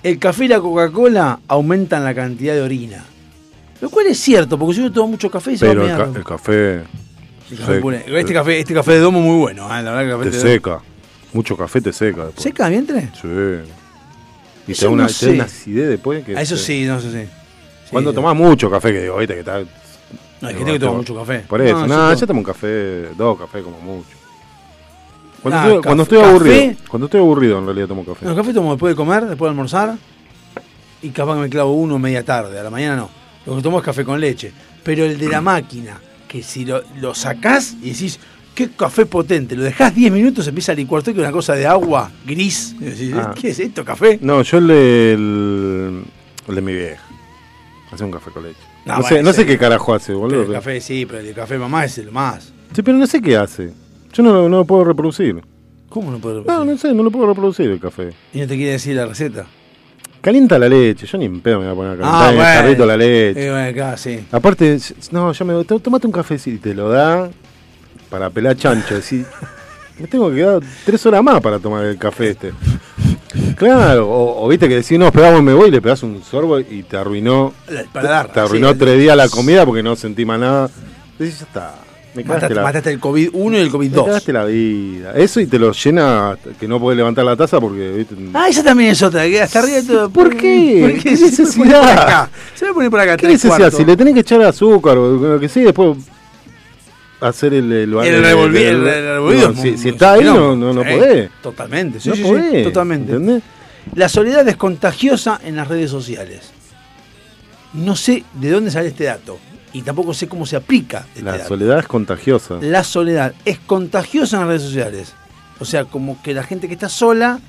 [0.03, 3.05] El café y la Coca-Cola aumentan la cantidad de orina.
[3.81, 5.97] Lo cual es cierto, porque si uno toma mucho café se Pero va el, a
[5.99, 6.17] ca- mear.
[6.19, 6.75] el café
[7.51, 10.07] El café pone- este, café, este café de domo muy bueno, eh, la verdad que
[10.07, 10.81] el café te de domo- seca.
[11.33, 12.43] Mucho café te seca después.
[12.43, 13.11] ¿Seca vientre?
[13.21, 13.29] Sí.
[14.67, 15.31] Y te da una, no sé.
[15.33, 16.33] una acidez después que...
[16.41, 17.25] Eso te- sí, no, eso sí.
[17.91, 18.17] Cuando sí.
[18.17, 19.61] tomás mucho café, que digo, viste que está...
[20.41, 21.39] No, hay gente que toma mucho café.
[21.49, 24.09] Por eso, No, no, yo tomo un café, dos cafés como mucho.
[25.43, 26.31] Cuando, Ah, estoy, café- cuando estoy café.
[26.31, 28.25] aburrido, cuando estoy aburrido en realidad tomo café.
[28.25, 29.97] No, el café tomo después de comer, después de almorzar.
[31.03, 33.11] Y capaz que me clavo uno media tarde, a la mañana no.
[33.47, 34.53] Lo que tomo es café con leche.
[34.83, 38.19] Pero el de la máquina, que si lo, lo sacás y decís,
[38.57, 41.67] qué café potente, lo dejás 10 minutos, empieza a licuar todo que una cosa de
[41.67, 42.75] agua gris.
[42.81, 43.33] Y decís, Ah.
[43.41, 44.19] ¿qué es esto, café?
[44.21, 46.03] No, yo el de, el,
[46.49, 47.03] el de mi vieja.
[47.93, 48.57] Hace un café con leche.
[48.85, 50.43] No, No, bueno, sé, no sé qué carajo hace, boludo.
[50.43, 52.53] el café sí, pero el café mamá es el más.
[52.75, 53.73] Sí, pero no sé qué hace.
[54.13, 55.41] Yo no, lo- no lo puedo reproducir.
[55.89, 58.11] ¿Cómo no puedo No, no sé, no lo puedo reproducir el café.
[58.35, 59.47] ¿Y no te quiere decir la receta?
[60.21, 61.07] calienta la leche.
[61.07, 62.61] Yo ni en pedo me voy a poner a calentar Ah, en el bueno.
[62.61, 63.47] carrito la leche.
[63.47, 64.19] Eh, bueno, acá, sí.
[64.33, 64.79] Aparte,
[65.13, 67.31] no, yo me to- tomate un cafecito y te lo da
[68.11, 68.95] para pelar chancho.
[68.95, 69.27] Decís,
[69.99, 72.53] me tengo que quedar tres horas más para tomar el café este.
[73.57, 76.59] Claro, o, o viste que decís, no, esperamos, me voy y le pegas un sorbo
[76.61, 77.53] y te arruinó.
[77.69, 78.79] El paladar, Te arruinó sí.
[78.79, 80.71] tres días la comida porque no sentí más nada.
[81.19, 81.75] Decís, ya está.
[82.15, 84.05] Me Mataste, la, mataste el COVID-1 y el me COVID-2.
[84.07, 85.13] cagaste la vida.
[85.17, 87.91] Eso y te lo llena que no podés levantar la taza porque.
[87.91, 88.15] ¿viste?
[88.33, 90.09] Ah, esa también es otra, que hasta arriba de todo.
[90.09, 90.79] ¿Por qué?
[90.95, 91.81] ¿Por ¿Qué Se necesidad?
[91.81, 92.31] por acá.
[92.55, 93.19] Se me pone por acá.
[93.19, 93.71] ¿Qué necesidad?
[93.71, 95.99] Si le tenés que echar azúcar o lo que sea, después
[97.21, 99.53] hacer el, el, El revolvi- el revolvido.
[99.53, 101.31] No, si, es está ahí, no, no, no Sí, podés.
[101.43, 102.65] Totalmente, sí, no sí, sí, podés.
[102.65, 103.13] totalmente.
[103.13, 103.43] ¿Entendés?
[103.95, 106.53] La soledad es contagiosa en las redes sociales.
[107.73, 109.39] No sé de dónde sale este dato
[109.73, 111.49] y tampoco sé cómo se aplica este La dato.
[111.49, 112.59] soledad es contagiosa.
[112.61, 115.15] La soledad es contagiosa en las redes sociales.
[115.61, 117.41] O sea, como que la gente que está sola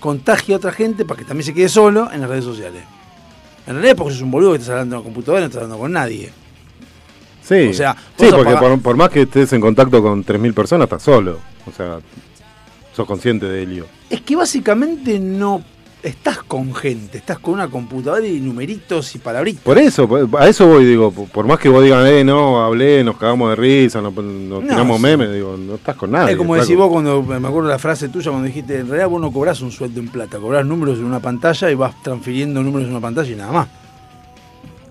[0.00, 2.82] contagia a otra gente para que también se quede solo en las redes sociales.
[3.66, 5.62] En realidad porque sos un boludo que estás hablando con la computadora y no estás
[5.62, 6.30] hablando con nadie.
[7.46, 10.86] Sí, O sea, sí porque por, por más que estés en contacto con 3.000 personas,
[10.86, 11.38] estás solo.
[11.66, 11.98] O sea,
[12.92, 13.86] sos consciente de ello.
[14.10, 15.62] Es que básicamente no
[16.02, 19.62] estás con gente, estás con una computadora y numeritos y palabritas.
[19.62, 23.16] Por eso, a eso voy, digo, por más que vos digan, eh, no, hablé, nos
[23.16, 25.02] cagamos de risa, nos, nos tiramos sí.
[25.02, 26.32] memes, digo, no estás con nadie.
[26.32, 29.20] es como decís vos cuando, me acuerdo la frase tuya cuando dijiste, en realidad vos
[29.20, 32.86] no cobrás un sueldo en plata, cobrás números en una pantalla y vas transfiriendo números
[32.86, 33.68] en una pantalla y nada más.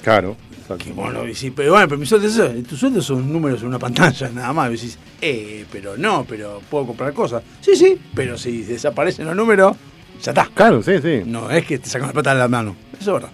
[0.04, 0.36] Claro.
[0.74, 1.24] Exacto.
[1.24, 3.80] Que sí, pero bueno, pero mi sueldo es eso, tus sueldos son números en una
[3.80, 4.70] pantalla, nada más.
[4.70, 7.44] Y decís, eh, pero no, pero puedo comprar cosas.
[7.62, 9.76] Sí, sí, pero si desaparecen los números,
[10.22, 10.50] ya está.
[10.54, 11.22] Claro, sí, sí.
[11.26, 12.76] No es que te sacan la plata de la mano.
[13.00, 13.32] Eso es verdad.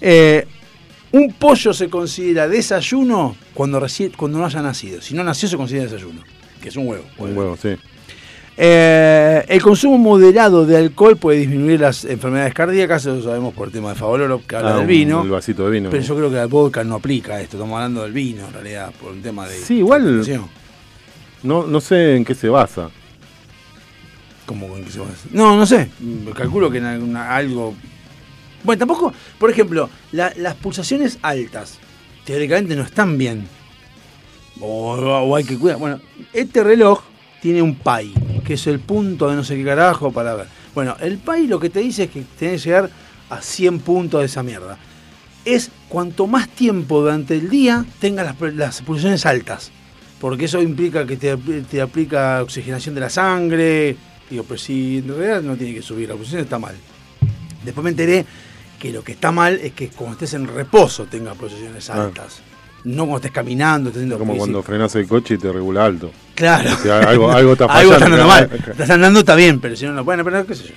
[0.00, 0.46] Eh,
[1.12, 5.00] un pollo se considera desayuno cuando, reci- cuando no haya nacido.
[5.02, 6.22] Si no nació, se considera desayuno.
[6.62, 7.04] Que es un huevo.
[7.18, 7.70] Un huevo, sí.
[8.56, 13.68] Eh, el consumo moderado de alcohol puede disminuir las enfermedades cardíacas, eso lo sabemos por
[13.68, 15.22] el tema de Favoloro, que habla Ah, del vino.
[15.22, 15.90] El vasito de vino.
[15.90, 18.92] Pero yo creo que al vodka no aplica esto, estamos hablando del vino en realidad,
[19.00, 19.56] por un tema de.
[19.58, 20.22] Sí, igual-.
[21.42, 22.90] No, no sé en qué se basa.
[24.46, 25.12] ¿Cómo en qué se basa?
[25.30, 25.90] No, no sé.
[26.34, 27.74] Calculo que en alguna- algo.
[28.64, 31.78] Bueno, tampoco, por ejemplo, la- las pulsaciones altas
[32.24, 33.48] teóricamente no están bien.
[34.60, 35.78] O, o hay que cuidar.
[35.78, 36.00] Bueno,
[36.32, 37.00] este reloj
[37.42, 38.14] tiene un PAI,
[38.44, 40.46] que es el punto de no sé qué carajo para ver.
[40.76, 42.88] Bueno, el PAI lo que te dice es que tenés que llegar
[43.28, 44.78] a 100 puntos de esa mierda.
[45.44, 49.72] Es cuanto más tiempo durante el día tengas las, las pulsaciones altas.
[50.20, 53.96] Porque eso implica que te, te aplica oxigenación de la sangre.
[54.30, 56.76] Digo, pero si en realidad no tiene que subir, la pulsación está mal.
[57.64, 58.24] Después me enteré
[58.78, 62.12] que lo que está mal es que cuando estés en reposo tengas pulsaciones Ah.
[62.84, 66.10] No cuando estés caminando, estés haciendo Como cuando frenas el coche y te regula alto.
[66.34, 66.70] Claro.
[66.82, 67.94] Si algo, algo está Algo fallando.
[67.94, 68.48] está andando mal.
[68.48, 68.72] claro.
[68.72, 70.04] Estás andando está bien, pero si no, no.
[70.04, 70.74] Bueno, pero qué sé yo.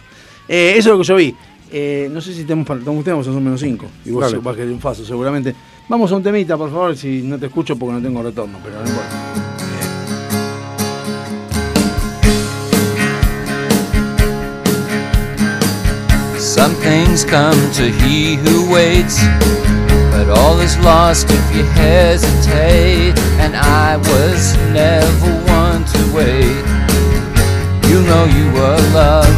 [0.47, 1.35] Eh, eso es lo que yo vi.
[1.71, 3.85] Eh, no sé si tenemos vamos a hacer menos 5.
[4.05, 4.37] Y vos Dale.
[4.37, 5.55] vas a querer un faso, seguramente.
[5.89, 8.75] Vamos a un temita, por favor, si no te escucho porque no tengo retorno, pero
[8.81, 9.15] no importa.
[16.39, 19.19] Some things come to he who waits,
[20.15, 23.19] but all is lost if you hesitate.
[23.43, 26.63] And I was never one to wait.
[27.91, 29.35] You know you were loved.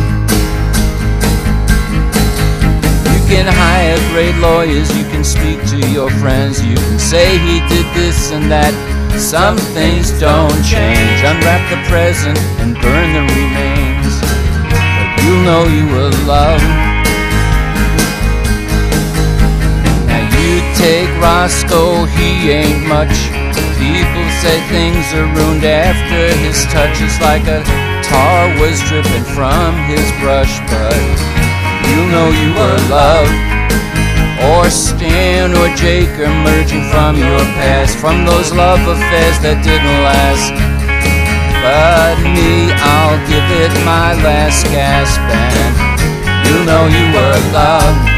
[3.09, 7.59] You can hire great lawyers, you can speak to your friends, you can say he
[7.73, 8.73] did this and that.
[9.17, 11.17] Some things don't change.
[11.25, 14.13] Unwrap the present and burn the remains.
[14.69, 16.86] But you know you were loved.
[20.87, 23.11] Take Roscoe, he ain't much.
[23.75, 27.03] People say things are ruined after his touch.
[27.03, 27.59] It's like a
[28.07, 30.95] tar was dripping from his brush, but
[31.91, 33.35] you know you were loved.
[34.47, 40.55] Or Stan or Jake emerging from your past, from those love affairs that didn't last.
[41.67, 45.73] But me, I'll give it my last gasp, and
[46.47, 48.16] you know you were loved.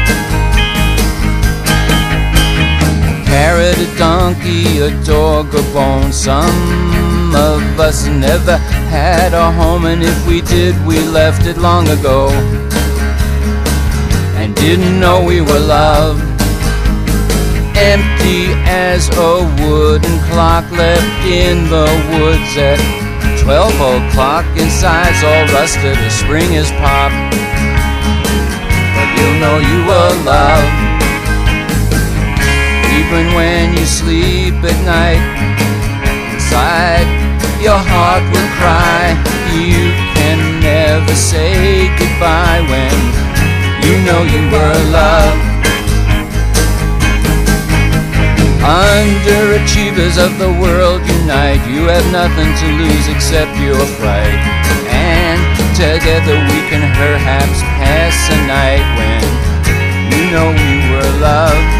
[3.30, 6.12] Carrot, a donkey, a dog, a bone.
[6.12, 8.56] Some of us never
[8.90, 12.28] had a home, and if we did, we left it long ago.
[14.34, 16.26] And didn't know we were loved.
[17.78, 22.80] Empty as a wooden clock left in the woods at
[23.38, 24.44] 12 o'clock.
[24.58, 27.14] Inside's all rusted, a spring is popped.
[28.96, 30.79] But you know you were loved.
[33.10, 35.18] Even when you sleep at night,
[36.30, 37.10] inside
[37.58, 39.18] your heart will cry.
[39.50, 42.94] You can never say goodbye when
[43.82, 45.42] You know you were loved.
[48.62, 51.66] Underachievers of the world unite.
[51.66, 54.38] You have nothing to lose except your pride.
[54.86, 55.42] And
[55.74, 59.22] together we can perhaps pass a night when
[60.14, 61.79] you know we were loved.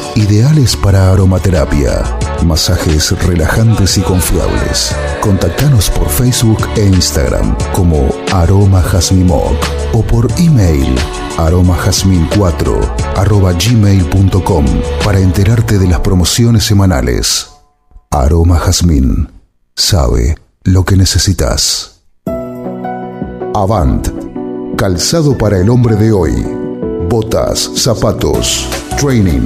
[0.15, 4.95] ideales para aromaterapia, masajes relajantes y confiables.
[5.21, 9.55] Contactanos por Facebook e Instagram como Aroma Jazmimoc
[9.93, 10.95] o por email
[11.37, 14.65] aromajazmin4 arroba gmail.com
[15.03, 17.49] para enterarte de las promociones semanales.
[18.11, 19.29] Aroma Jazmín
[19.75, 22.01] sabe lo que necesitas.
[23.53, 24.07] Avant,
[24.77, 26.31] calzado para el hombre de hoy.
[27.09, 29.45] Botas, zapatos, training,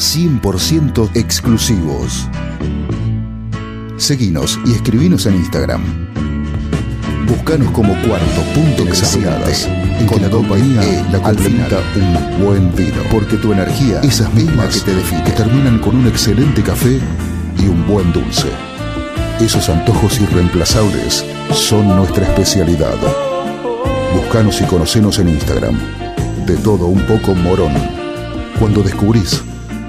[0.00, 2.26] 100% exclusivos.
[3.98, 5.82] Seguinos y escribinos en Instagram.
[7.28, 10.80] Buscanos como cuarto punto que la compañía
[11.12, 13.02] la complementa un buen vino.
[13.10, 16.98] Porque tu energía, esas mismas que te definen, que terminan con un excelente café
[17.58, 18.48] y un buen dulce.
[19.38, 22.96] Esos antojos irreemplazables son nuestra especialidad.
[24.16, 25.78] Buscanos y conocenos en Instagram.
[26.46, 27.74] De todo un poco morón.
[28.58, 29.42] Cuando descubrís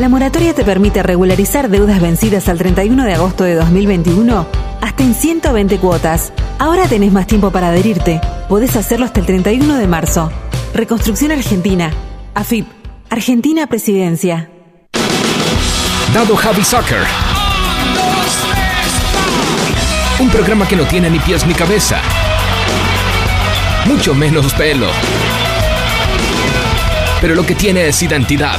[0.00, 4.46] La moratoria te permite regularizar deudas vencidas al 31 de agosto de 2021
[4.80, 6.32] hasta en 120 cuotas.
[6.58, 8.18] Ahora tenés más tiempo para adherirte.
[8.48, 10.32] Podés hacerlo hasta el 31 de marzo.
[10.72, 11.90] Reconstrucción Argentina.
[12.32, 12.66] AFIP.
[13.10, 14.48] Argentina Presidencia.
[16.14, 17.02] Dado Javi Soccer.
[20.18, 22.00] Un programa que no tiene ni pies ni cabeza.
[23.84, 24.86] Mucho menos pelo.
[27.20, 28.58] Pero lo que tiene es identidad.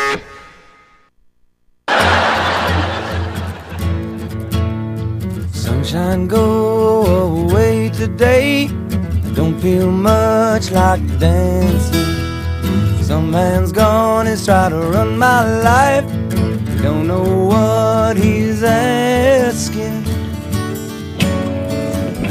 [5.91, 8.67] Sunshine, go away today.
[9.35, 13.03] Don't feel much like dancing.
[13.03, 16.05] Some man's gone, he's tried to run my life.
[16.81, 20.03] Don't know what he's asking.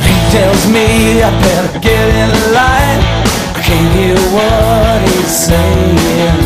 [0.06, 3.00] He tells me I better get in line.
[3.56, 6.36] I can't hear what he's saying.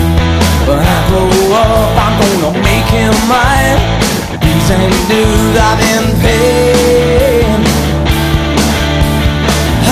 [0.66, 1.30] When I grow
[1.62, 4.03] up, I'm gonna make him mine.
[4.70, 7.64] Ain't dues I've been paying.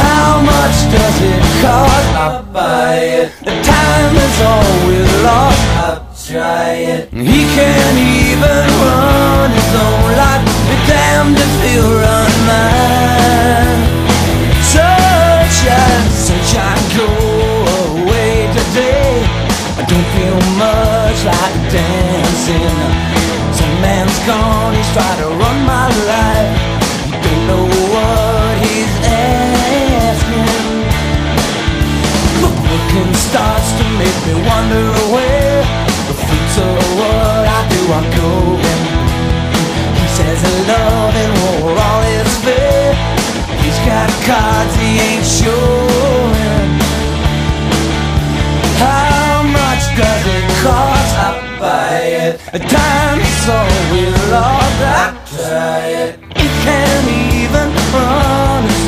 [0.01, 2.09] How much does it cost?
[2.17, 3.33] I buy it.
[3.45, 5.61] The time is all we're lost.
[5.77, 7.13] I try it.
[7.13, 10.45] He can't even run his own life.
[10.69, 13.81] Be damned if he'll run mine.
[14.73, 17.09] Sunshine, sunshine, go
[17.93, 19.21] away today.
[19.77, 22.82] I don't feel much like dancing.
[24.27, 26.55] Gone, he's tried to run my life.
[27.07, 30.47] You don't know what he's asking.
[32.39, 35.67] Look, looking starts to make me wonder where
[36.07, 38.81] the fruits of what I do are going.
[39.99, 40.39] He says
[40.71, 42.95] love and war all is fair.
[43.59, 46.71] He's got cards he ain't showing.
[48.79, 50.92] How much does it cost?
[52.03, 52.41] try it.
[53.93, 54.35] We'll
[54.81, 55.27] that.
[55.29, 56.21] try it.
[56.65, 58.82] Can't even understand.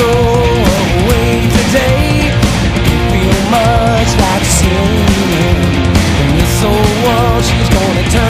[0.00, 0.12] Go
[1.00, 2.32] away today.
[2.86, 5.60] Don't feel much like singing.
[7.04, 8.29] wall, she's gonna turn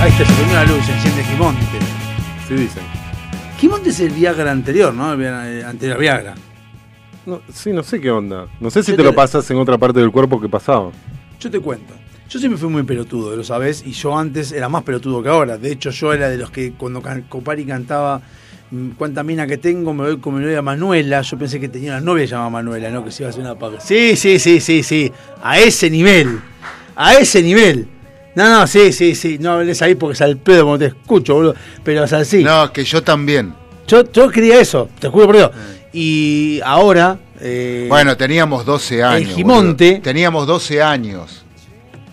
[0.00, 1.60] Ahí está, se prendió la luz, se enciende Gimonte.
[2.46, 2.82] Sí dicen.
[3.58, 5.12] Gimonte es el Viagra anterior, ¿no?
[5.12, 6.34] El eh, anterior Viagra.
[7.26, 8.46] No, sí, no sé qué onda.
[8.60, 10.90] No sé si te te- lo pasas en otra parte del cuerpo que pasaba.
[11.40, 11.94] Yo te cuento.
[12.28, 15.56] Yo siempre fui muy pelotudo, lo sabes, y yo antes era más pelotudo que ahora.
[15.56, 18.20] De hecho, yo era de los que cuando Copari cantaba
[18.70, 21.22] mm, Cuánta mina que tengo, me voy con mi novia Manuela.
[21.22, 23.04] Yo pensé que tenía una novia llamada Manuela, ¿no?
[23.04, 23.80] Que se iba a hacer una paga.
[23.80, 25.10] Sí, sí, sí, sí, sí.
[25.42, 26.38] A ese nivel.
[26.94, 27.88] A ese nivel.
[28.38, 29.36] No, no, sí, sí, sí.
[29.40, 31.54] No hables ahí porque es al pedo como te escucho, boludo.
[31.82, 32.44] Pero o sea, sí.
[32.44, 33.52] No, que yo también.
[33.86, 35.50] Yo, yo quería eso, te juro por Dios.
[35.92, 37.18] Y ahora.
[37.40, 39.34] eh, Bueno, teníamos 12 años.
[39.34, 40.02] Gimonte- boludo.
[40.02, 41.44] Teníamos 12 años.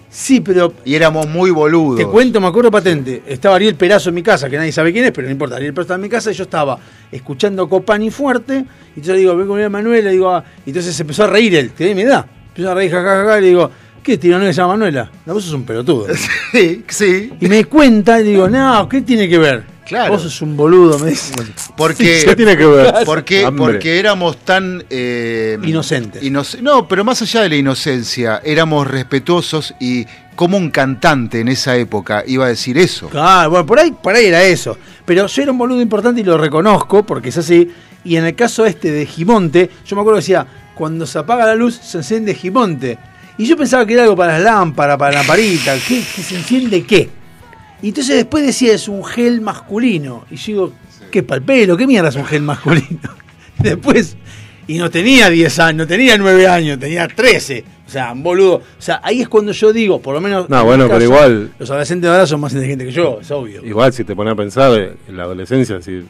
[0.09, 0.73] Sí, pero.
[0.85, 1.97] Y éramos muy boludos.
[1.99, 3.21] Te cuento, me acuerdo patente.
[3.27, 5.57] Estaba Ariel Perazo en mi casa, que nadie sabe quién es, pero no importa.
[5.57, 6.79] Ariel Perazo estaba en mi casa y yo estaba
[7.11, 8.63] escuchando Copani fuerte.
[8.95, 10.09] Y yo le digo, ven con mi Manuela.
[10.09, 12.25] Y digo, ah, y entonces se empezó a reír él, tiene mi edad.
[12.47, 13.37] Empezó a reír, jajaja.
[13.37, 13.69] y le digo,
[14.05, 15.09] ¿qué se llama Manuela?
[15.25, 16.07] No, vos sos un pelotudo.
[16.51, 17.33] Sí, sí.
[17.41, 19.63] Y me cuenta y digo, no, ¿qué tiene que ver?
[19.85, 20.13] Claro.
[20.13, 21.33] Vos sos un boludo, me dice.
[21.75, 22.93] Porque, ¿Qué tiene que ver?
[23.05, 24.83] Porque, porque éramos tan...
[24.89, 26.23] eh, Inocentes.
[26.23, 31.49] inoc- no, pero más allá de la inocencia, éramos respetuosos y como un cantante en
[31.49, 33.09] esa época iba a decir eso.
[33.09, 34.77] Claro, bueno, por ahí, por ahí era eso.
[35.05, 37.69] Pero yo era un boludo importante y lo reconozco porque es así.
[38.03, 41.45] Y en el caso este de Gimonte, yo me acuerdo que decía, cuando se apaga
[41.45, 42.97] la luz se enciende Gimonte.
[43.37, 45.75] Y yo pensaba que era algo para las lámparas, para la lamparita.
[45.87, 47.09] ¿Qué, qué se enciende qué?
[47.81, 50.25] Y entonces después decía, es un gel masculino.
[50.31, 50.73] Y yo digo,
[51.11, 51.75] ¿qué es para el pelo?
[51.75, 52.99] ¿Qué mierda es un gel masculino?
[53.59, 54.15] después,
[54.67, 57.65] y no tenía 10 años, no tenía 9 años, tenía 13.
[57.85, 58.55] O sea, un boludo.
[58.55, 60.49] O sea, ahí es cuando yo digo, por lo menos.
[60.49, 63.63] No, bueno, pero igual- Los adolescentes de ahora son más inteligentes que yo, es obvio.
[63.65, 66.03] Igual si te pones a pensar eh, en la adolescencia, si,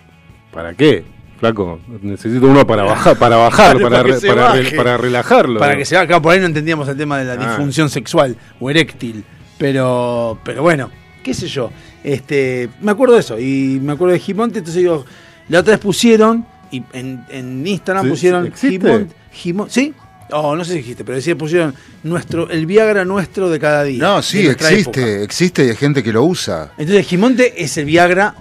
[0.54, 1.04] ¿para qué?
[1.40, 4.76] Flaco, necesito uno para bajar, para bajar, para, para que re- se para, re- baje.
[4.76, 5.60] para relajarlo.
[5.60, 7.48] Para que se claro, por ahí no entendíamos el tema de la Ah.
[7.50, 9.24] disfunción sexual o eréctil.
[9.58, 10.90] Pero, pero bueno,
[11.24, 11.72] qué sé yo.
[12.04, 13.40] Este, me acuerdo de eso.
[13.40, 15.06] Y me acuerdo de Gimonte, entonces digo,
[15.50, 18.80] la otra vez pusieron, y en, en Instagram Sí, pusieron ¿existe?
[18.88, 19.94] Gimonte, Gimon- ¿Sí?
[20.32, 24.02] Oh, no sé si dijiste, pero decía pusieron nuestro, el Viagra nuestro de cada día.
[24.02, 25.24] No, sí, existe, época.
[25.24, 26.72] existe y hay gente que lo usa.
[26.80, 28.34] Entonces Gimonte es el Viagra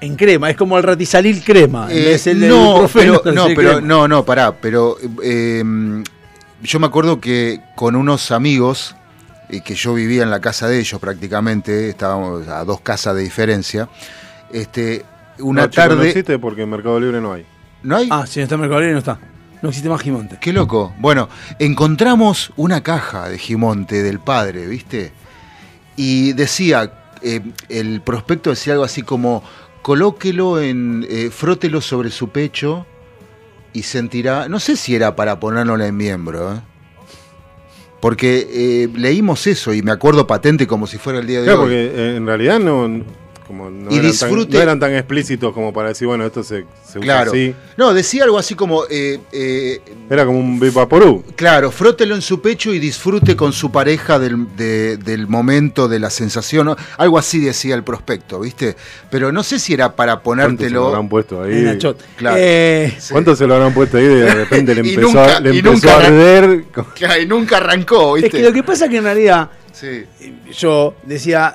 [0.00, 1.88] en crema, es como el ratisalil crema.
[1.90, 3.80] Eh, no, pero, no, ratisalil pero, crema.
[3.86, 5.62] no, no, pará, pero eh,
[6.62, 8.96] yo me acuerdo que con unos amigos,
[9.48, 13.22] eh, que yo vivía en la casa de ellos prácticamente, estábamos a dos casas de
[13.22, 13.88] diferencia,
[14.52, 15.04] este,
[15.38, 16.08] una No, chico, No tarde...
[16.08, 17.46] existe porque en Mercado Libre no hay.
[17.82, 18.08] ¿No hay?
[18.10, 19.18] Ah, si no está en Mercado Libre no está.
[19.62, 20.38] No existe más Gimonte.
[20.40, 20.94] Qué loco.
[20.98, 21.28] Bueno,
[21.58, 25.12] encontramos una caja de Gimonte del padre, ¿viste?
[25.96, 26.92] Y decía,
[27.22, 29.42] eh, el prospecto decía algo así como,
[29.86, 32.84] colóquelo en, eh, frótelo sobre su pecho
[33.72, 36.60] y sentirá, no sé si era para ponerlo en miembro, ¿eh?
[38.00, 41.60] Porque eh, leímos eso y me acuerdo patente como si fuera el día de Claro,
[41.60, 41.66] hoy.
[41.66, 43.00] porque eh, en realidad no,
[43.46, 46.42] como no, Y eran disfrute- tan, no eran tan explícitos como para decir, bueno, esto
[46.42, 47.30] se, se usa Claro.
[47.30, 47.54] así.
[47.76, 51.24] No, decía algo así como, eh, eh, Era como un Vivaporú.
[51.36, 55.98] Claro, frótelo en su pecho y disfrute con su pareja del, de- del momento, de
[55.98, 56.66] la sensación.
[56.66, 56.76] ¿no?
[56.98, 58.76] Algo así decía el prospecto, ¿viste?
[59.10, 60.86] Pero no sé si era para ¿Cuánto se lo ponértelo.
[60.88, 61.78] habrán puesto ahí?
[62.16, 62.36] Claro.
[62.38, 64.04] Eh, ¿Cuánto se lo habrán puesto ahí?
[64.04, 66.64] y De repente le empezó, nunca- a, le empezó nunca a arder.
[66.94, 68.38] Claro, y nunca arrancó, es ¿viste?
[68.38, 70.04] que lo que pasa es que en realidad Sí.
[70.58, 71.54] yo decía,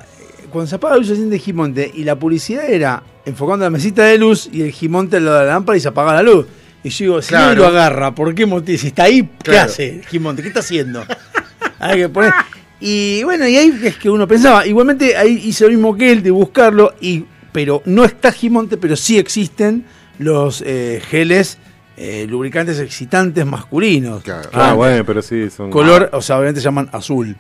[0.51, 4.03] cuando se apaga la luz se siente Gimonte y la publicidad era enfocando la mesita
[4.03, 6.45] de luz y el Gimonte al lado de la lámpara y se apaga la luz.
[6.83, 7.45] Y yo digo, si Claro.
[7.45, 8.77] nadie lo agarra, ¿por qué motivo?
[8.77, 9.69] Si está ahí, ¿qué Claro.
[9.69, 10.41] hace el Gimonte?
[10.41, 11.03] ¿Qué está haciendo?
[11.79, 12.33] Hay que poner.
[12.79, 16.23] Y bueno, y ahí es que uno pensaba, igualmente ahí hice lo mismo que él
[16.23, 19.85] de buscarlo, y, pero no está Gimonte, pero sí existen
[20.17, 21.59] los eh, geles
[21.97, 24.23] eh, lubricantes excitantes masculinos.
[24.23, 24.49] Claro.
[24.53, 25.69] Ah, bueno, pero sí, son.
[25.69, 27.35] Color, o sea, obviamente se llaman azul.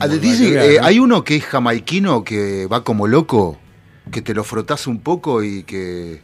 [0.00, 0.86] Ah, dice, eh, ¿no?
[0.86, 3.58] hay uno que es jamaiquino que va como loco,
[4.10, 6.20] que te lo frotás un poco y que.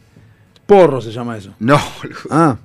[0.66, 1.52] Porro se llama eso.
[1.58, 1.78] No.
[2.30, 2.56] Ah.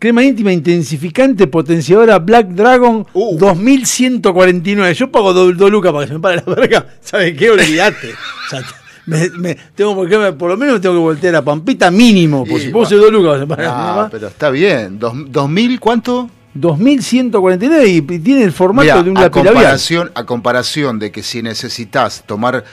[0.00, 4.94] Crema íntima intensificante potenciadora Black Dragon 2149.
[4.94, 6.86] Yo pago dos dos lucas para que se me pare la verga.
[7.00, 7.50] ¿Sabes qué?
[7.50, 8.12] Olvídate.
[8.46, 8.62] O sea,
[9.06, 12.44] me- me- tengo por, lo menos me tengo que voltear a Pampita mínimo.
[12.46, 13.30] Por Sí, si ser dos lucas.
[13.30, 14.08] para que se me pare la Ah, verga.
[14.10, 14.98] pero está bien.
[14.98, 16.30] Dos- ¿2000 cuánto?
[16.54, 21.42] 2149 y y tiene el formato de un lápiz comparación, a comparación de que si
[21.42, 22.64] necesitas tomar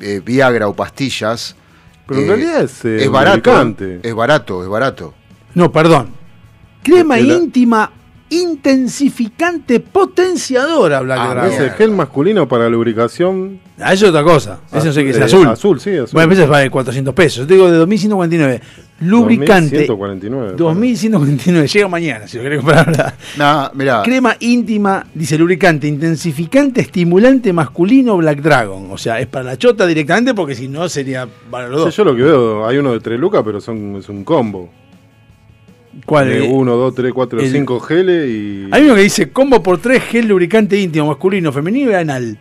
[0.00, 1.56] eh, Viagra o pastillas,
[2.06, 5.14] Pero en eh, realidad es, eh, es barato, es barato, es barato.
[5.54, 6.10] No, perdón.
[6.82, 7.90] Crema íntima
[8.42, 11.52] intensificante potenciadora Black Ah, Dragon.
[11.52, 13.60] Es el gel masculino para lubricación.
[13.78, 14.60] Ah, eso es otra cosa.
[14.72, 15.46] Eso no sé qué es eh, azul.
[15.48, 16.10] Azul, sí, azul.
[16.12, 17.38] Bueno, a veces vale 400 pesos.
[17.40, 18.60] Yo te digo de 2149.
[19.00, 19.86] Lubricante.
[19.86, 20.54] 2149.
[20.56, 21.66] 2149.
[21.68, 23.14] Llega mañana, si lo querés comprar ahora.
[23.36, 28.86] No, mirá, Crema íntima, dice lubricante, intensificante, estimulante masculino Black Dragon.
[28.92, 31.96] O sea, es para la chota directamente porque si no sería para los Sí, dos.
[31.96, 34.70] yo lo que veo, hay uno de 3 lucas, pero son, es un combo.
[36.06, 36.28] ¿Cuál?
[36.28, 38.68] De Eh, 1, 2, 3, 4, el- 5 geles y.
[38.70, 42.38] Hay uno que dice combo por 3 gel lubricante íntimo masculino, femenino y anal.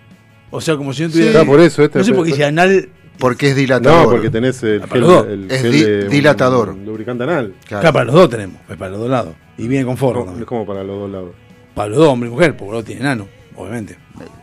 [0.51, 1.41] O sea, como si no tuviera.
[1.41, 2.89] Ah, por eso, este no sé por qué dice anal.
[3.19, 4.05] porque es dilatador.
[4.05, 6.75] No, porque tenés el Ah, gel, el Es gel di- de un dilatador.
[6.75, 7.53] lubricante anal.
[7.67, 7.93] Claro.
[7.93, 9.34] Para los dos tenemos, es para los dos lados.
[9.57, 10.41] Y viene con forro No, también.
[10.43, 11.31] es como para los dos lados.
[11.75, 13.97] Para los dos, hombre y mujer, porque los dos tienen ano, obviamente.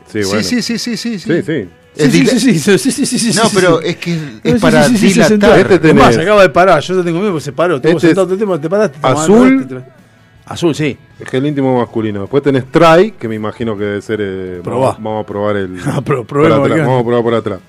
[0.06, 0.42] Sí, Sí, bueno.
[0.42, 1.32] sí, sí, sí, sí, sí.
[1.36, 1.68] Sí, sí.
[1.96, 4.88] Es sí, sí, sí, sí, sí, sí, sí, sí, No, pero es que es para
[4.88, 5.28] dilatar.
[5.28, 5.56] sentado.
[5.56, 7.76] Este Además, acaba de parar, yo te tengo miedo porque se paró.
[7.76, 8.98] Este sentado es todo el tiempo, te paraste.
[9.00, 9.66] te azul.
[9.66, 10.00] te- te-
[10.46, 10.96] Azul, sí.
[11.20, 12.22] El gel íntimo masculino.
[12.22, 14.18] Después tenés Try, que me imagino que debe ser.
[14.20, 14.86] eh, Probá.
[14.92, 15.70] vamos, vamos a probar el.
[16.04, 17.60] Pro- atrás, vamos a probar por atrás.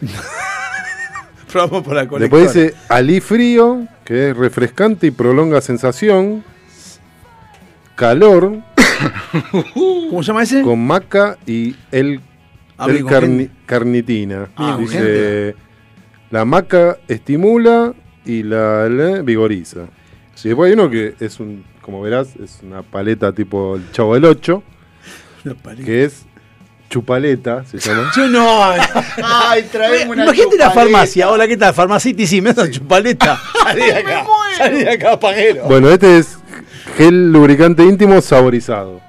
[1.52, 2.20] Probamos por la colectora.
[2.42, 6.44] Después dice Ali Frío, que es refrescante y prolonga sensación.
[7.94, 8.58] Calor,
[9.72, 10.62] ¿Cómo se llama ese?
[10.62, 12.20] con maca y el,
[12.86, 14.48] el carni- carnitina.
[14.56, 15.54] Ah, Dice,
[16.30, 17.92] la maca estimula
[18.24, 19.80] y la, la vigoriza.
[20.44, 24.14] Y después hay uno que es un, como verás, es una paleta tipo el Chavo
[24.14, 24.62] del 8,
[25.44, 25.84] Una paleta.
[25.84, 26.24] que es
[26.90, 28.10] chupaleta, se llama.
[28.16, 28.62] Yo no.
[29.22, 31.28] Ay, traemos una Imagínate la farmacia.
[31.30, 31.74] Hola, ¿qué tal?
[31.74, 33.38] Farmacity, sí, me una chupaleta.
[33.64, 34.24] Salí de acá.
[34.56, 35.64] Salí de acá, paguero.
[35.64, 36.38] Bueno, este es
[36.96, 39.00] gel lubricante íntimo saborizado.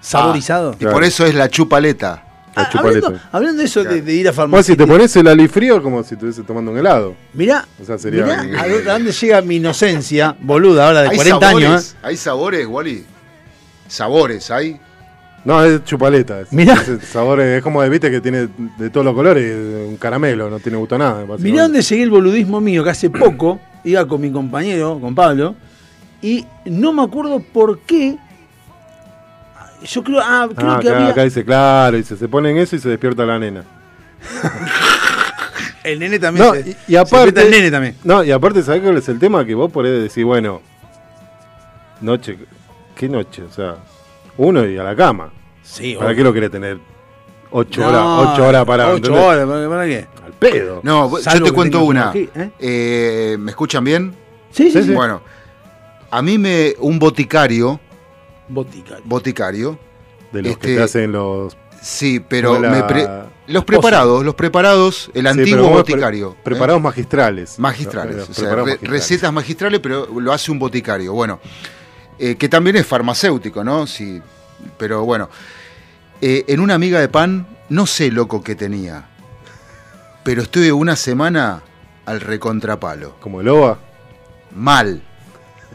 [0.00, 0.76] Saborizado.
[0.80, 2.24] Y por eso es la chupaleta.
[2.56, 4.74] Ah, hablando, hablando de eso de, de ir a Vos farmacia.
[4.74, 7.14] si te pones el ali frío es como si estuviese tomando un helado.
[7.32, 8.24] Mirá, O sea, sería.
[8.24, 11.92] mirá a dónde- a dónde llega mi inocencia, boluda, ahora de Hay 40 sabores, años.
[11.92, 11.96] ¿eh?
[12.02, 13.04] hay sabores, Wally.
[13.88, 14.78] Sabores, hay.
[15.44, 16.40] No, es chupaleta.
[16.40, 16.74] Es, Mirá.
[16.74, 18.48] es sabor, es como de, viste, que tiene
[18.78, 19.54] de todos los colores,
[19.88, 21.24] un caramelo, no tiene gusto a nada.
[21.38, 25.54] Mirá dónde llegué el boludismo mío, que hace poco iba con mi compañero, con Pablo,
[26.20, 28.16] y no me acuerdo por qué.
[29.84, 31.08] Yo creo, ah, creo Ah, que acá, había.
[31.10, 33.64] acá dice, claro, dice, se ponen eso y se despierta la nena.
[35.82, 36.46] El nene también.
[36.46, 37.42] No, se- y, y se aparte.
[37.42, 37.96] el nene también.
[38.04, 39.44] No, y aparte, ¿sabés cuál es el tema?
[39.46, 40.60] Que vos podés decir, bueno,
[42.02, 42.38] noche,
[42.94, 43.42] ¿qué noche?
[43.44, 43.76] O sea,
[44.36, 45.30] uno y a la cama.
[45.62, 46.16] Sí, ¿Para obvio.
[46.16, 46.78] qué lo querés tener
[47.50, 48.02] ocho No, horas,
[48.34, 48.90] ocho horas parado?
[48.90, 49.22] Ocho ¿entendés?
[49.24, 50.06] horas, ¿para, para qué?
[50.26, 50.80] Al pedo.
[50.82, 52.50] No, yo te cuento una- ¿eh?
[52.58, 54.14] Eh, ¿Me escuchan bien?
[54.50, 54.92] Sí, sí, sí.
[54.92, 55.22] Bueno,
[56.10, 56.74] a mí me.
[56.80, 57.80] Un boticario.
[58.50, 59.02] Boticario.
[59.06, 59.78] Boticario.
[60.32, 61.56] De los que Este, te hacen los.
[61.82, 63.08] Sí, pero la- me pre-
[63.46, 66.32] los preparados, los preparados, el Sí, antiguo pre- boticario.
[66.38, 66.40] ¿eh?
[66.44, 67.58] Preparados magistrales.
[67.58, 68.90] Magistrales, o sea, preparados re- magistrales.
[69.02, 71.12] recetas magistrales, pero lo hace un boticario.
[71.14, 71.40] Bueno,
[72.18, 73.86] eh, que también es farmacéutico, ¿no?
[73.86, 74.20] Sí,
[74.78, 75.28] pero bueno,
[76.22, 79.08] Eh, en una amiga de pan, no sé loco que tenía,
[80.22, 81.62] pero estuve una semana
[82.04, 83.16] al recontrapalo.
[83.20, 83.78] Como el OVA.
[84.54, 85.02] Mal.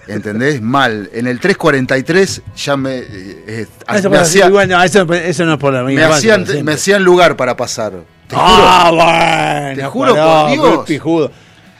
[0.08, 0.62] ¿Entendés?
[0.62, 1.10] Mal.
[1.14, 3.06] En el 343 ya me, eh,
[3.48, 6.74] eh, Ah, eso, me, hacía- bueno, eso, eso no es por la me hacían, me
[6.74, 7.94] hacían lugar para pasar.
[8.28, 8.48] Te juro.
[8.48, 9.82] Ah, bueno.
[9.82, 10.86] Te juro por Dios.
[10.86, 11.32] pijudo.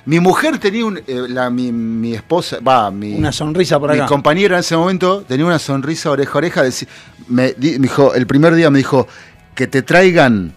[0.06, 3.98] Mi mujer tenía un, eh, la, mi, mi esposa, va, mi, Una sonrisa por mi
[3.98, 4.06] acá.
[4.06, 6.64] compañera en ese momento tenía una sonrisa oreja a oreja.
[6.64, 6.88] deci-
[7.28, 9.08] me, di- me dijo, el primer día me dijo
[9.56, 10.54] que te traigan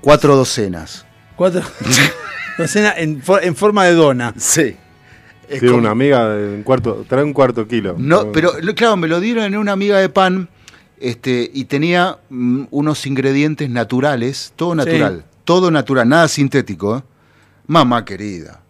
[0.00, 1.06] cuatro docenas.
[1.36, 1.62] Cuatro.
[2.58, 4.34] Docena en, en forma de dona.
[4.36, 4.76] Sí.
[5.48, 7.94] Es Tiene como- una amiga de un cuarto, trae un cuarto kilo.
[7.98, 10.48] No, pero claro, me lo dieron en una amiga de pan
[11.00, 16.98] este, y tenía mm, unos ingredientes naturales, todo natural, todo natural, nada sintético.
[16.98, 17.02] ¿eh?
[17.66, 18.60] Mamá querida.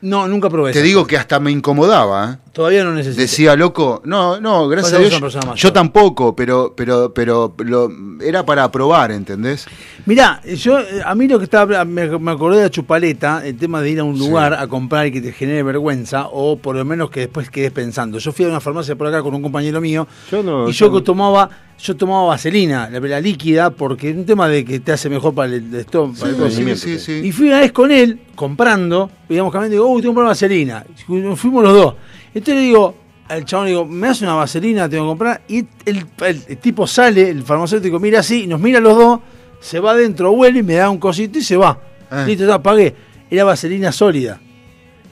[0.00, 1.08] No, nunca probé Te digo cosa.
[1.10, 2.32] que hasta me incomodaba.
[2.32, 2.48] ¿eh?
[2.52, 3.20] Todavía no necesito.
[3.20, 5.36] Decía, loco, no, no, gracias a Dios.
[5.56, 7.90] Yo tampoco, pero, pero, pero lo-
[8.22, 9.66] era para probar, ¿entendés?
[10.06, 13.80] Mirá, yo, a mí lo que estaba, me, me acordé de la chupaleta, el tema
[13.80, 16.84] de ir a un lugar a comprar y que te genere vergüenza, o por lo
[16.84, 18.18] menos que después quedes pensando.
[18.18, 20.86] Yo fui a una farmacia por acá con un compañero mío, Yo no, y yo
[20.86, 21.02] yo no.
[21.02, 21.50] tomaba,
[21.80, 25.32] yo tomaba vaselina, la, la líquida, porque es un tema de que te hace mejor
[25.34, 26.14] para el estómago.
[26.18, 26.74] para el Sí, coso.
[26.74, 27.26] sí, sí, sí.
[27.28, 30.26] Y fui una vez con él, comprando, íbamos caminando, y digo, uy, tengo que comprar
[30.28, 30.84] vaselina.
[30.98, 31.02] Y
[31.36, 31.94] Fuimos los dos.
[32.34, 32.94] Entonces le digo,
[33.28, 35.42] al chabón le digo, me hace una vaselina, tengo que comprar.
[35.48, 39.20] Y el, el- el tipo sale, el farmacéutico mira así, nos mira a los dos,
[39.60, 41.78] se va adentro, huele y me da un cosito y se va.
[42.10, 42.24] Ah.
[42.26, 42.94] Listo, ya pagué.
[43.30, 44.40] Era vaselina sólida.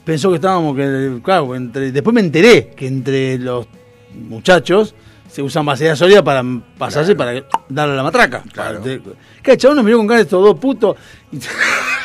[0.03, 3.67] Pensó que estábamos, que, claro, entre, después me enteré que entre los
[4.29, 4.95] muchachos
[5.37, 6.43] se usan vaselina sólida para
[6.79, 7.31] pasarse, para
[7.69, 8.41] darle a la matraca.
[8.51, 8.81] Claro.
[8.81, 10.97] Que el chabón nos miró con cara de estos dos putos.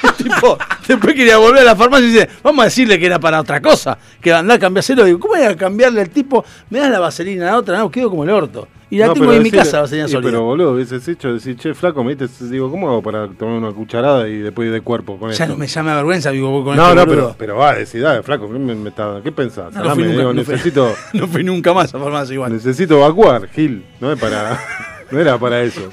[0.04, 3.20] Y, tipo, después quería volver a la farmacia y dice, vamos a decirle que era
[3.20, 5.04] para otra cosa, que andar a cambiárselo.
[5.04, 6.44] Digo, ¿cómo voy a cambiarle al tipo?
[6.68, 8.68] Me das la vaselina a la otra, no, quedo como el orto.
[8.92, 10.20] Y la No, tengo en mi casa, la sí, sólida.
[10.20, 13.72] Pero boludo, hubieses hecho decir, che, flaco, me diste, digo, ¿cómo hago para tomar una
[13.72, 15.46] cucharada y después ir de cuerpo con ya esto?
[15.54, 17.22] no me llama vergüenza, digo, voy con no, este no, boludo.
[17.28, 19.72] pero, pero va, decir, dale, flaco, ¿qué, me, me está- ¿qué pensás?
[19.72, 22.52] No, fui nunca, digo, no fui- necesito, no fui nunca más a farmacia igual.
[22.52, 24.60] necesito evacuar, Gil, no es para,
[25.10, 25.88] no era para eso.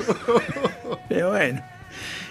[1.07, 1.61] Pero bueno.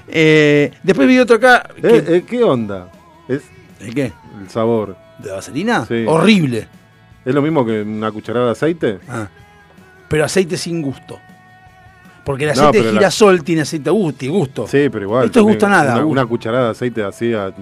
[0.06, 1.66] Eh, después vi otro acá.
[1.78, 2.88] Eh, que- eh, ¿Qué onda?
[3.28, 3.42] ¿Es
[3.80, 4.12] ¿El qué?
[4.40, 4.96] el sabor?
[5.18, 5.86] ¿De vaselina?
[5.86, 6.04] Sí.
[6.06, 6.68] Horrible.
[7.24, 8.98] ¿Es lo mismo que una cucharada de aceite?
[9.08, 9.28] Ah.
[10.08, 11.18] Pero aceite sin gusto.
[12.24, 14.66] Porque el No, aceite de la- girasol tiene aceite gusto y gusto.
[14.66, 15.26] Sí, pero igual.
[15.26, 16.04] Esto es gusto nada.
[16.04, 17.52] Una cucharada de aceite así a-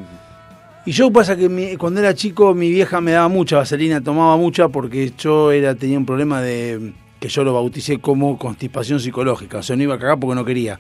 [0.85, 4.37] Y yo pasa que mi- cuando era chico mi vieja me daba mucha vaselina, tomaba
[4.37, 9.59] mucha porque yo era tenía un problema de que yo lo bauticé como constipación psicológica.
[9.59, 10.79] O sea, no iba a cagar porque no quería.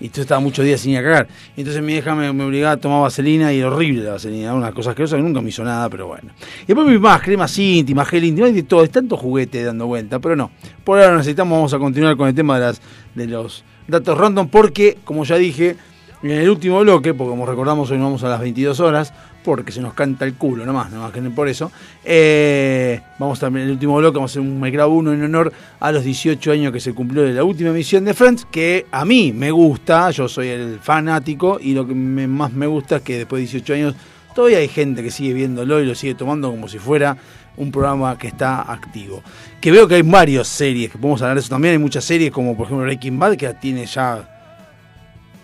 [0.00, 1.28] Y entonces estaba muchos días sin ir a cagar.
[1.56, 4.54] Entonces mi vieja me, me obligaba a tomar vaselina y horrible la vaselina.
[4.54, 6.32] Una cosa asquerosa que nunca me hizo nada, pero bueno.
[6.62, 8.80] Y después vi más cremas íntimas, gel íntimo, hay de todo.
[8.80, 10.50] Hay tanto juguete dando vuelta, pero no.
[10.84, 12.80] Por ahora necesitamos, vamos a continuar con el tema de, las,
[13.14, 15.76] de los datos random porque, como ya dije,
[16.22, 19.12] en el último bloque, porque como recordamos hoy nos vamos a las 22 horas,
[19.44, 21.70] porque se nos canta el culo nomás, nomás que por eso.
[22.04, 25.92] Eh, vamos también el último bloque, vamos a hacer un Grabo uno en honor a
[25.92, 29.32] los 18 años que se cumplió de la última emisión de Friends, que a mí
[29.32, 33.40] me gusta, yo soy el fanático, y lo que más me gusta es que después
[33.40, 33.94] de 18 años
[34.34, 37.16] todavía hay gente que sigue viéndolo y lo sigue tomando como si fuera
[37.56, 39.22] un programa que está activo.
[39.60, 42.30] Que veo que hay varias series, que podemos hablar de eso también, hay muchas series
[42.30, 44.28] como por ejemplo Breaking Bad, que tiene ya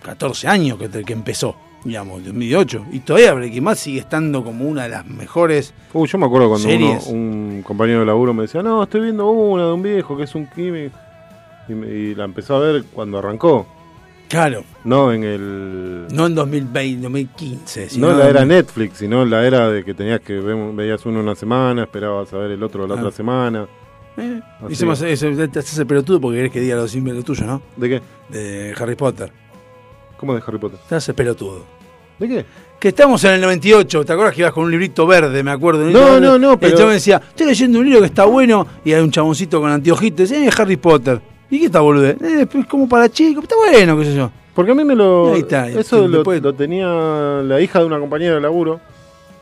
[0.02, 1.56] 14 años que, que empezó,
[1.86, 2.86] digamos, 2008.
[2.92, 5.72] Y todavía Breaking Bad sigue estando como una de las mejores.
[5.92, 9.26] Uh, yo me acuerdo cuando uno- un compañero de laburo me decía, no, estoy viendo
[9.28, 10.96] una de un viejo que es un químico.
[11.68, 13.66] Y, y la empezó a ver cuando arrancó.
[14.28, 16.06] Claro, No en el...
[16.10, 17.88] no en 2020, 2015.
[17.98, 21.20] No en la era Netflix, sino en la era de que tenías que veías uno
[21.20, 22.98] una semana, esperabas a ver el otro la Ah.
[22.98, 23.66] otra semana.
[24.16, 24.40] Eh,
[24.84, 27.62] más, eso, te haces el pelotudo porque querés que diga lo simple tuyo, ¿no?
[27.76, 28.02] ¿De qué?
[28.30, 29.30] De Harry Potter.
[30.16, 30.78] ¿Cómo de Harry Potter?
[30.88, 31.64] Te haces pelotudo.
[32.18, 32.44] ¿De qué?
[32.78, 35.84] Que estamos en el 98, ¿te acuerdas que ibas con un librito verde, me acuerdo?
[35.86, 38.66] un No, no, no, El pero- chabón decía, estoy leyendo un libro que está bueno,
[38.84, 41.20] y hay un chaboncito con anteojitos, eh, Harry Potter.
[41.50, 42.06] ¿Y qué está boludo?
[42.08, 42.16] Eh,
[42.52, 44.30] es como para chicos, está bueno, qué sé yo.
[44.54, 45.34] Porque a mí me lo...
[45.34, 46.86] Ahí está, eso sí, lo, lo tenía
[47.44, 48.80] la hija de una compañera de laburo,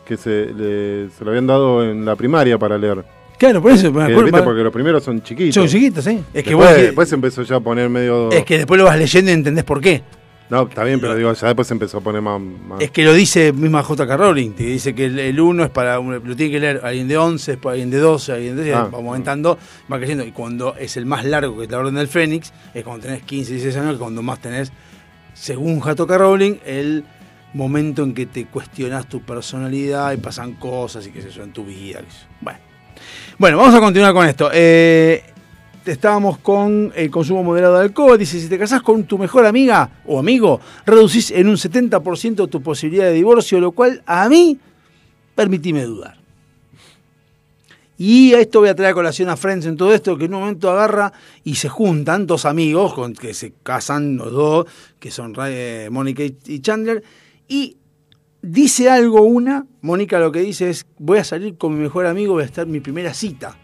[0.04, 3.04] que se, le- se lo habían dado en la primaria para leer.
[3.38, 4.44] Claro, por eso me acuerdo.
[4.44, 5.54] Porque los primeros son chiquitos.
[5.54, 6.20] Son chiquitos, ¿eh?
[6.32, 8.30] Es que después, vos- después empezó ya a poner medio...
[8.30, 10.02] Es que después lo vas leyendo y entendés por qué.
[10.50, 12.38] No, está bien, pero digo, ya después se empezó a poner más...
[12.40, 14.16] más- Es que lo dice misma J.K.
[14.16, 17.16] Rowling, que dice que el- el 1 es para, lo tiene que leer alguien de
[17.16, 18.88] 11, después alguien de 12, alguien de 10, Ah.
[18.92, 19.58] va aumentando,
[19.90, 20.22] va creciendo.
[20.24, 23.22] Y cuando es el más largo que es la Orden del Fénix, es cuando tenés
[23.22, 24.70] 15, 16 años, que cuando más tenés,
[25.32, 26.18] según J.K.
[26.18, 27.04] Rowling, el
[27.54, 31.52] momento en que te cuestionas tu personalidad y pasan cosas y qué sé yo en
[31.52, 32.00] tu vida.
[32.42, 32.58] Bueno.
[33.38, 34.50] Bueno, vamos a continuar con esto.
[34.52, 35.24] Eh,
[35.92, 38.18] estábamos con el consumo moderado de alcohol.
[38.18, 42.62] Dice, si te casás con tu mejor amiga o amigo, reducís en un 70% tu
[42.62, 44.58] posibilidad de divorcio, lo cual a mí,
[45.34, 46.24] permitime dudar.
[47.96, 50.34] Y a esto voy a traer a colación a Friends en todo esto, que en
[50.34, 51.12] un momento agarra
[51.44, 54.66] y se juntan dos amigos con, que se casan los dos,
[54.98, 57.04] que son eh, Mónica y Chandler,
[57.46, 57.76] y
[58.42, 62.34] dice algo una, Mónica lo que dice es, voy a salir con mi mejor amigo,
[62.34, 63.56] voy a estar mi primera cita.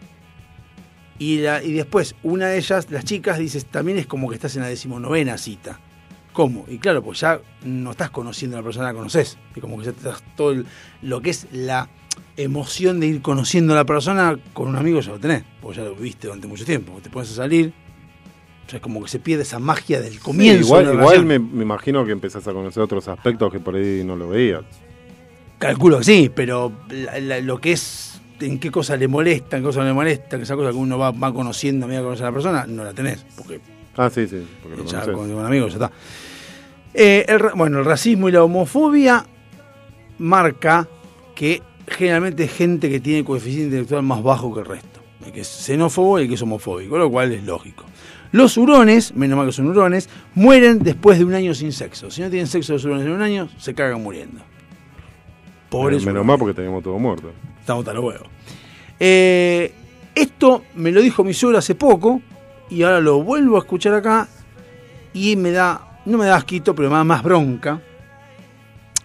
[1.21, 4.55] Y, la- y después, una de ellas, las chicas, dice, también es como que estás
[4.55, 5.79] en la decimonovena cita.
[6.33, 6.65] ¿Cómo?
[6.67, 9.37] Y claro, pues ya no estás conociendo a la persona, la conoces.
[9.55, 10.65] Y como que ya te das todo el-
[11.03, 11.89] lo que es la
[12.37, 15.43] emoción de ir conociendo a la persona con un amigo, ya lo tenés.
[15.61, 16.99] Porque ya lo viste durante mucho tiempo.
[17.03, 17.71] Te pones a salir.
[18.65, 20.61] O sea, es como que se pierde esa magia del Sí, comienzo.
[20.65, 24.15] igual de me, me imagino que empezás a conocer otros aspectos que por ahí no
[24.15, 24.63] lo veías.
[25.59, 28.10] Calculo que sí, pero la- la- lo que es
[28.41, 30.77] en qué cosa le molesta, en qué cosa no le molesta, que esa cosa que
[30.77, 33.59] uno va, va conociendo a medida que conoce a la persona, no la tenés, porque
[33.97, 34.41] Ah, sí, sí.
[34.63, 35.15] Porque lo ya conocés.
[35.15, 35.91] con, con amigos ya está.
[36.93, 39.25] Eh, el bueno, el racismo y la homofobia
[40.17, 40.87] marca
[41.35, 45.01] que generalmente es gente que tiene coeficiente intelectual más bajo que el resto.
[45.25, 47.85] El que es xenófobo y el que es homofóbico, lo cual es lógico.
[48.31, 52.09] Los hurones, menos mal que son hurones, mueren después de un año sin sexo.
[52.09, 54.41] Si no tienen sexo los hurones en un año, se cagan muriendo.
[55.71, 56.27] Pobres Menos hurones.
[56.27, 57.31] mal porque teníamos todo muerto.
[57.59, 58.27] Estamos tan huevos.
[58.99, 59.73] Eh,
[60.13, 62.21] Esto me lo dijo mi suegro hace poco
[62.69, 64.27] y ahora lo vuelvo a escuchar acá
[65.13, 67.81] y me da, no me da asquito, pero me da más bronca.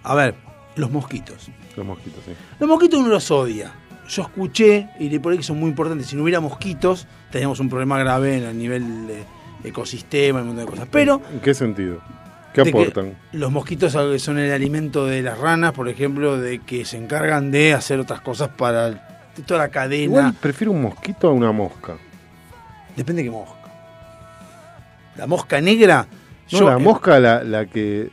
[0.03, 0.35] A ver,
[0.75, 1.49] los mosquitos.
[1.75, 2.31] Los mosquitos, sí.
[2.59, 3.71] Los mosquitos uno los odia.
[4.09, 7.69] Yo escuché, y por ahí que son muy importantes, si no hubiera mosquitos, teníamos un
[7.69, 9.23] problema grave en el nivel de
[9.65, 10.87] ecosistema y un montón de cosas.
[10.91, 11.99] Pero ¿En qué sentido?
[12.63, 13.17] ¿Qué aportan?
[13.33, 17.73] los mosquitos son el alimento de las ranas, por ejemplo, de que se encargan de
[17.73, 20.03] hacer otras cosas para toda la cadena.
[20.03, 21.93] Igual prefiero un mosquito a una mosca.
[22.95, 23.53] Depende de qué mosca.
[25.15, 26.05] La mosca negra.
[26.51, 28.09] No, yo- la mosca, la, la que.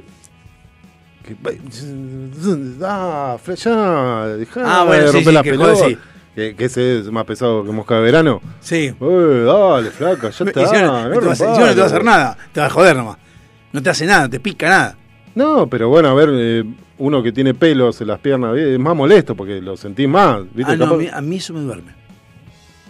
[1.23, 1.37] que
[2.83, 5.87] ah, ya, dejá Ah, bueno, de sí, romper sí, la que pelota.
[5.87, 5.99] sí.
[6.35, 8.41] Que, que ese es más pesado que mosca de verano.
[8.61, 8.93] Sí.
[9.01, 10.66] Eh, dale, flaca, ya está.
[10.66, 12.37] si no, no te va a hacer- si no, no te va a hacer nada.
[12.53, 13.16] Te va a joder nomás.
[13.75, 14.97] No te hace nada, te pica nada.
[15.35, 16.65] No, pero bueno, a ver, eh,
[16.99, 20.43] uno que tiene pelos en las piernas eh, es más molesto porque lo sentís más.
[20.55, 20.73] ¿viste?
[20.73, 21.93] Ah, no, a mí, a mí eso me duerme.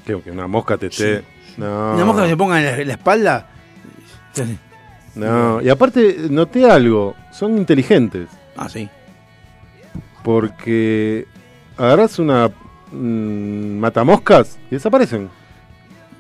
[0.05, 1.25] que, que una mosca te esté.
[1.57, 1.95] No.
[1.95, 3.49] Una mosca que se ponga en la, en la espalda.
[5.15, 8.29] No, y aparte, noté algo, son inteligentes.
[8.57, 8.87] Ah, sí.
[10.23, 11.27] Porque
[11.77, 12.49] agarras una
[12.93, 15.31] mm, matamoscas y desaparecen.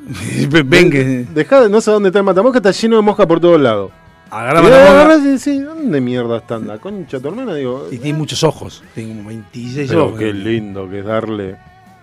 [0.65, 1.27] Ven que.
[1.35, 3.91] Dejá, de- no sé dónde está el matamoscas, está lleno de moscas por todos lados.
[4.41, 6.67] Agarra agarrás y decís, ¿dónde mierda están?
[6.67, 7.89] La concha tu hermana, digo.
[7.91, 8.83] Y tiene muchos ojos.
[8.95, 10.19] Tiene como 26 Pero ojos.
[10.19, 11.57] qué lindo que es darle.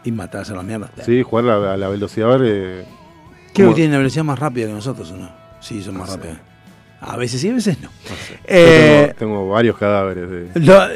[0.04, 0.90] Y matarse a la mierda.
[1.06, 2.40] Sí, jugar a, a la velocidad.
[2.44, 2.86] eh,
[3.54, 5.30] Creo como- que tienen la velocidad más rápida que nosotros, ¿o no?
[5.60, 6.38] Sí, son más rápidas.
[7.02, 7.90] A veces sí, a veces no.
[7.90, 10.30] Yo Eh, tengo, tengo varios cadáveres.
[10.30, 10.60] De...
[10.60, 10.88] Lo-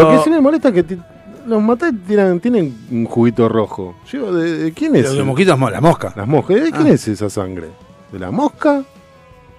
[0.00, 0.98] lo- que sí me molesta es que
[1.46, 3.96] los maté tiran, tienen un juguito rojo.
[4.10, 5.04] Yo, ¿de, de quién es?
[5.04, 6.12] Los de mosquitos, mo- la mosca.
[6.16, 6.56] Las moscas.
[6.62, 6.90] ¿De quién Ah.
[6.90, 7.68] es esa sangre?
[8.12, 8.82] ¿De la mosca?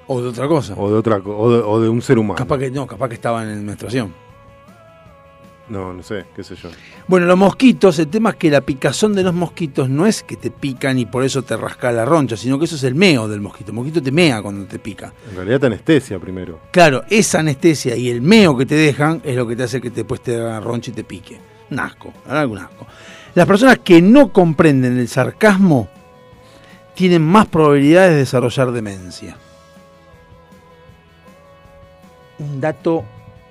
[0.08, 0.74] O de otra cosa.
[0.78, 2.36] O de otra o de, o de un ser humano.
[2.36, 4.14] Capaz que no, capaz que estaban en menstruación.
[5.70, 6.70] No, no sé, qué sé yo.
[7.08, 10.36] Bueno, los mosquitos, el tema es que la picazón de los mosquitos no es que
[10.36, 13.30] te pican y por eso te rasca la roncha, sino que eso es el meo
[13.30, 13.72] del mosquito.
[13.72, 15.14] El mosquito te mea cuando te pica.
[15.30, 16.60] En realidad te anestesia primero.
[16.72, 19.90] Claro, esa anestesia y el meo que te dejan es lo que te hace que
[19.90, 21.40] después te haga roncha y te pique.
[21.72, 22.86] Un asco, un asco.
[23.34, 25.88] Las personas que no comprenden el sarcasmo
[26.94, 29.38] tienen más probabilidades de desarrollar demencia.
[32.44, 33.04] Un dato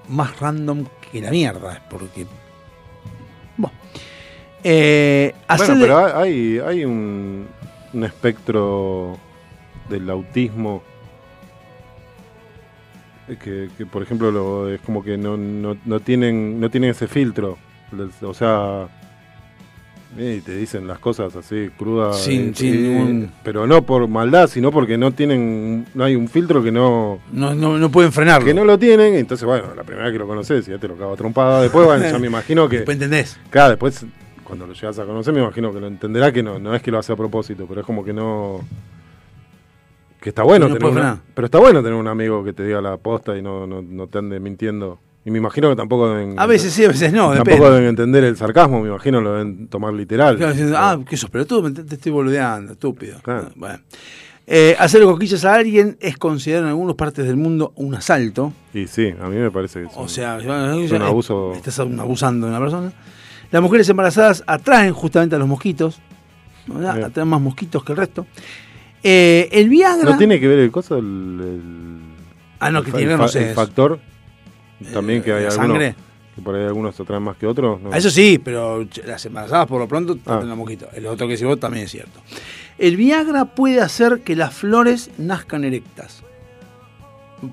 [0.08, 2.26] más random que la mierda, es porque...
[3.56, 3.76] Bueno,
[4.62, 7.46] eh, Bueno, pero hay, hay un,
[7.92, 9.18] un espectro
[9.88, 10.82] del autismo
[13.26, 17.08] que, que, por ejemplo lo, es como que no, no, no tienen no tienen ese
[17.08, 17.58] filtro.
[18.22, 18.88] O sea
[20.18, 24.46] y te dicen las cosas así crudas Sin- eh, sin ningún- pero no por maldad
[24.48, 28.44] sino porque no tienen no hay un filtro que no no, no, no pueden frenarlo.
[28.46, 30.96] que no lo tienen entonces bueno la primera vez que lo conoces ya te lo
[30.96, 33.38] cago trompada después bueno ya me imagino que Después entendés.
[33.50, 34.04] Claro, después
[34.44, 36.90] cuando lo llegas a conocer me imagino que lo entenderá que no, no es que
[36.90, 38.60] lo hace a propósito, pero es como que no...
[40.20, 41.20] Que está bueno No tener una-.
[41.34, 44.06] Pero está bueno tener un amigo que te diga la posta y no, no, no
[44.08, 44.98] te ande mintiendo.
[45.24, 46.38] Y me imagino que tampoco deben...
[46.38, 47.70] A veces sí, a veces no, Tampoco depende.
[47.70, 50.36] deben entender el sarcasmo, me imagino, lo deben tomar literal.
[50.36, 53.18] Claro, diciendo, ah, que sos pelotudo, me- te, estoy boludeando, estúpido.
[53.54, 53.78] Bueno.
[54.44, 58.52] Eh, hacerle cosquillas a alguien es considerado en algunas partes del mundo un asalto.
[58.74, 61.52] Y sí, a mí me parece que O sea, es un abuso...
[61.54, 62.92] estás abusando de una persona.
[63.52, 66.00] Las mujeres embarazadas atraen justamente a los mosquitos.
[66.66, 67.04] ¿verdad?
[67.04, 68.26] Atraen más mosquitos que el resto.
[69.04, 70.10] Eh, el Viagra.
[70.10, 70.96] ¿No tiene que ver el coso?
[70.98, 71.04] El,
[71.40, 72.00] el-
[72.58, 74.00] Ah, no, el que tiene el no sé el factor.
[74.92, 75.68] También que hay la algunos...
[75.70, 75.94] sangre.
[76.34, 77.80] Que por ahí algunos atraen más que otros.
[77.82, 77.92] ¿no?
[77.92, 80.34] Eso sí, pero las embarazadas por lo pronto Ah.
[80.36, 80.88] atraen a mosquitos.
[80.94, 82.20] El otro que decís vos también es cierto.
[82.78, 86.22] El Viagra puede hacer que las flores nazcan erectas.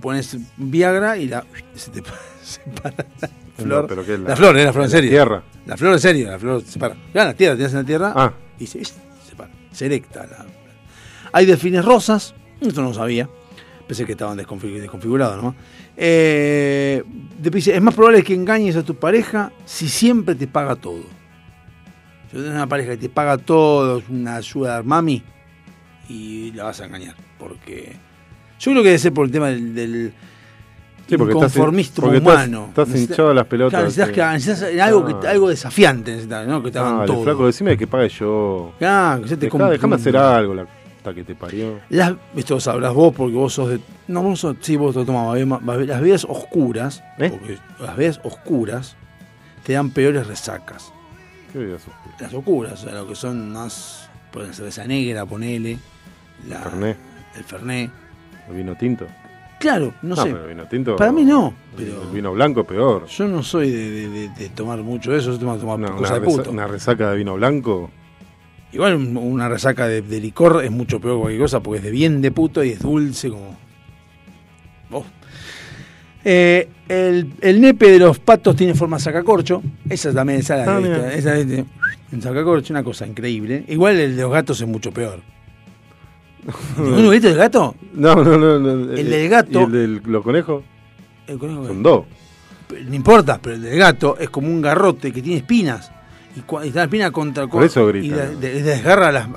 [0.02, 1.44] Pones Viagra y la,
[1.76, 2.02] se te
[2.44, 3.28] se para la
[3.58, 3.82] flor.
[3.84, 5.10] No, pero ¿qué es la- la, flor, es la flor en la serio.
[5.10, 5.44] tierra?
[5.66, 6.96] La flor en serio, la flor se para.
[7.14, 8.34] Ya la tierra, tienes en la tierra Ah.
[8.60, 8.94] y se, se
[9.36, 10.26] para, se erecta.
[10.26, 10.46] la-
[11.34, 13.28] Hay delfines rosas, esto no lo sabía.
[13.90, 15.56] Pensé que estaban desconfigu- desconfigurados, ¿no?
[15.98, 17.04] Eh,
[17.40, 21.02] dice, es más probable que engañes a tu pareja si siempre te paga todo.
[22.28, 25.24] Si tienes una pareja que te paga todo, es una sugar mami,
[26.08, 27.16] y la vas a engañar.
[27.40, 27.96] Porque
[28.60, 30.14] yo creo que debe ser por el tema del, del
[31.08, 32.66] Sí, porque estás- inconformismo porque estás- humano.
[32.70, 34.14] estás Necesita- hinchado a las pelotas, Claro, necesitas, sí.
[34.14, 35.32] que, necesitas algo, que, Ah.
[35.32, 36.62] algo desafiante, necesitas, ¿no?
[36.62, 37.24] Que te hagan todo.
[37.24, 38.74] flaco, decime que pague yo.
[38.82, 40.68] Ah, que se te Dejá- déjame hacer algo, la
[41.00, 41.80] puta que te parió.
[41.90, 43.80] Las, esto lo sabrás vos porque vos sos de.
[44.08, 47.30] No, vos sos, sí, vos te tomás Las bebidas oscuras, ¿Eh?
[47.30, 48.96] porque las bebidas oscuras
[49.64, 50.92] te dan peores resacas.
[51.52, 52.22] ¿Qué bebidas oscuras?
[52.22, 54.10] Las oscuras, o sea, lo que son más.
[54.32, 55.80] Pueden cerveza negra, ponele.
[56.48, 56.98] La, Fernet.
[57.36, 57.90] El Fernet.
[58.50, 59.08] El vino tinto.
[59.60, 60.24] Claro, no, sé.
[60.30, 60.96] pero el vino tinto.
[60.96, 63.08] Para mí no, el- pero- El vino blanco peor.
[63.08, 65.88] Yo no soy de, de- de- de tomar mucho de eso, yo tomo tomar Una,
[65.92, 66.52] cosas una de resa- puto.
[66.52, 67.90] una resaca de vino blanco.
[68.72, 71.84] Igual un- una resaca de, de licor es mucho peor que cualquier cosa porque es
[71.84, 73.58] de bien de puto y es dulce como...
[74.92, 75.06] Oh.
[76.24, 79.64] Eh, el, el nepe de los patos tiene forma de sacacorcho.
[79.90, 81.14] Esa también esa la Ah, mira.
[81.14, 83.64] esa en sacacorcho, una cosa increíble.
[83.68, 85.22] Igual el de los gatos es mucho peor.
[86.78, 87.76] ¿Ninguno viste el gato?
[87.94, 88.60] No, no, no.
[88.60, 89.72] no, El eh, del gato- ¿Y el
[90.02, 90.64] de los conejos?
[91.28, 92.06] El conejo- Son dos.
[92.88, 95.92] No importa, pero el del gato es como un garrote que tiene espinas.
[96.36, 99.28] Y, cua- y espina contra Por eso Y de- de- desgarra las.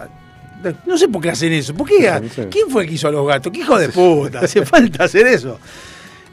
[0.62, 1.74] de- No sé por qué hacen eso.
[1.74, 2.08] ¿Por qué?
[2.50, 3.52] ¿Quién fue el que hizo a los gatos?
[3.52, 4.40] ¿Qué hijo de puta?
[4.40, 5.58] Hace falta hacer eso.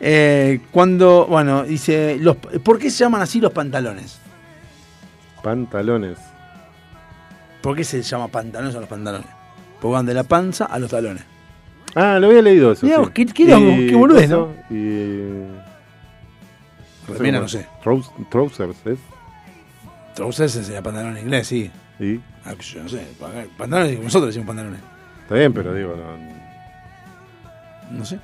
[0.02, 4.20] Eh, cuando, bueno, dice, los, ¿por qué se llaman así los pantalones?
[5.44, 6.18] Pantalones.
[7.62, 9.28] ¿Por qué se llama pantalones a los pantalones?
[9.82, 11.24] Porque van de la panza a los talones.
[11.96, 12.86] Ah, lo había leído eso.
[12.86, 13.02] Mirá sí.
[13.02, 14.50] vos, qué- qué qué boludez, ¿no?
[14.70, 15.22] Y.
[17.08, 17.66] Remera, cómo- no sé.
[17.84, 19.00] trous- Trousers, ¿es?
[20.16, 21.72] Trousers sería pantalón en inglés, sí.
[21.98, 22.20] Sí.
[22.46, 23.06] Ah, yo no sé.
[23.58, 24.80] Pantalones, nosotros decimos pantalones.
[25.24, 27.98] Está bien, pero digo, no.
[27.98, 28.20] No sé.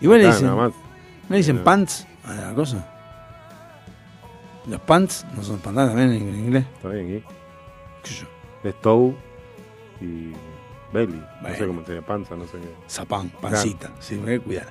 [0.00, 0.46] Igual le dicen.
[0.46, 1.64] ¿No dicen No.
[1.64, 2.86] pants a la cosa?
[4.66, 6.64] Los pants no son pantalones también en, inglés.
[6.76, 7.20] Está bien, ¿y?
[8.02, 8.68] ¿Qué sé yo?
[8.68, 9.14] Es toe
[10.00, 10.32] y
[10.92, 11.22] belly.
[11.42, 12.68] No sé cómo sería panza, no sé qué.
[12.88, 13.90] Zapán, pancita.
[14.00, 14.66] Sí, me que cuidar.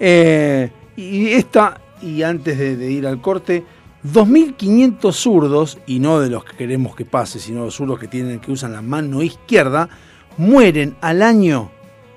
[0.00, 3.64] Eh, y esta, y antes de, de ir al corte,
[4.04, 8.40] 2.500 zurdos, y no de los que queremos que pase, sino los zurdos que tienen
[8.40, 9.88] que usan la mano izquierda,
[10.36, 11.70] mueren al año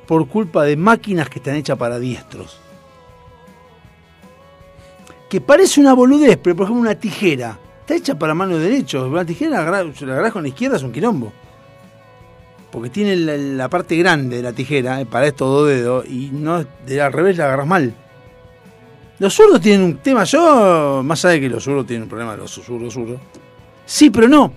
[0.06, 2.60] por culpa de máquinas que están hechas para diestros.
[5.30, 7.60] Que parece una boludez, pero por ejemplo una tijera.
[7.82, 9.02] Está hecha para mano derecha.
[9.04, 11.32] Una tijera la agarra- si la agarrás con la izquierda es un quilombo.
[12.72, 16.66] Porque tiene la, parte grande de la tijera, eh, para estos dos dedos, y no
[16.86, 17.94] de al revés la agarras mal.
[19.20, 22.36] Los zurdos tienen un tema, yo, más allá de que los zurdos tienen un problema,
[22.36, 23.20] los zurdos, zurdos.
[23.86, 24.54] Sí, pero no,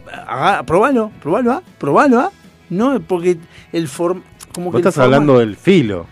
[0.66, 1.62] probalo, probalo, ¿ah?
[1.78, 2.32] probalo, ¿ah?
[2.68, 3.38] No, porque
[3.72, 4.22] el form...
[4.52, 6.06] Como que Vos el estás forma- hablando del filo.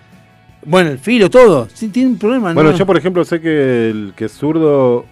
[0.64, 1.68] Bueno, el filo, todo.
[1.74, 2.76] Sí, tiene un problema, Bueno, ¿no?
[2.76, 5.04] yo por ejemplo sé que el que es zurdo,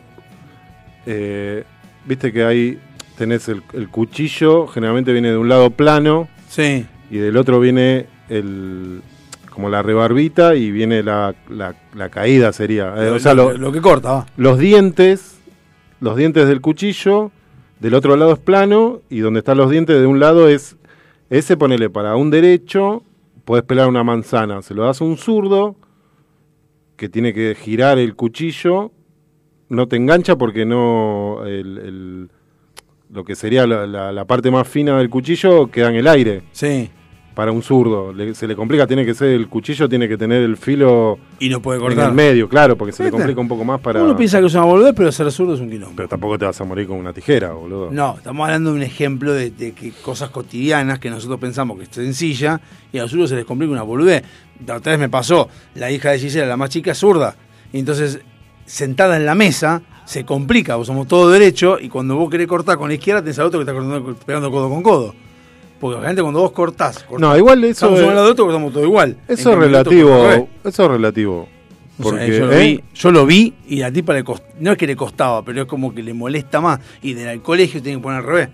[1.06, 1.64] eh,
[2.04, 2.78] viste que ahí
[3.18, 6.86] tenés el, el cuchillo, generalmente viene de un lado plano Sí.
[7.10, 9.02] y del otro viene el
[9.56, 12.94] como la rebarbita y viene la, la- la caída sería.
[12.98, 14.26] Eh, o sea, lo, lo- lo que corta, va.
[14.36, 15.40] los dientes,
[15.98, 17.30] los dientes del cuchillo,
[17.80, 20.76] del otro lado es plano y donde están los dientes de un lado es
[21.30, 23.02] ese ponele para un derecho,
[23.46, 25.74] puedes pelar una manzana, se lo das a un zurdo
[26.96, 28.92] que tiene que girar el cuchillo,
[29.70, 32.30] no te engancha porque no el, el-
[33.10, 36.42] lo que sería la, la- la parte más fina del cuchillo queda en el aire.
[36.52, 36.90] Sí.
[37.36, 40.42] Para un zurdo, Le- se le complica, tiene que ser el cuchillo, tiene que tener
[40.42, 42.08] el filo Y no puede en cortar.
[42.08, 44.02] el medio, claro, porque se le complica un poco más para.
[44.02, 45.94] Uno piensa que es una boludez, pero ser zurdo es un quilombo.
[45.96, 47.90] Pero tampoco te vas a morir con una tijera, boludo.
[47.92, 51.82] No, estamos hablando de un ejemplo de, de que cosas cotidianas que nosotros pensamos que
[51.84, 52.58] es sencilla
[52.90, 54.22] y a los zurdos se les complica una boludez.
[54.66, 57.36] La otra vez me pasó, la hija de Gisela, la más chica, es zurda.
[57.70, 58.18] Y entonces,
[58.64, 62.78] sentada en la mesa, se complica, vos somos todos derechos y cuando vos querés cortar
[62.78, 65.14] con la izquierda, tenés al otro que está cortando, pegando codo con codo.
[65.80, 68.84] Porque obviamente cuando vos cortás, cortás No, igual eso estamos lado del otro, cortamos todo
[68.84, 69.16] igual.
[69.28, 70.48] Eso es relativo.
[70.64, 71.48] Eso es relativo.
[72.00, 72.60] Porque, yo, lo ¿eh?
[72.60, 75.42] vi, yo lo vi y a la tipa le cost- no es que le costaba,
[75.42, 76.78] pero es como que le molesta más.
[77.00, 78.48] Y del colegio tiene que poner al revés.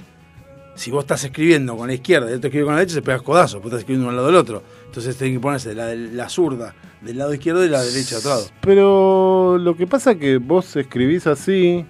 [0.77, 3.03] Si vos estás escribiendo con la izquierda y el otro escribe con la derecha, se
[3.03, 4.63] pegas codazo, vos estás escribiendo uno al lado del otro.
[4.87, 8.11] Entonces tiene que ponerse de la, de la zurda del lado izquierdo y la derecha
[8.15, 8.47] de otro lado.
[8.61, 11.85] Pero lo que pasa es que vos escribís así.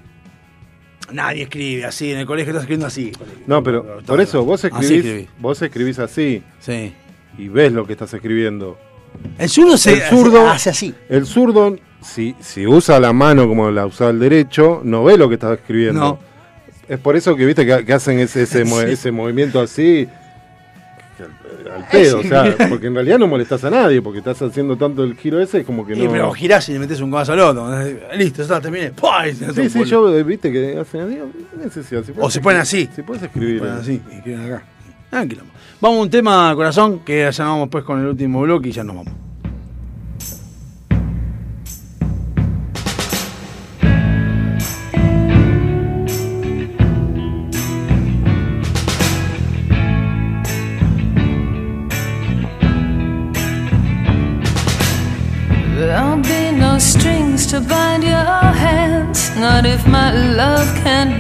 [1.12, 3.12] Nadie escribe así, en el colegio estás escribiendo así.
[3.46, 5.28] No, pero por eso vos Así escribís, escribí.
[5.38, 6.42] vos escribís así.
[6.60, 6.92] Sí.
[7.38, 8.78] Y ves lo que estás escribiendo.
[9.38, 10.94] El zurdo se el zurdo, hace así.
[11.08, 15.28] El zurdo, si, si usa la mano como la usa el derecho, no ve lo
[15.28, 16.00] que estás escribiendo.
[16.00, 16.18] No.
[16.88, 18.86] Es por eso que viste que, que hacen ese, ese, mo- Sí.
[18.90, 20.08] ese movimiento así.
[21.74, 25.02] Al- pedo, o sea, porque en realidad no molestas a nadie, porque estás haciendo tanto
[25.04, 26.10] el giro ese, es como que Y no.
[26.10, 27.68] pero vos girás y le metes un codazo al otro.
[28.16, 28.92] Listo, está, terminé.
[29.28, 31.18] Y se Sí, sí, yo eh, viste que hacen así,
[31.50, 32.04] ¿qué necesidad?
[32.04, 32.88] Si O se ponen así.
[32.94, 33.58] Si puedes escribir.
[33.60, 33.78] Ponen eh.
[33.80, 35.26] así y escriben acá.
[35.28, 35.52] Quilombo.
[35.80, 38.84] Vamos a un tema, corazón, que ya vamos pues con el último bloque y ya
[38.84, 39.12] nos vamos.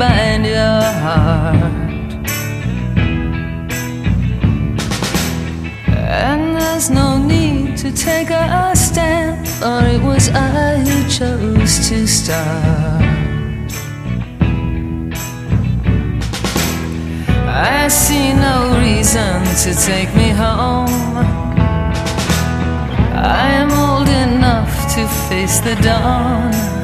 [0.02, 2.26] Bind your heart.
[6.26, 11.98] And there's no need to take a stand, for it was I who chose to
[12.18, 13.70] start.
[17.74, 18.56] I see no
[18.86, 21.14] reason to take me home.
[23.40, 26.81] I am old enough to face the dawn.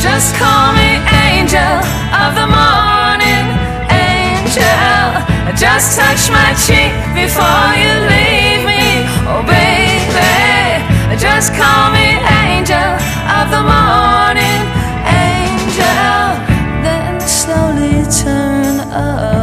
[0.00, 1.74] Just call me angel
[2.12, 3.46] of the morning,
[3.88, 5.10] angel.
[5.56, 11.16] Just touch my cheek before you leave me, oh baby.
[11.16, 12.90] Just call me angel
[13.38, 14.62] of the morning,
[15.04, 16.20] angel.
[16.84, 19.39] Then slowly turn away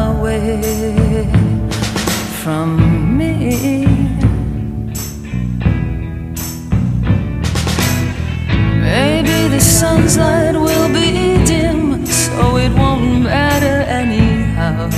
[9.78, 11.12] sun's light will be
[11.46, 14.90] dim, so it won't matter anyhow.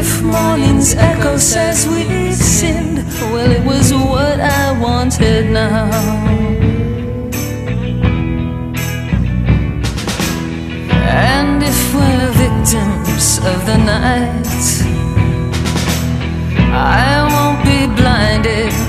[0.00, 5.90] If morning's echo says we've sinned, well, it was what I wanted now.
[11.36, 14.48] And if we're victims of the night,
[16.72, 17.53] I won't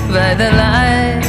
[0.08, 1.24] by the light.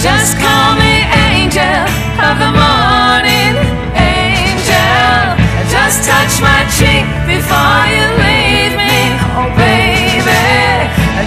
[0.00, 1.84] Just call me angel
[2.16, 3.54] of the morning,
[3.94, 5.20] angel.
[5.68, 8.96] Just touch my cheek before you leave me,
[9.36, 10.40] oh baby.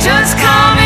[0.01, 0.82] Just call me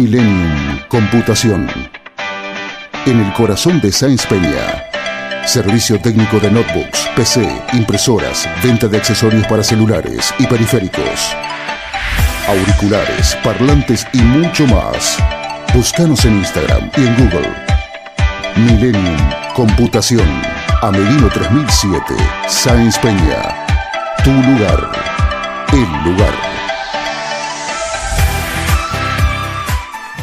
[0.00, 1.68] Millennium Computación.
[3.04, 4.82] En el corazón de Sáenz Peña.
[5.44, 11.36] Servicio técnico de notebooks, PC, impresoras, venta de accesorios para celulares y periféricos.
[12.48, 15.18] Auriculares, parlantes y mucho más.
[15.74, 17.50] Búscanos en Instagram y en Google.
[18.56, 19.18] Millennium
[19.54, 20.28] Computación.
[20.80, 22.14] Amelino 3007.
[22.48, 23.66] Sáenz Peña.
[24.24, 24.92] Tu lugar.
[25.74, 26.49] El lugar.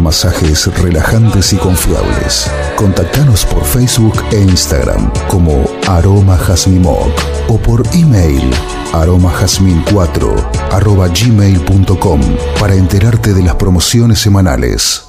[0.00, 2.50] masajes relajantes y confiables.
[2.76, 7.12] Contactanos por Facebook e Instagram como Aroma Jazmimoc
[7.48, 8.50] o por email
[8.92, 12.20] aromajazmin4 arroba gmail.com
[12.60, 15.04] para enterarte de las promociones semanales.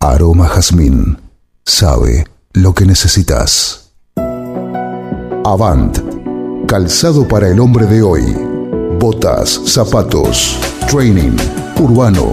[0.00, 1.18] Aroma Jazmín
[1.64, 3.90] sabe lo que necesitas.
[5.44, 5.98] Avant,
[6.66, 8.22] calzado para el hombre de hoy.
[8.98, 10.58] Botas, zapatos,
[10.88, 11.36] training,
[11.80, 12.32] urbano.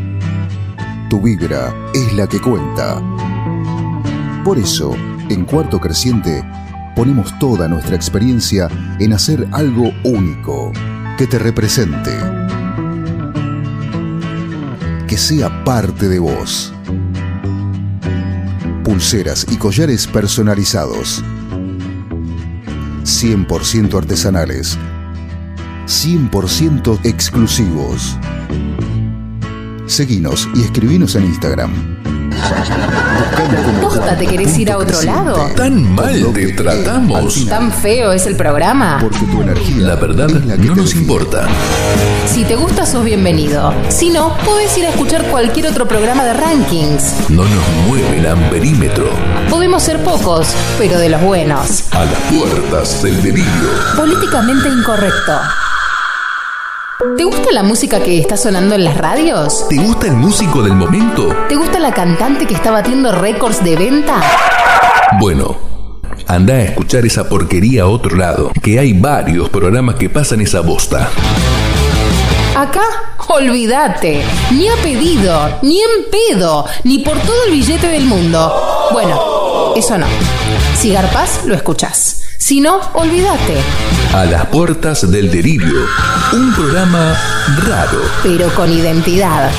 [1.11, 3.01] Tu vibra es la que cuenta.
[4.45, 4.95] Por eso,
[5.27, 6.41] en Cuarto Creciente,
[6.95, 10.71] ponemos toda nuestra experiencia en hacer algo único,
[11.17, 12.11] que te represente,
[15.05, 16.73] que sea parte de vos.
[18.85, 21.21] Pulseras y collares personalizados,
[23.03, 24.77] 100% artesanales,
[25.87, 28.17] 100% exclusivos.
[29.91, 31.97] Seguinos y escribinos en Instagram.
[33.81, 35.35] ¿Posta te querés ir a otro lado?
[35.53, 37.45] ¿Tan mal te tratamos?
[37.45, 39.05] ¿Tan feo es el programa?
[39.79, 41.45] La verdad no nos importa.
[42.25, 43.73] Si te gusta, sos bienvenido.
[43.89, 47.29] Si no, podés ir a escuchar cualquier otro programa de rankings.
[47.29, 49.09] No nos mueve el amperímetro.
[49.49, 51.83] Podemos ser pocos, pero de los buenos.
[51.91, 53.69] A las puertas del delirio.
[53.97, 55.33] Políticamente incorrecto.
[57.01, 59.67] ¿Te gusta la música que está sonando en las radios?
[59.67, 61.35] ¿Te gusta el músico del momento?
[61.49, 64.21] ¿Te gusta la cantante que está batiendo récords de venta?
[65.19, 65.57] Bueno,
[66.27, 70.61] anda a escuchar esa porquería a otro lado, que hay varios programas que pasan esa
[70.61, 71.09] bosta.
[72.55, 72.83] Acá,
[73.29, 74.23] olvídate.
[74.51, 78.89] Ni a pedido, ni en pedo, ni por todo el billete del mundo.
[78.91, 80.05] Bueno, eso no.
[80.77, 82.20] Si garpas, lo escuchás.
[82.41, 83.55] Si no, olvídate.
[84.15, 85.85] A las puertas del delirio.
[86.33, 87.15] Un programa
[87.67, 87.99] raro.
[88.23, 89.51] Pero con identidad.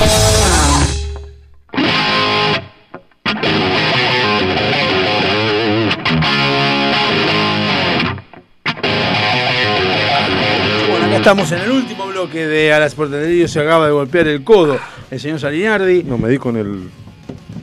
[10.89, 13.47] Bueno, estamos en el último bloque de A las puertas del delirio.
[13.47, 14.77] Se acaba de golpear el codo
[15.09, 16.03] el señor Salinardi.
[16.03, 16.89] No, me di con el.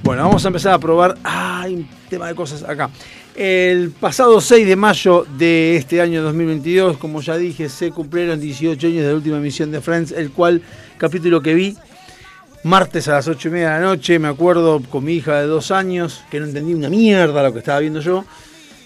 [0.03, 1.19] Bueno, vamos a empezar a probar.
[1.23, 2.89] Ah, hay un tema de cosas acá.
[3.37, 8.87] El pasado 6 de mayo de este año 2022, como ya dije, se cumplieron 18
[8.87, 10.63] años de la última emisión de Friends, el cual
[10.99, 11.77] capítulo que vi
[12.65, 15.47] martes a las 8 y media de la noche, me acuerdo con mi hija de
[15.47, 18.25] dos años, que no entendí una mierda lo que estaba viendo yo,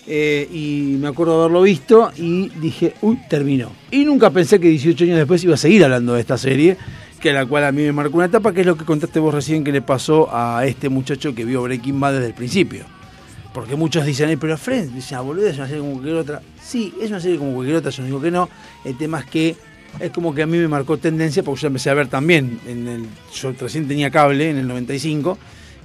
[0.06, 3.72] eh, y me acuerdo haberlo visto y dije, uy, terminó.
[3.90, 6.76] Y nunca pensé que 18 años después iba a seguir hablando de esta serie,
[7.18, 9.34] que la cual a mí me marcó una etapa, que es lo que contaste vos
[9.34, 12.84] recién que le pasó a este muchacho que vio Breaking Bad desde el principio.
[13.54, 16.42] Porque muchos dicen, "Ay, pero Friends, dicen, ah, boludo, es una serie como cualquier otra.
[16.60, 18.48] Sí, es una serie como cualquier otra, yo no digo que no.
[18.84, 19.56] El tema es que
[20.00, 22.58] es como que a mí me marcó tendencia, porque yo empecé a ver también.
[22.66, 25.38] En el, yo recién tenía cable en el 95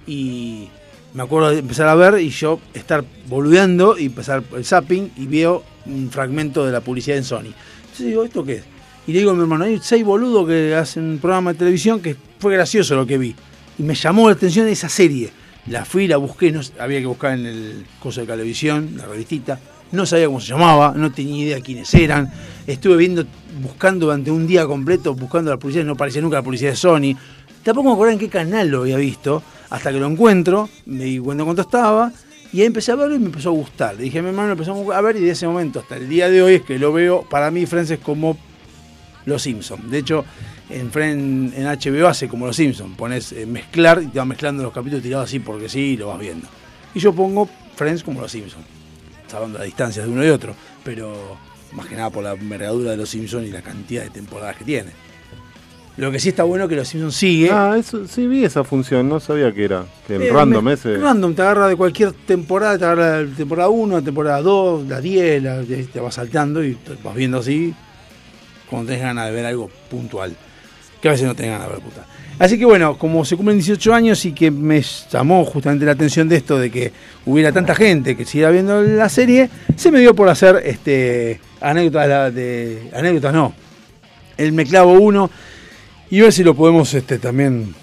[0.08, 0.68] y
[1.14, 5.28] me acuerdo de empezar a ver y yo estar boludeando y empezar el zapping y
[5.28, 7.54] veo un fragmento de la publicidad en Sony.
[7.82, 8.64] Entonces digo, ¿esto qué es?
[9.06, 12.00] Y le digo a mi hermano, hay seis boludos que hacen un programa de televisión
[12.00, 13.36] que fue gracioso lo que vi.
[13.78, 15.32] Y me llamó la atención esa serie.
[15.70, 19.60] La fui, la busqué, no, había que buscar en el coso de televisión, la revistita.
[19.92, 22.32] No sabía cómo se llamaba, no tenía idea quiénes eran.
[22.66, 23.24] Estuve viendo,
[23.62, 27.16] buscando durante un día completo, buscando la publicidad, no aparecía nunca la publicidad de Sony.
[27.64, 31.20] Tampoco me acuerdo en qué canal lo había visto, hasta que lo encuentro, me di
[31.20, 32.12] cuenta cuánto estaba,
[32.52, 33.96] y ahí empecé a verlo y me empezó a gustar.
[33.96, 36.30] Le dije a mi hermano, empezamos a ver, y de ese momento hasta el día
[36.30, 38.38] de hoy es que lo veo, para mí, Friends es como
[39.26, 39.90] Los Simpsons.
[39.92, 40.26] De hecho,
[40.70, 44.64] en, Friend- en HBO hace como Los Simpsons, pones eh, mezclar y te va mezclando
[44.64, 46.48] los capítulos tirados así porque sí y lo vas viendo.
[46.94, 48.66] Y yo pongo Friends como Los Simpsons,
[49.28, 51.38] sabiendo las distancias de uno y otro, pero
[51.74, 54.64] más que nada por la envergadura de Los Simpsons y la cantidad de temporadas que
[54.66, 54.92] tiene.
[55.98, 57.50] Lo que sí está bueno es que Los Simpsons sigue.
[57.52, 59.86] Ah, eso, sí vi esa función, no sabía que era.
[60.08, 60.98] Que el Eh, random me- ese.
[60.98, 65.02] Random, te agarra de cualquier temporada, te agarra la temporada 1, la temporada 2, la
[65.02, 67.74] 10, la, te vas saltando y te vas viendo así
[68.70, 70.36] cuando tenés ganas de ver algo puntual.
[71.02, 72.06] Que a veces no tenés ganas de puta.
[72.40, 74.82] Así que bueno, como se cumplen 18 años y que me
[75.12, 76.94] llamó justamente la atención de esto de que
[77.26, 82.34] hubiera tanta gente que siguiera viendo la serie, se me dio por hacer este anécdotas
[82.34, 82.90] de.
[82.94, 83.54] anécdotas no.
[84.38, 85.30] El me clavo uno
[86.10, 87.76] y ver si lo podemos este, también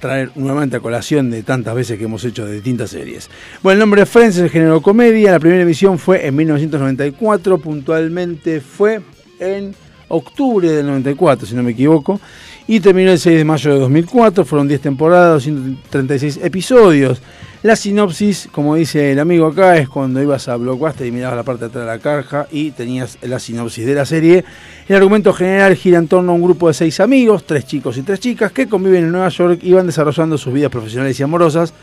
[0.00, 3.28] traer nuevamente a colación de tantas veces que hemos hecho de distintas series.
[3.62, 5.30] Bueno, el nombre de Friends es el género comedia.
[5.30, 9.02] La primera emisión fue en 1994, puntualmente fue
[9.38, 9.74] en
[10.10, 12.20] octubre del 94, si no me equivoco.
[12.66, 17.20] Y terminó el 6 de mayo de 2004, fueron 10 temporadas, 136 episodios.
[17.62, 21.42] La sinopsis, como dice el amigo acá, es cuando ibas a Blockbuster y mirabas la
[21.42, 24.44] parte de atrás de la caja y tenías la sinopsis de la serie.
[24.88, 28.02] El argumento general gira en torno a un grupo de seis amigos, tres chicos y
[28.02, 31.74] tres chicas, que conviven en Nueva York y van desarrollando sus vidas profesionales y amorosas.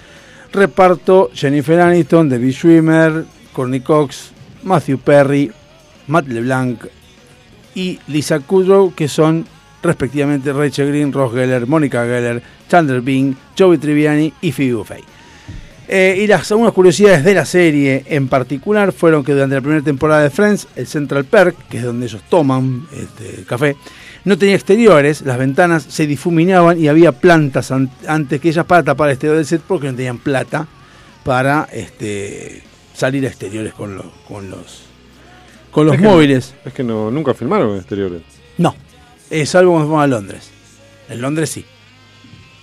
[0.51, 4.31] Reparto Jennifer Aniston, David Schwimmer, Courtney Cox,
[4.63, 5.51] Matthew Perry,
[6.07, 6.85] Matt LeBlanc
[7.77, 9.45] y Lisa Kudrow, que son
[9.83, 15.03] respectivamente Rachel Green, Ross Geller, Mónica Geller, Chandler Bing, Joey Triviani y Phoebe Buffay.
[15.87, 19.81] Eh, y las algunas curiosidades de la serie en particular fueron que durante la primera
[19.83, 23.77] temporada de Friends, el Central Perk, que es donde ellos toman este, café,
[24.25, 28.83] no tenía exteriores, las ventanas se difuminaban y había plantas an- antes que ellas para
[28.83, 30.67] tapar el exterior del set porque no tenían plata
[31.23, 32.63] para este,
[32.93, 34.86] salir a exteriores con, los con los
[35.77, 36.55] con los Es que no- móviles.
[36.65, 38.23] es que no, nunca filmaron en exteriores.
[38.57, 38.75] No,
[39.29, 40.49] es salvo cuando fuimos a Londres.
[41.07, 41.63] En Londres sí.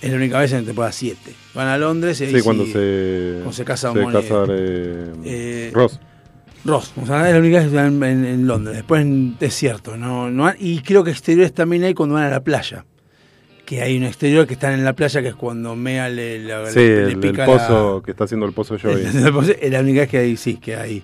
[0.01, 1.17] Es la única vez en temporada 7.
[1.53, 5.13] Van a Londres y ahí Sí, cuando sí- se, cuando se casa se casa, eh,
[5.23, 5.97] eh, Ross.
[6.65, 8.75] Ross, o sea, es la única vez que están en, en Londres.
[8.75, 10.29] Después en- es cierto, no,
[10.59, 12.83] y creo que exteriores también hay cuando van a la playa.
[13.65, 16.69] Que hay un exterior que están en la playa que es cuando Mea le, le-
[16.71, 18.91] Sí, le el, pozo que está haciendo el pozo la,
[19.61, 21.01] es la única vez que hay, sí, que hay.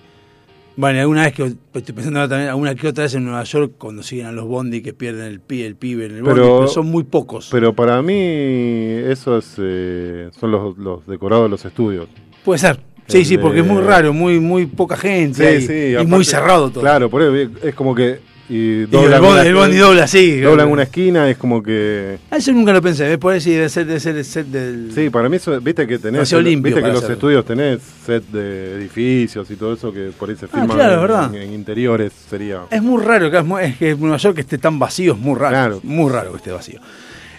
[0.76, 3.72] Bueno, alguna vez que estoy pensando ahora también, alguna que otra vez en Nueva York
[3.76, 6.66] cuando siguen a los Bondi que pierden el pie, el pibe en el Bondi, pero
[6.68, 7.48] son muy pocos.
[7.50, 12.08] Pero para mí, esos eh, son los, los decorados de los estudios.
[12.44, 12.80] Puede ser.
[13.06, 16.08] Sí, El sí, porque es muy de- raro, muy muy poca gente ahí, y aparte-
[16.10, 16.80] muy cerrado todo.
[16.80, 18.20] Claro, por eso es como que.
[18.54, 20.40] Y el bondi- el bondi dobla así.
[20.40, 22.18] Doblan una esquina, es como que.
[22.30, 23.16] Ah, Eso nunca lo pensé, ¿ves?
[23.16, 24.90] por eso debe ser, debe ser el set del...
[24.94, 26.30] Sí, para mí, eso, viste que tenés.
[26.32, 30.36] Limpio viste que los estudios tenés set de edificios y todo eso que por ahí
[30.36, 31.34] se filman Ah, claro, en, es verdad.
[31.34, 32.12] en- en interiores.
[32.28, 32.62] Sería.
[32.70, 35.80] Es muy raro que, es, es que Nueva York esté tan vacío, es muy raro.
[35.82, 36.80] Muy raro que esté vacío.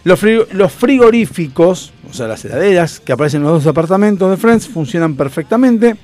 [0.05, 0.19] Los
[0.71, 5.95] frigoríficos, o sea, las heladeras que aparecen en los dos apartamentos de Friends, funcionan perfectamente.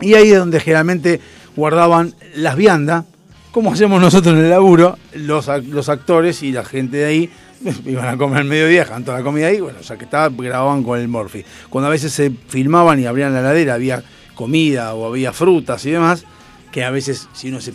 [0.00, 1.20] Y ahí es donde generalmente
[1.54, 3.04] guardaban las viandas,
[3.52, 7.30] como hacemos nosotros en el laburo, los, los actores y la gente de ahí
[7.86, 10.82] iban a comer al mediodía, dejaban toda la comida ahí, bueno, ya que estaba, grababan
[10.82, 11.44] con el Morphy.
[11.70, 14.02] Cuando a veces se filmaban y abrían la heladera, había
[14.34, 16.24] comida o había frutas y demás,
[16.72, 17.74] que a veces si uno se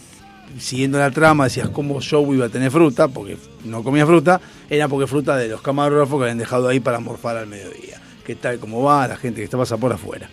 [0.60, 4.88] siguiendo la trama decías cómo Joe iba a tener fruta, porque no comía fruta, era
[4.88, 8.02] porque fruta de los camarógrafos que habían dejado ahí para morfar al mediodía.
[8.26, 10.30] Que tal como va la gente que está pasa por afuera.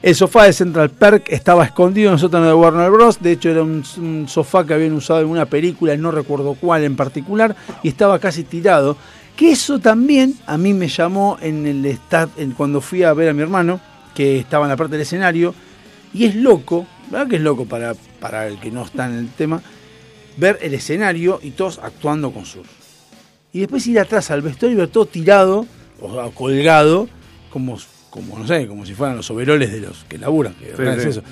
[0.00, 3.20] El sofá de Central Perk estaba escondido en el sótano de Warner Bros.
[3.20, 6.94] De hecho, era un, sofá que habían usado en una película, no recuerdo cuál en
[6.94, 8.96] particular, y estaba casi tirado.
[9.36, 11.98] Que eso también a mí me llamó en el
[12.56, 13.80] cuando fui a ver a mi hermano,
[14.14, 15.52] que estaba en la parte del escenario,
[16.14, 19.28] y es loco, ¿verdad que es loco para, para el que no está en el
[19.30, 19.60] tema?
[20.36, 22.68] Ver el escenario y todos actuando con surf.
[23.52, 25.66] Y después ir atrás al vestuario y ver todo tirado
[26.00, 27.08] o colgado,
[27.50, 27.78] como,
[28.20, 30.54] como no sé, como si fueran los overoles de los que laburan.
[30.54, 31.08] que Sí, es sí.
[31.10, 31.22] eso.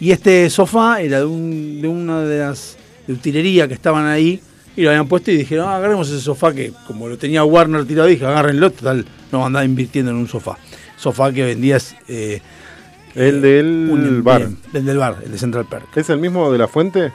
[0.00, 2.76] Y este sofá era de, un, de una de las
[3.06, 4.40] de utilería que estaban ahí
[4.76, 7.84] y lo habían puesto y dijeron, ah, agarremos ese sofá que como lo tenía Warner
[7.84, 10.58] tirado, dije, agárrenlo, total, no andaba invirtiendo en un sofá.
[10.96, 11.94] Sofá que vendías...
[12.08, 12.40] eh,
[13.14, 14.40] El del un- bar.
[14.40, 15.96] bien, el del bar, el de Central Perk.
[15.96, 17.12] ¿Es el mismo de la fuente?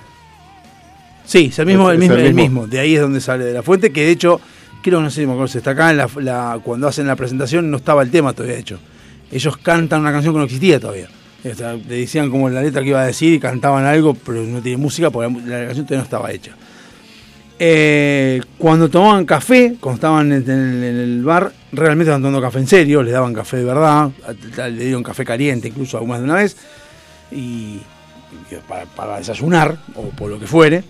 [1.26, 2.68] Sí, es el mismo, Es- el mismo, el el mismo.
[2.68, 4.40] De ahí es donde sale de la fuente, que de hecho,
[4.82, 7.70] creo, no sé si me acuerdo, está acá en la, la- cuando hacen la presentación
[7.70, 8.80] no estaba el tema todavía hecho.
[9.32, 11.10] Ellos cantan una canción que no existía todavía.
[11.44, 14.78] Le decían como la letra que iba a decir y cantaban algo, pero no tiene
[14.78, 16.52] música porque la, canción todavía no estaba hecha.
[17.62, 23.04] Eh, cuando tomaban café, cuando estaban en el, bar, realmente estaban tomando café en serio,
[23.04, 24.12] les daban café de verdad,
[24.58, 26.56] le dieron café caliente incluso algunas de una vez,
[27.32, 27.80] y
[28.68, 30.84] para, para desayunar o por lo que fuere.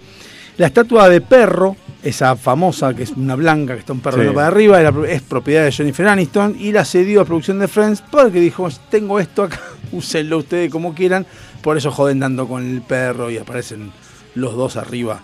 [0.57, 4.29] La estatua de perro, esa famosa que es una blanca que está un perro Sí.
[4.33, 8.01] para arriba, era- es propiedad de Jennifer Aniston y la cedió a producción de Friends
[8.09, 9.59] porque dijo, tengo esto acá,
[9.91, 11.25] úsenlo ustedes como quieran,
[11.61, 13.91] por eso joden tanto con el perro y aparecen
[14.35, 15.21] los dos arriba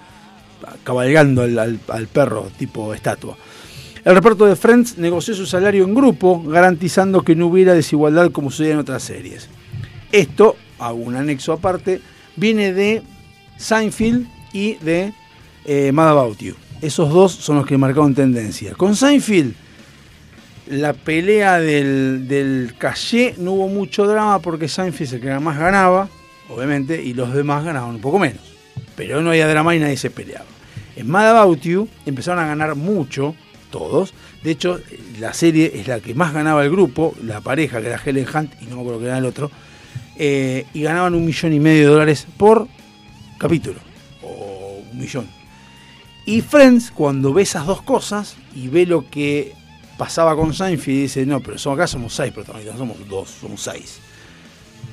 [0.84, 3.38] cabalgando al, al- al perro tipo estatua.
[4.04, 8.52] El reparto de Friends negoció su salario en grupo, garantizando que no hubiera desigualdad como
[8.52, 9.50] sucede en otras series.
[10.12, 12.02] Esto, hago un anexo aparte,
[12.36, 13.02] viene de
[13.58, 15.14] Seinfeld y de
[15.66, 16.54] eh, Mad About You.
[16.82, 18.74] Esos dos son los que marcaron tendencia.
[18.74, 19.54] Con Seinfeld,
[20.68, 25.58] la pelea del, del caché no hubo mucho drama porque Seinfeld es el que más
[25.58, 26.10] ganaba,
[26.50, 28.42] obviamente, y los demás ganaban un poco menos.
[28.96, 30.46] Pero no había drama y nadie se peleaba.
[30.96, 33.36] En Mad About You empezaron a ganar mucho,
[33.72, 34.14] todos.
[34.44, 34.80] De hecho,
[35.20, 38.54] la serie es la que más ganaba el grupo, la pareja que era Helen Hunt
[38.62, 39.52] y no me acuerdo que era el otro.
[40.18, 42.68] eh, y ganaban un millón y medio de dólares por
[43.38, 43.80] capítulo.
[44.24, 45.28] O un millón.
[46.26, 49.54] Y Friends, cuando ve esas dos cosas y ve lo que
[49.98, 54.00] pasaba con Seinfeld, dice, no, pero acá somos seis protagonistas, no somos dos, somos seis.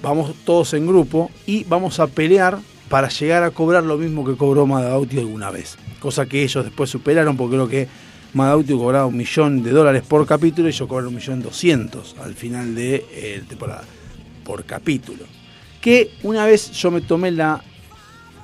[0.02, 2.58] vamos todos en grupo y vamos a pelear
[2.90, 5.78] para llegar a cobrar lo mismo que cobró Madauti alguna vez.
[6.00, 7.88] Cosa que ellos después superaron porque creo que
[8.34, 12.34] Madauti cobraba un millón de dólares por capítulo y ellos cobraron un millón doscientos al
[12.34, 13.84] final de eh, temporada
[14.44, 15.24] por capítulo.
[15.80, 17.62] Que una vez yo me tomé la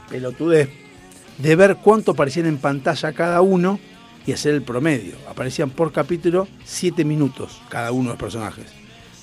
[0.08, 0.87] pelotudez
[1.38, 3.78] de ver cuánto aparecían en pantalla cada uno
[4.26, 5.14] y hacer el promedio.
[5.30, 8.66] Aparecían por capítulo 7 minutos cada uno de los personajes.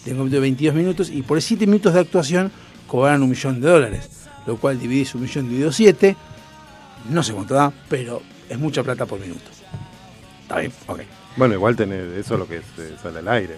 [0.04, 2.52] Tengo un capítulo de 22 minutos y por 7 minutos de actuación
[2.88, 4.10] cobraron un millón de dólares.
[4.48, 6.16] Lo cual dividís un millón dividido 7.
[7.10, 9.44] No sé cuánto da, pero es mucha plata por minuto.
[10.44, 11.00] Está bien, ok.
[11.38, 13.58] Bueno, igual tenés eso es lo que se sale al aire.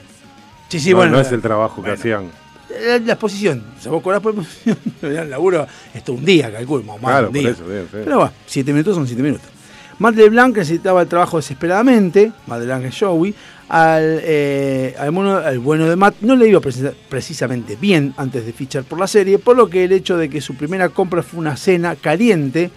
[0.70, 1.12] Sí, sí, No- bueno.
[1.14, 1.94] No es el trabajo bueno.
[1.96, 2.32] que hacían.
[2.70, 3.64] La, la exposición.
[3.78, 7.34] O sea, vos cobrás por exposición, el laburo, esto un día, calculo, más Claro, un
[7.34, 7.50] por día.
[7.52, 7.98] eso, bien, sí.
[8.04, 9.48] Pero bueno, 7 minutos son 7 minutos.
[10.00, 13.34] Matt LeBlanc necesitaba el trabajo desesperadamente, Matt LeBlanc es Joey,
[13.70, 18.46] al, eh, al, mono- al bueno de Matt no le iba precisa- precisamente bien antes
[18.46, 21.24] de fichar por la serie, por lo que el hecho de que su primera compra
[21.24, 22.70] fue una cena caliente,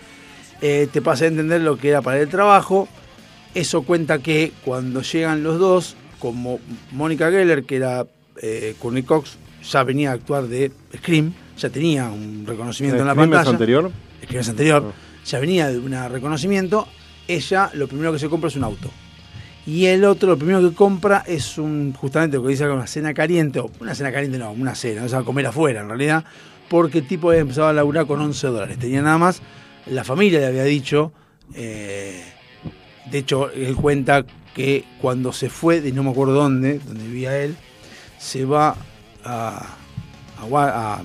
[0.63, 2.89] eh, te pasa a entender lo que era para el trabajo.
[3.55, 6.59] Eso cuenta que cuando llegan los dos, como
[6.93, 8.07] Mónica Geller, que era
[8.43, 13.13] eh, Courtney Cox, ya venía a actuar de Scream, ya tenía un reconocimiento en la
[13.13, 13.51] ¿Scream es pantalla.
[13.51, 13.91] anterior?
[14.25, 14.93] Scream es anterior.
[15.25, 16.89] Ya venía de un reconocimiento.
[17.29, 18.91] Ella lo primero que se compra es un auto.
[19.67, 22.87] Y el otro lo primero que compra es un justamente lo que dice acá, una
[22.87, 26.25] cena caliente, o una cena caliente no, una cena, o sea, comer afuera en realidad,
[26.69, 29.43] porque el tipo había empezado a laburar con 11 dólares, tenía nada más,
[29.87, 31.13] la familia le había dicho,
[31.55, 32.25] eh,
[33.11, 34.25] de hecho él cuenta
[34.55, 37.55] que cuando se fue de no me acuerdo dónde, donde vivía él,
[38.19, 38.77] se va
[39.25, 39.67] a,
[40.39, 40.45] a,
[40.97, 41.03] a-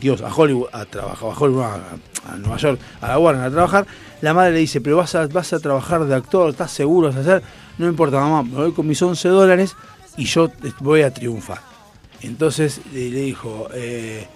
[0.00, 3.86] Dios, a Hollywood a trabajar, a, Hollywood, a, Nueva York, a la Warner a trabajar,
[4.22, 7.08] la madre le dice, pero vas a, vas a trabajar de actor, ¿estás seguro?
[7.08, 7.42] ¿Vas a hacer?
[7.78, 9.76] No importa, mamá, me voy con mis 11 dólares
[10.16, 10.50] y yo
[10.80, 11.60] voy a triunfar.
[12.22, 14.26] Entonces le dijo, eh,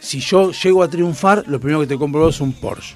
[0.00, 2.94] si yo llego a triunfar, lo primero que te compro es un Porsche.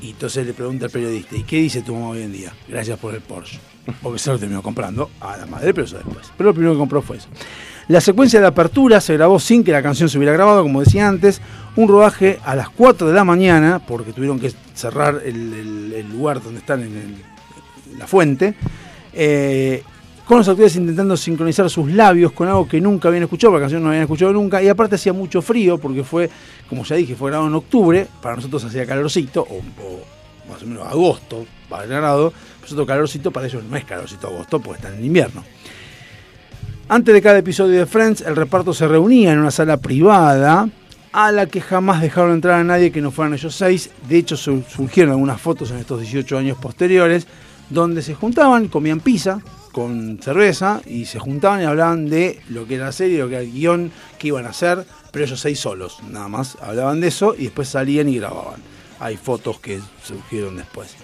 [0.00, 2.52] Y entonces le pregunta al periodista, ¿y qué dice tu mamá hoy en día?
[2.68, 3.58] Gracias por el Porsche.
[4.02, 6.30] Porque se lo terminó comprando a la madre, pero eso después.
[6.36, 7.28] Pero lo primero que compró fue eso.
[7.88, 11.06] La secuencia de apertura se grabó sin que la canción se hubiera grabado, como decía
[11.06, 11.40] antes.
[11.76, 16.60] Un rodaje a las 4 de la mañana, porque tuvieron que cerrar el, lugar donde
[16.60, 18.54] están en, el- la fuente.
[19.12, 19.82] eh,
[20.24, 23.64] con los actores intentando sincronizar sus labios con algo que nunca habían escuchado, porque la
[23.66, 26.30] canción no habían escuchado nunca, y aparte hacía mucho frío, porque fue,
[26.66, 30.66] como ya dije, fue grabado en octubre, para nosotros hacía calorcito, o, o más o
[30.66, 32.32] menos agosto, para el grado,
[32.62, 35.44] nosotros calorcito, para ellos no es calorcito agosto, porque están en invierno.
[36.88, 40.68] Antes de cada episodio de Friends, el reparto se reunía en una sala privada
[41.12, 43.90] a la que jamás dejaron entrar a nadie que no fueran ellos seis.
[44.08, 47.26] De hecho, su- surgieron algunas fotos en estos 18 años posteriores
[47.70, 49.40] donde se juntaban, comían pizza
[49.72, 53.34] con cerveza y se juntaban y hablaban de lo que era la serie, lo que
[53.36, 57.08] era el guion, qué iban a hacer, pero ellos seis solos, nada más hablaban de
[57.08, 58.60] eso y después salían y grababan.
[59.00, 60.94] Hay fotos que surgieron después.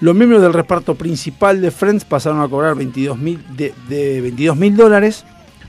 [0.00, 4.56] Los miembros del reparto principal de Friends pasaron a cobrar 22 mil de, de 22
[4.56, 5.24] mil dólares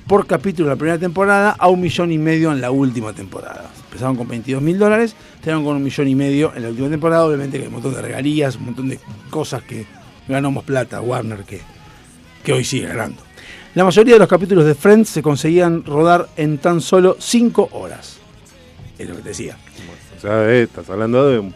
[0.06, 3.72] por capítulo en la primera temporada a un millón y medio en la última temporada.
[3.86, 7.26] Empezaron con 22 mil dólares, terminaron con un millón y medio en la última temporada.
[7.26, 9.00] Obviamente que hay un montón de regalías, un montón de
[9.30, 9.86] cosas que
[10.28, 11.62] ganamos plata, Warner, que,
[12.44, 13.22] que hoy sigue ganando.
[13.76, 18.18] La mayoría de los capítulos de Friends se conseguían rodar en tan solo 5 horas.
[18.98, 19.58] Es lo que te decía.
[20.18, 21.52] O sea, eh, estás hablando de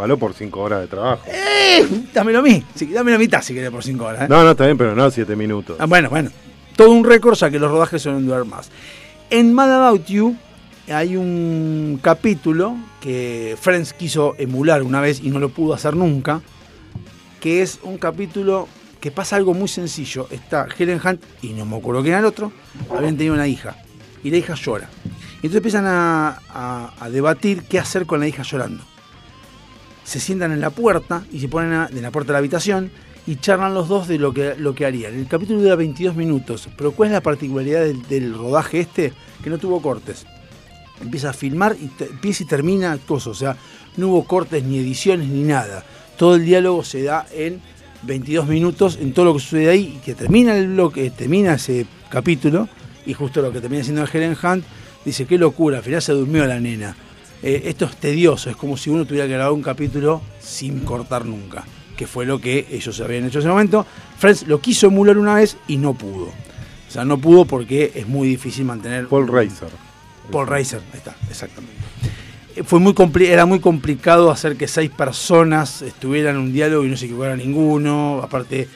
[0.00, 1.22] palo por 5 horas de trabajo.
[1.26, 1.86] ¡Eh!
[2.14, 2.64] Dámelo a mí.
[2.74, 4.22] Sí, dámelo a mitad si querés por 5 horas.
[4.22, 4.26] ¿eh?
[4.28, 5.76] No, no, está bien, pero no 7 minutos.
[5.78, 6.30] Ah, bueno, bueno.
[6.76, 8.70] Todo un récord, ya que los rodajes suelen durar más.
[9.28, 10.34] En Mad About You
[10.88, 16.40] hay un capítulo que Friends quiso emular una vez y no lo pudo hacer nunca,
[17.40, 18.66] que es un capítulo
[19.00, 20.26] que pasa algo muy sencillo.
[20.30, 22.52] Está Helen Hunt, y no me acuerdo quién era el otro,
[22.94, 23.76] habían tenido una hija,
[24.24, 24.88] y la hija llora.
[25.42, 28.84] Y entonces empiezan a, a- a debatir qué hacer con la hija llorando.
[30.10, 32.90] Se sientan en la puerta y se ponen en la puerta de la habitación
[33.28, 35.14] y charlan los dos de lo que, lo que harían.
[35.14, 39.12] El capítulo dura 22 minutos, pero ¿cuál es la particularidad del, rodaje este?
[39.40, 40.26] Que no tuvo cortes.
[41.00, 43.56] Empieza a filmar y empieza y termina cosas, o sea,
[43.98, 45.84] no hubo cortes ni ediciones ni nada.
[46.18, 47.60] Todo el diálogo se da en
[48.02, 51.86] 22 minutos en todo lo que sucede ahí y que termina el bloque, termina ese
[52.08, 52.68] capítulo
[53.06, 54.64] y justo lo que termina siendo Helen Hunt
[55.04, 56.96] dice, qué locura, al final se durmió la nena.
[57.42, 61.24] Eh, esto es tedioso, es como si uno tuviera que grabar un capítulo sin cortar
[61.24, 61.64] nunca,
[61.96, 63.86] que fue lo que ellos habían hecho en ese momento.
[64.18, 66.26] Friends lo quiso emular una vez y no pudo.
[66.26, 69.06] O sea, no pudo porque es muy difícil mantener...
[69.06, 69.68] Paul Reiser.
[70.30, 71.80] Paul Reiser, ahí está, exactamente.
[72.56, 76.88] Eh, Fue muy era muy complicado hacer que seis personas estuvieran en un diálogo y
[76.88, 78.20] no se equivocara ninguno.
[78.22, 78.68] Aparte,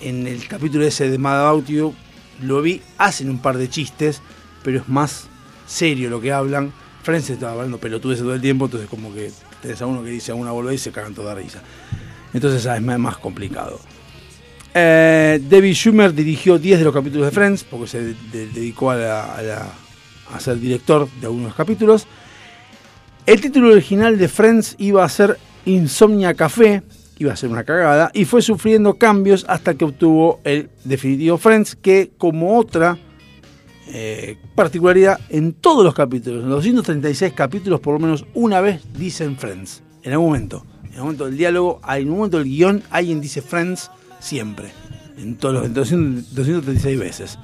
[0.00, 1.94] en el capítulo ese de Mad About You,
[2.42, 4.20] lo vi, hacen un par de chistes,
[4.62, 5.26] pero es más
[5.66, 6.72] serio lo que hablan.
[7.04, 9.30] Friends estaba hablando pelotudes todo el tiempo, entonces como que
[9.62, 11.62] tenés a uno que dice a una boludez y se cagan toda risa.
[12.32, 13.78] Entonces es más, complicado.
[14.74, 18.90] Eh, David Schumer dirigió 10 de los capítulos de Friends, porque se de- de- dedicó
[18.90, 19.68] a, la- a la-
[20.34, 22.06] a ser director de algunos capítulos.
[23.26, 26.82] El título original de Friends iba a ser Insomnia Café,
[27.18, 31.76] iba a ser una cagada, y fue sufriendo cambios hasta que obtuvo el definitivo Friends,
[31.76, 32.98] que como otra
[33.88, 38.80] eh, particularidad, en todos los capítulos, en los 236 capítulos, por lo menos una vez
[38.96, 40.64] dicen Friends, en algún momento.
[40.84, 43.90] En el momento del diálogo, en un momento del guion, alguien dice Friends
[44.20, 44.68] siempre,
[45.18, 47.38] en todos los en 200 236 veces.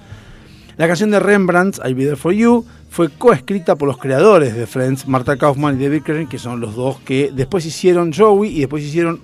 [0.77, 4.67] La canción de Rembrandt, I'll Be There For You, fue coescrita por los creadores de
[4.67, 8.61] Friends, Marta Kaufman y David Crane, que son los dos que después hicieron Joey y
[8.61, 9.21] después hicieron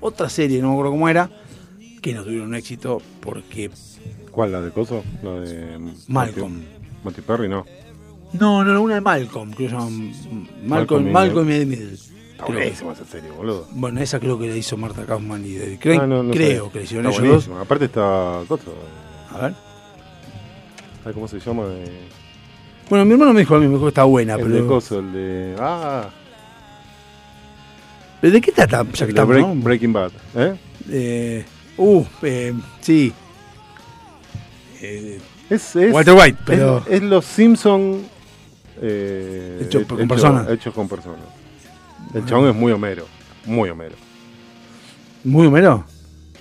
[0.00, 1.30] otra serie, no me acuerdo cómo era,
[2.00, 3.70] que no tuvieron éxito porque...
[4.30, 4.52] ¿Cuál?
[4.52, 5.02] ¿La de Coso?
[5.22, 5.78] La de.
[6.08, 6.62] Malcolm.
[7.04, 7.64] Monty Perry, no.
[8.32, 9.90] No, no, una de Malcolm, que se llama
[10.64, 11.94] Malcolm, Malcolm y- Middle.
[11.94, 12.58] Está Creo.
[12.60, 13.66] buenísima esa serie, boludo.
[13.72, 16.00] Bueno, esa creo que la hizo Marta Kaufman y David Crane.
[16.00, 17.58] Ah, no, no creo que la hicieron Está ellos dos.
[17.60, 18.40] Aparte está.
[18.48, 18.72] Coso.
[19.32, 19.54] A ver.
[21.02, 21.66] ¿Sabes cómo se llama?
[21.66, 21.90] De-
[22.88, 24.54] Bueno, mi hermano me dijo a mí, me dijo que está buena, el pero...
[24.54, 25.56] de Coso, el de.
[25.58, 26.08] Ah,
[28.20, 28.84] ¿Pero ¿De qué trata?
[28.84, 29.62] Ya que de estamos, Break- ¿no?
[29.62, 30.12] Breaking Bad.
[30.36, 30.54] ¿Eh?
[30.90, 31.44] Eh,
[31.82, 33.12] uh, eh, sí.
[34.80, 38.02] Eh, Es, es- Walter White, pero- Es, es los Simpson.
[38.82, 40.48] Eh, Hecho con personas.
[40.48, 41.20] Hechos con personas.
[42.14, 43.06] El chabón es muy homero.
[43.44, 43.96] Muy homero.
[45.22, 45.84] ¿Muy Homero?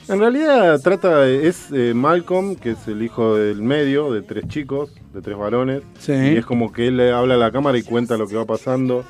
[0.08, 4.90] En realidad trata es eh, Malcolm, que es el hijo del medio de tres chicos,
[5.14, 5.84] de tres varones.
[6.00, 6.14] Sí.
[6.14, 8.46] Y es como que él le habla a la cámara y cuenta lo que va
[8.46, 9.04] pasando.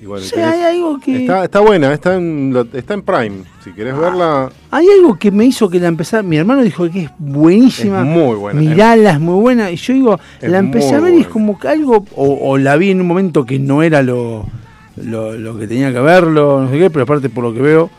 [0.00, 1.22] Y bueno, hay algo que...
[1.22, 3.42] está, está buena, está en, está en Prime.
[3.64, 6.22] Si querés verla, Hay algo que me hizo que la empezara.
[6.22, 8.00] Mi hermano dijo que es buenísima.
[8.00, 8.60] Es muy buena.
[8.60, 9.70] Mirala, es muy buena.
[9.72, 12.04] Y yo digo, la empecé a ver y es como que algo.
[12.14, 14.46] O, o la vi en un momento que no era lo,
[14.96, 17.90] lo, lo que tenía que verlo, no sé qué, pero aparte por lo que veo,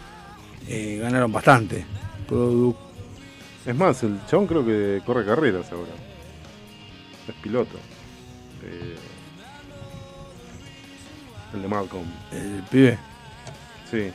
[0.69, 1.83] eh, ganaron bastante.
[2.29, 2.75] Produ-
[3.65, 5.91] es más, el chabón creo que corre carreras ahora.
[7.27, 7.77] Es piloto.
[11.53, 12.05] El de Malcolm.
[12.31, 12.97] El pibe.
[13.89, 14.09] Sí.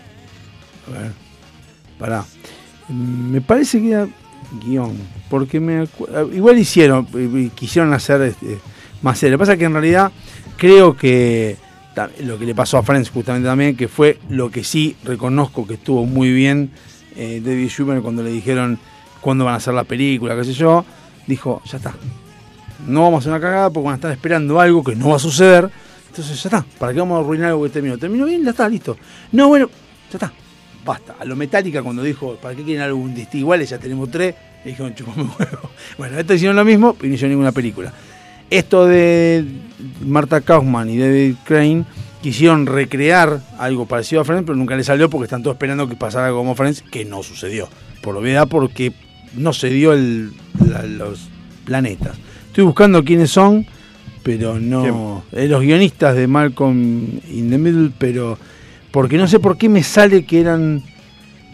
[0.89, 1.13] A ver.
[1.99, 2.25] Pará.
[2.89, 4.07] Me parece que era
[4.65, 4.97] guion.
[5.31, 8.59] Porque me acu- igual hicieron, y- y quisieron hacer este,
[9.03, 9.33] más serio.
[9.33, 10.13] Lo que pasa es que en realidad
[10.57, 11.57] creo que
[12.21, 15.75] lo que le pasó a Friends justamente también, que fue lo que sí reconozco que
[15.75, 16.71] estuvo muy bien
[17.17, 18.79] eh, David Schumer cuando le dijeron
[19.21, 20.85] cuándo van a hacer la película, qué sé yo,
[21.29, 21.95] dijo, ya está.
[22.87, 25.17] No vamos a hacer una cagada porque van a estar esperando algo que no va
[25.17, 25.71] a suceder.
[26.15, 26.65] Entonces ya está.
[26.79, 27.99] ¿Para qué vamos a arruinar algo que terminó?
[27.99, 28.97] Terminó bien, ya está, listo.
[29.33, 29.69] No, bueno,
[30.13, 30.33] ya está.
[30.85, 31.17] Basta.
[31.19, 33.69] A lo Metallica cuando dijo, ¿para qué quieren algo iguales?
[33.69, 34.33] Ya tenemos tres.
[34.65, 35.71] Le dijeron, chupame huevo.
[35.99, 37.93] Bueno, esto hicieron lo mismo y no hicieron ninguna película.
[38.49, 39.45] Esto de
[40.07, 41.85] Marta Kaufman y David Crane
[42.23, 45.97] quisieron recrear algo parecido a Friends, pero nunca les salió porque están todos esperando que
[45.97, 47.69] pasara algo como Friends, que no sucedió.
[48.03, 48.93] Por obviedad, porque
[49.35, 50.33] no se dio el,
[50.97, 51.29] los
[51.65, 52.17] planetas.
[52.47, 53.67] Estoy buscando quiénes son,
[54.25, 55.23] pero no.
[55.31, 58.37] eh, los guionistas de Malcolm in the Middle, pero.
[58.91, 60.83] Porque no sé por qué me sale que eran.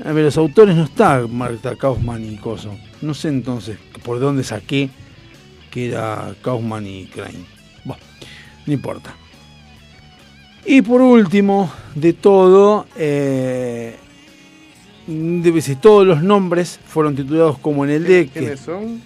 [0.03, 2.75] A ver, los autores no está Marta Kaufman y Coso.
[3.03, 4.89] No sé entonces por dónde saqué
[5.71, 7.45] que era Kaufman y Crane.
[7.85, 8.03] Bueno,
[8.67, 9.15] no importa.
[10.65, 13.97] Y por último, de todo, eh,
[15.07, 19.01] debe ser, todos los nombres fueron titulados como en el D, que ¿Quiénes son?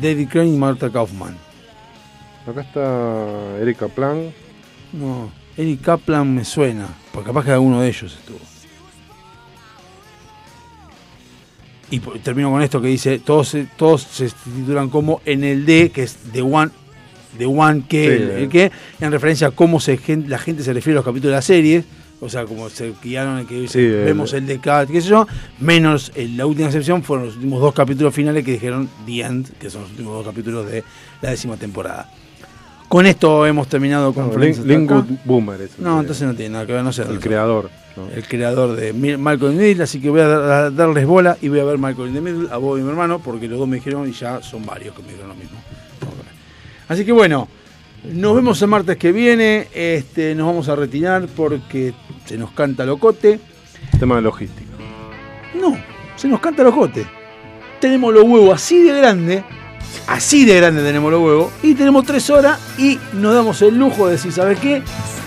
[0.00, 1.45] David Crane y Marta Kaufman.
[2.46, 4.30] Acá está Erika Plan.
[4.92, 8.38] No, Eric Kaplan me suena, porque capaz que alguno de ellos estuvo.
[11.90, 15.90] Y termino con esto que dice, todos, se- todos se titulan como en el D,
[15.92, 16.70] que es The One,
[17.38, 18.42] The One que, Sí, el, eh.
[18.42, 21.36] el que, en referencia a cómo se, la gente se refiere a los capítulos de
[21.36, 21.84] la serie,
[22.20, 25.00] o sea, como se guiaron en que dice, Sí, el- vemos el de cada, qué
[25.00, 25.26] sé yo,
[25.60, 29.52] menos el- la última excepción fueron los últimos dos capítulos finales que dijeron The End,
[29.58, 30.82] que son los últimos dos capítulos de
[31.22, 32.10] la décima temporada.
[32.88, 35.06] Con esto hemos terminado con No, Friends Lin- hasta acá.
[35.06, 37.02] Lingwood Boomer es No, entonces no tiene nada que ver, no sé.
[37.02, 37.68] el creador.
[38.14, 41.60] El creador de Malcolm Middle, así que voy a, dar- a darles bola y voy
[41.60, 44.06] a ver Malcolm in Middle a vos y mi hermano, porque los dos me dijeron
[44.08, 45.58] y ya son varios que me dijeron lo mismo.
[46.88, 47.48] Así que bueno,
[48.04, 49.66] nos vemos el martes que viene.
[49.74, 51.94] Este, nos vamos a retirar porque
[52.26, 53.40] se nos canta locote.
[53.98, 54.70] Tema de logística.
[55.60, 55.76] No,
[56.16, 57.06] se nos canta locote.
[57.80, 59.42] Tenemos los huevos así de grande,
[60.06, 64.06] así de grande tenemos los huevos, y tenemos tres horas y nos damos el lujo
[64.06, 64.82] de decir, ¿sabes qué?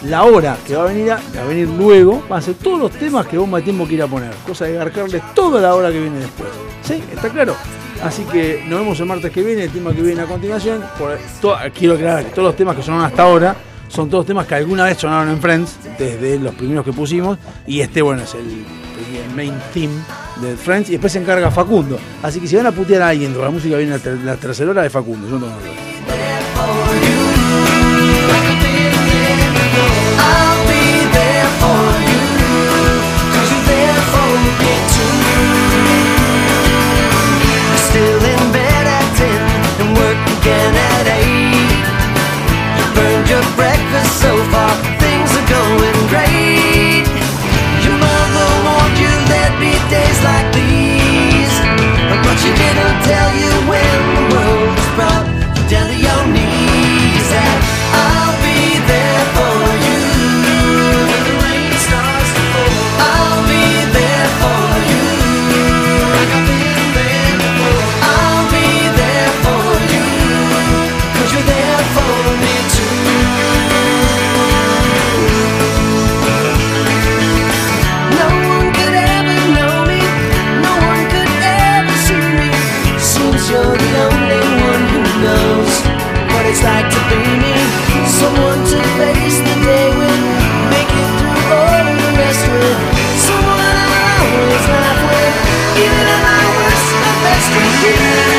[0.05, 2.79] La hora que va a venir, a, va a venir luego van a ser todos
[2.79, 5.91] los temas que vos tiempo que ir a poner, cosa de garcarles toda la hora
[5.91, 6.49] que viene después.
[6.83, 7.03] ¿Sí?
[7.13, 7.55] ¿Está claro?
[8.03, 10.81] Así que nos vemos el martes que viene, el tema que viene a continuación.
[10.97, 13.55] Por- to- quiero aclarar que todos los temas que sonaron hasta ahora
[13.89, 17.37] son todos temas que alguna vez sonaron en Friends, desde los primeros que pusimos.
[17.67, 19.95] Y este, bueno, es el main theme
[20.41, 20.89] de Friends.
[20.89, 21.99] Y después se encarga Facundo.
[22.21, 24.71] Así que si van a putear a alguien, la música viene en la, la tercera
[24.71, 25.27] hora de Facundo.
[25.27, 25.89] Yo no tengo nada.
[30.21, 32.19] I'll be there for you,
[52.49, 53.88] she didn't tell you when
[86.49, 87.53] it's like to be me.
[88.09, 90.21] Someone to face the day with,
[90.73, 92.79] make it through all of the rest with.
[93.21, 95.35] Someone I always laugh with,
[95.77, 98.38] even at my worst, my best with you.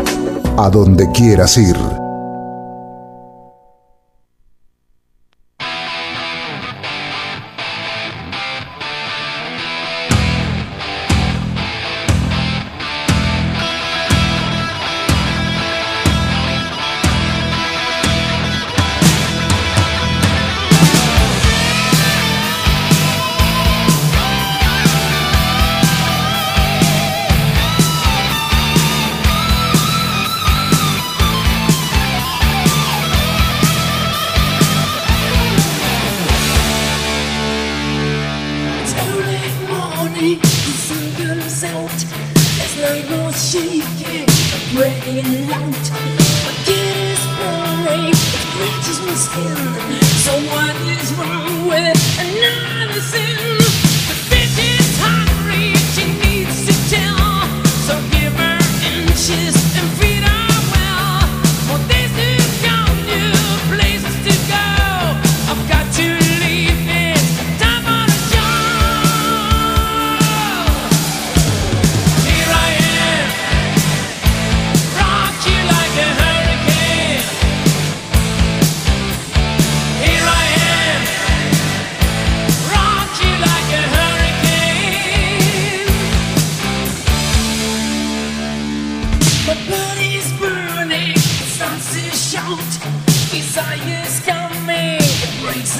[0.63, 1.75] A donde quieras ir.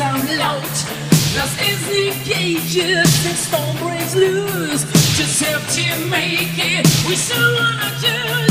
[0.02, 0.78] sound laut.
[1.38, 1.62] lost.
[1.62, 4.86] ist nicht gauges, the storm breaks loose.
[5.18, 8.51] Just help to make it, we still wanna do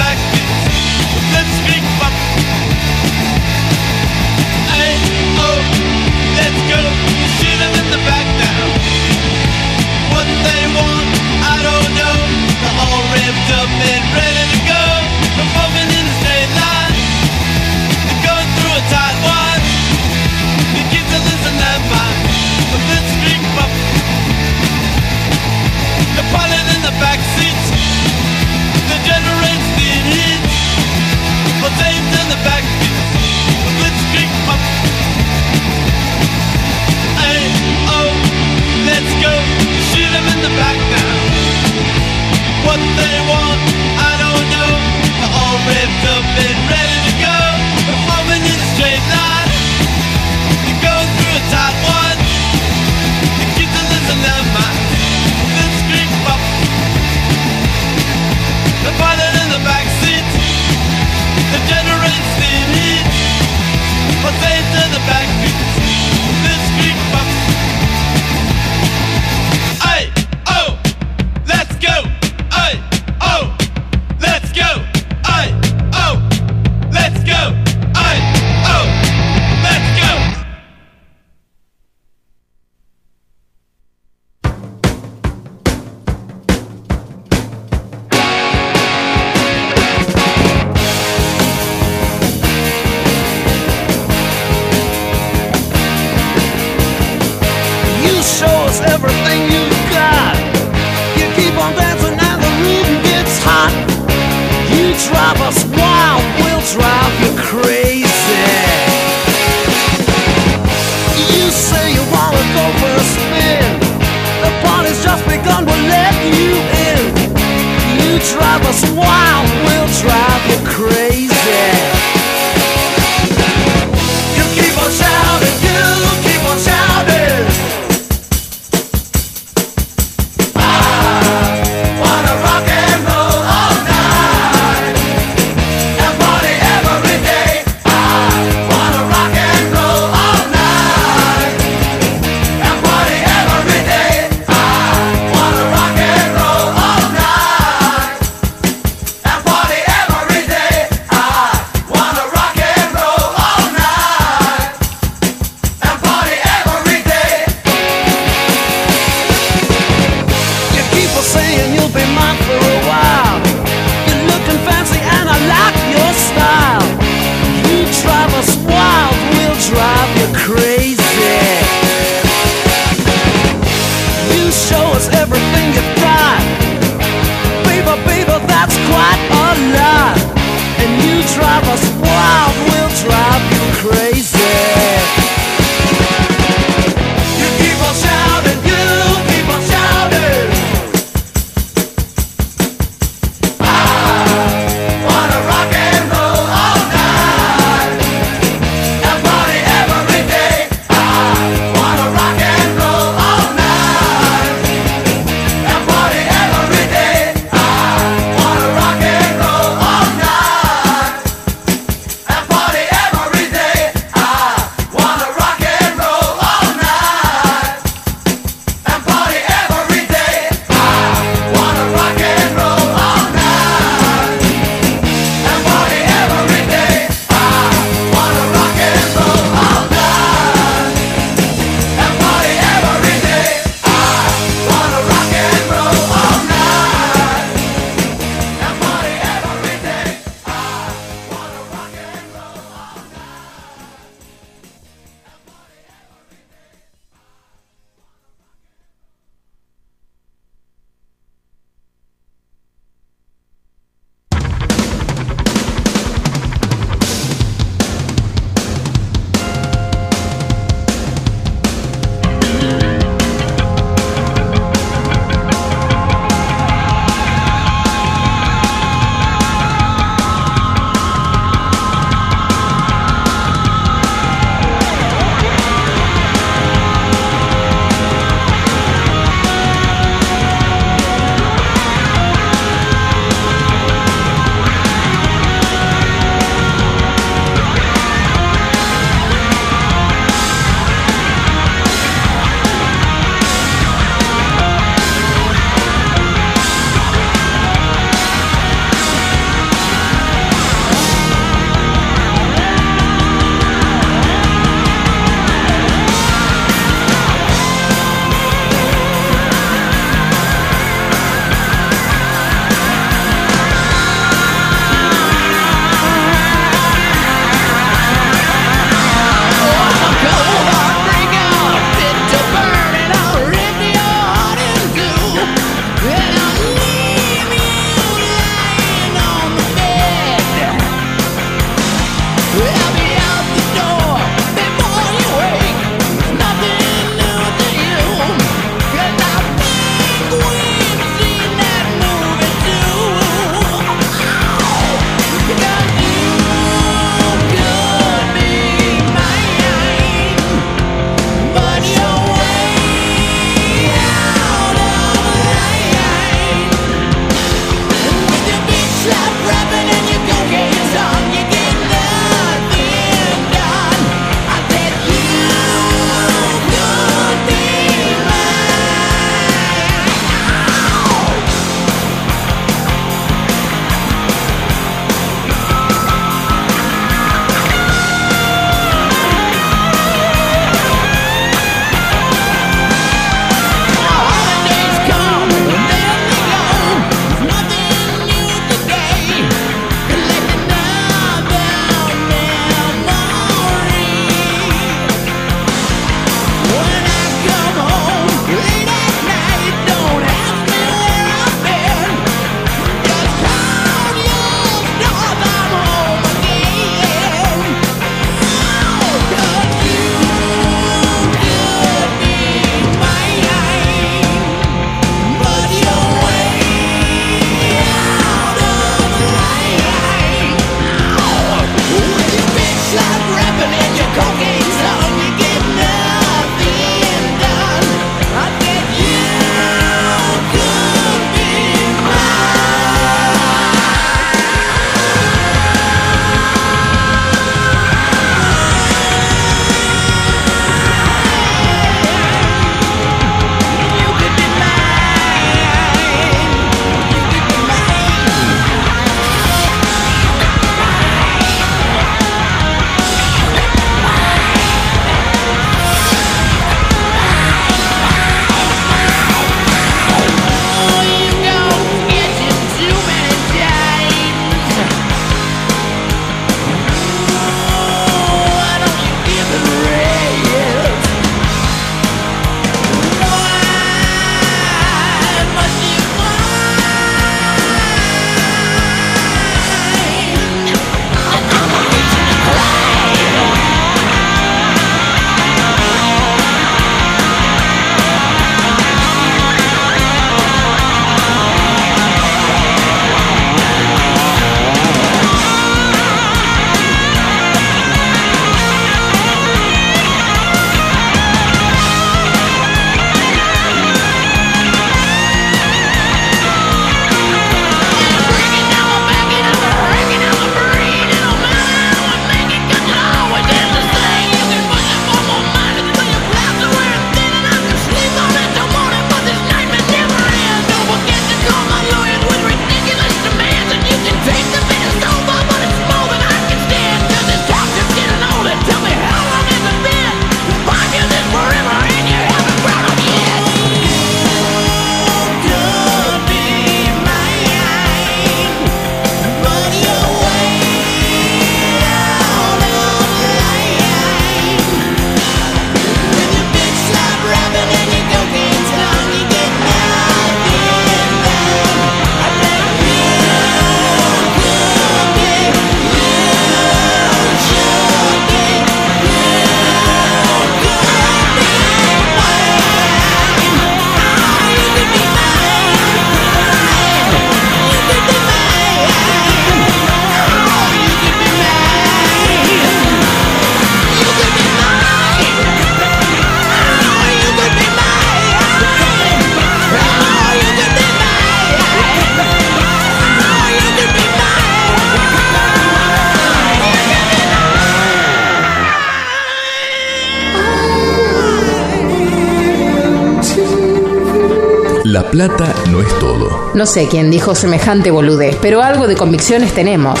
[596.66, 600.00] No sé quién dijo semejante boludez, pero algo de convicciones tenemos.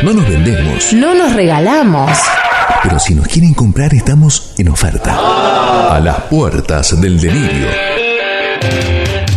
[0.00, 2.08] No nos vendemos, No nos regalamos.
[2.84, 5.18] pero si nos quieren comprar estamos en oferta.
[5.92, 7.66] A las puertas del delirio,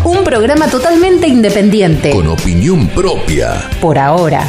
[0.03, 2.11] Un programa totalmente independiente.
[2.11, 3.67] con opinión propia.
[3.81, 4.43] Por ahora.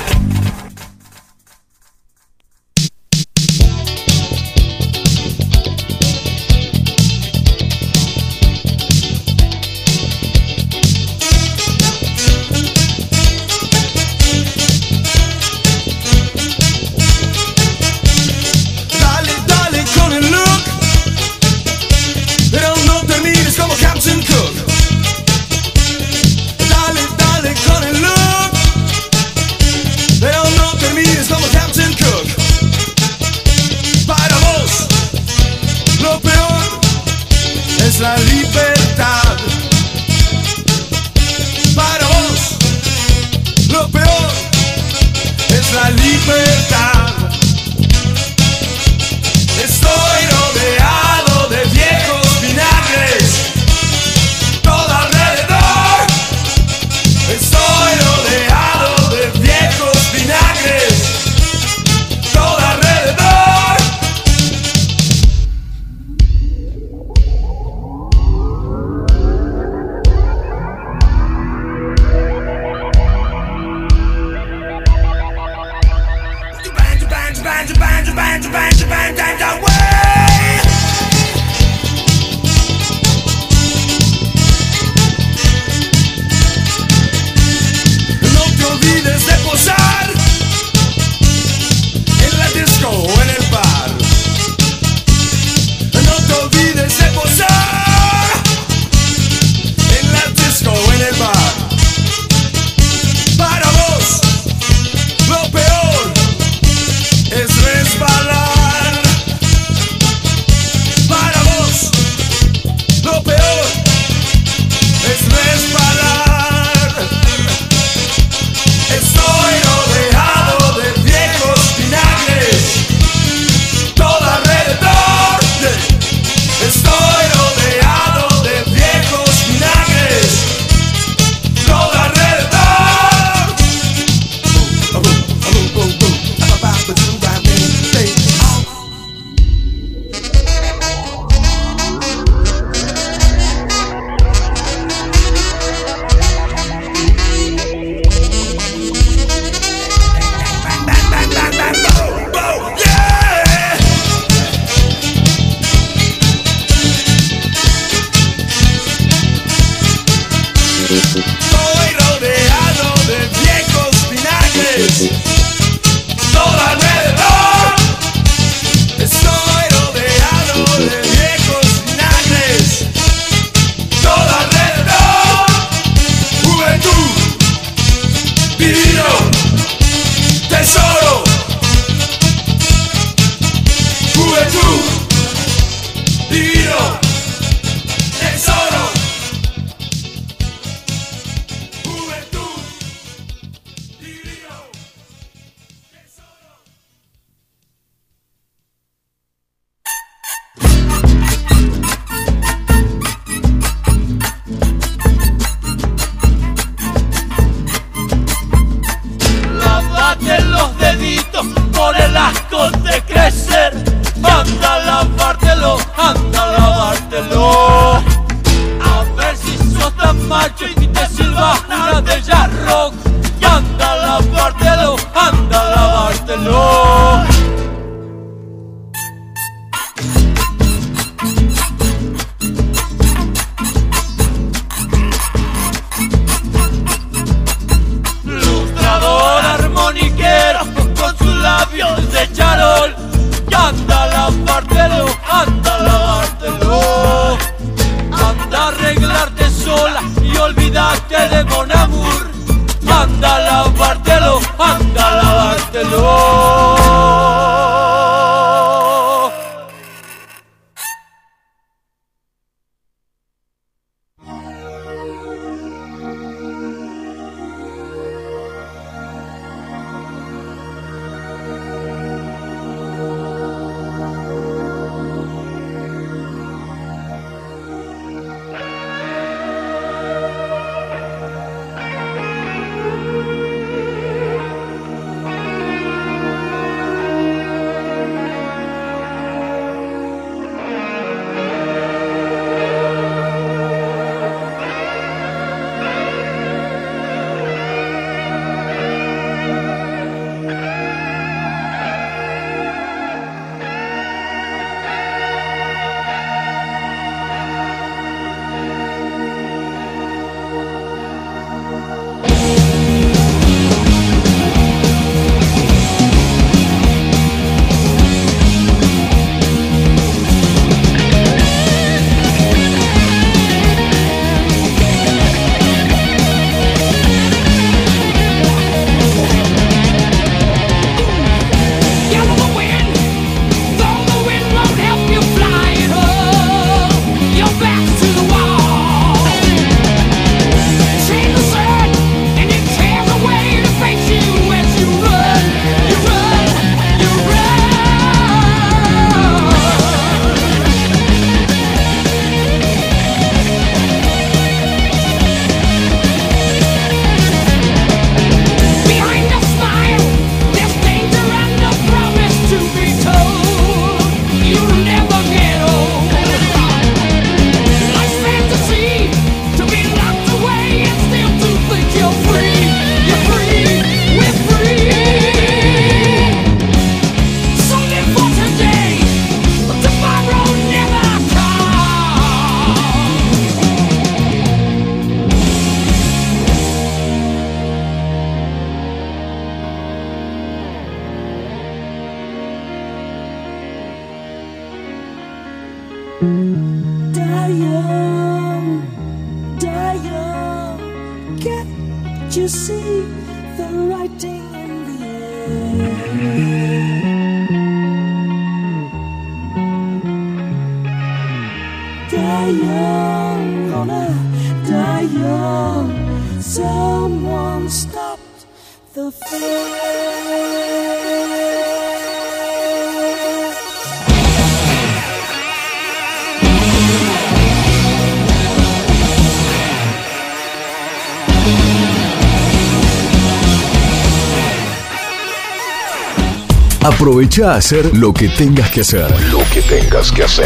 [437.43, 439.11] A hacer lo que tengas que hacer.
[439.31, 440.45] Lo que tengas que hacer.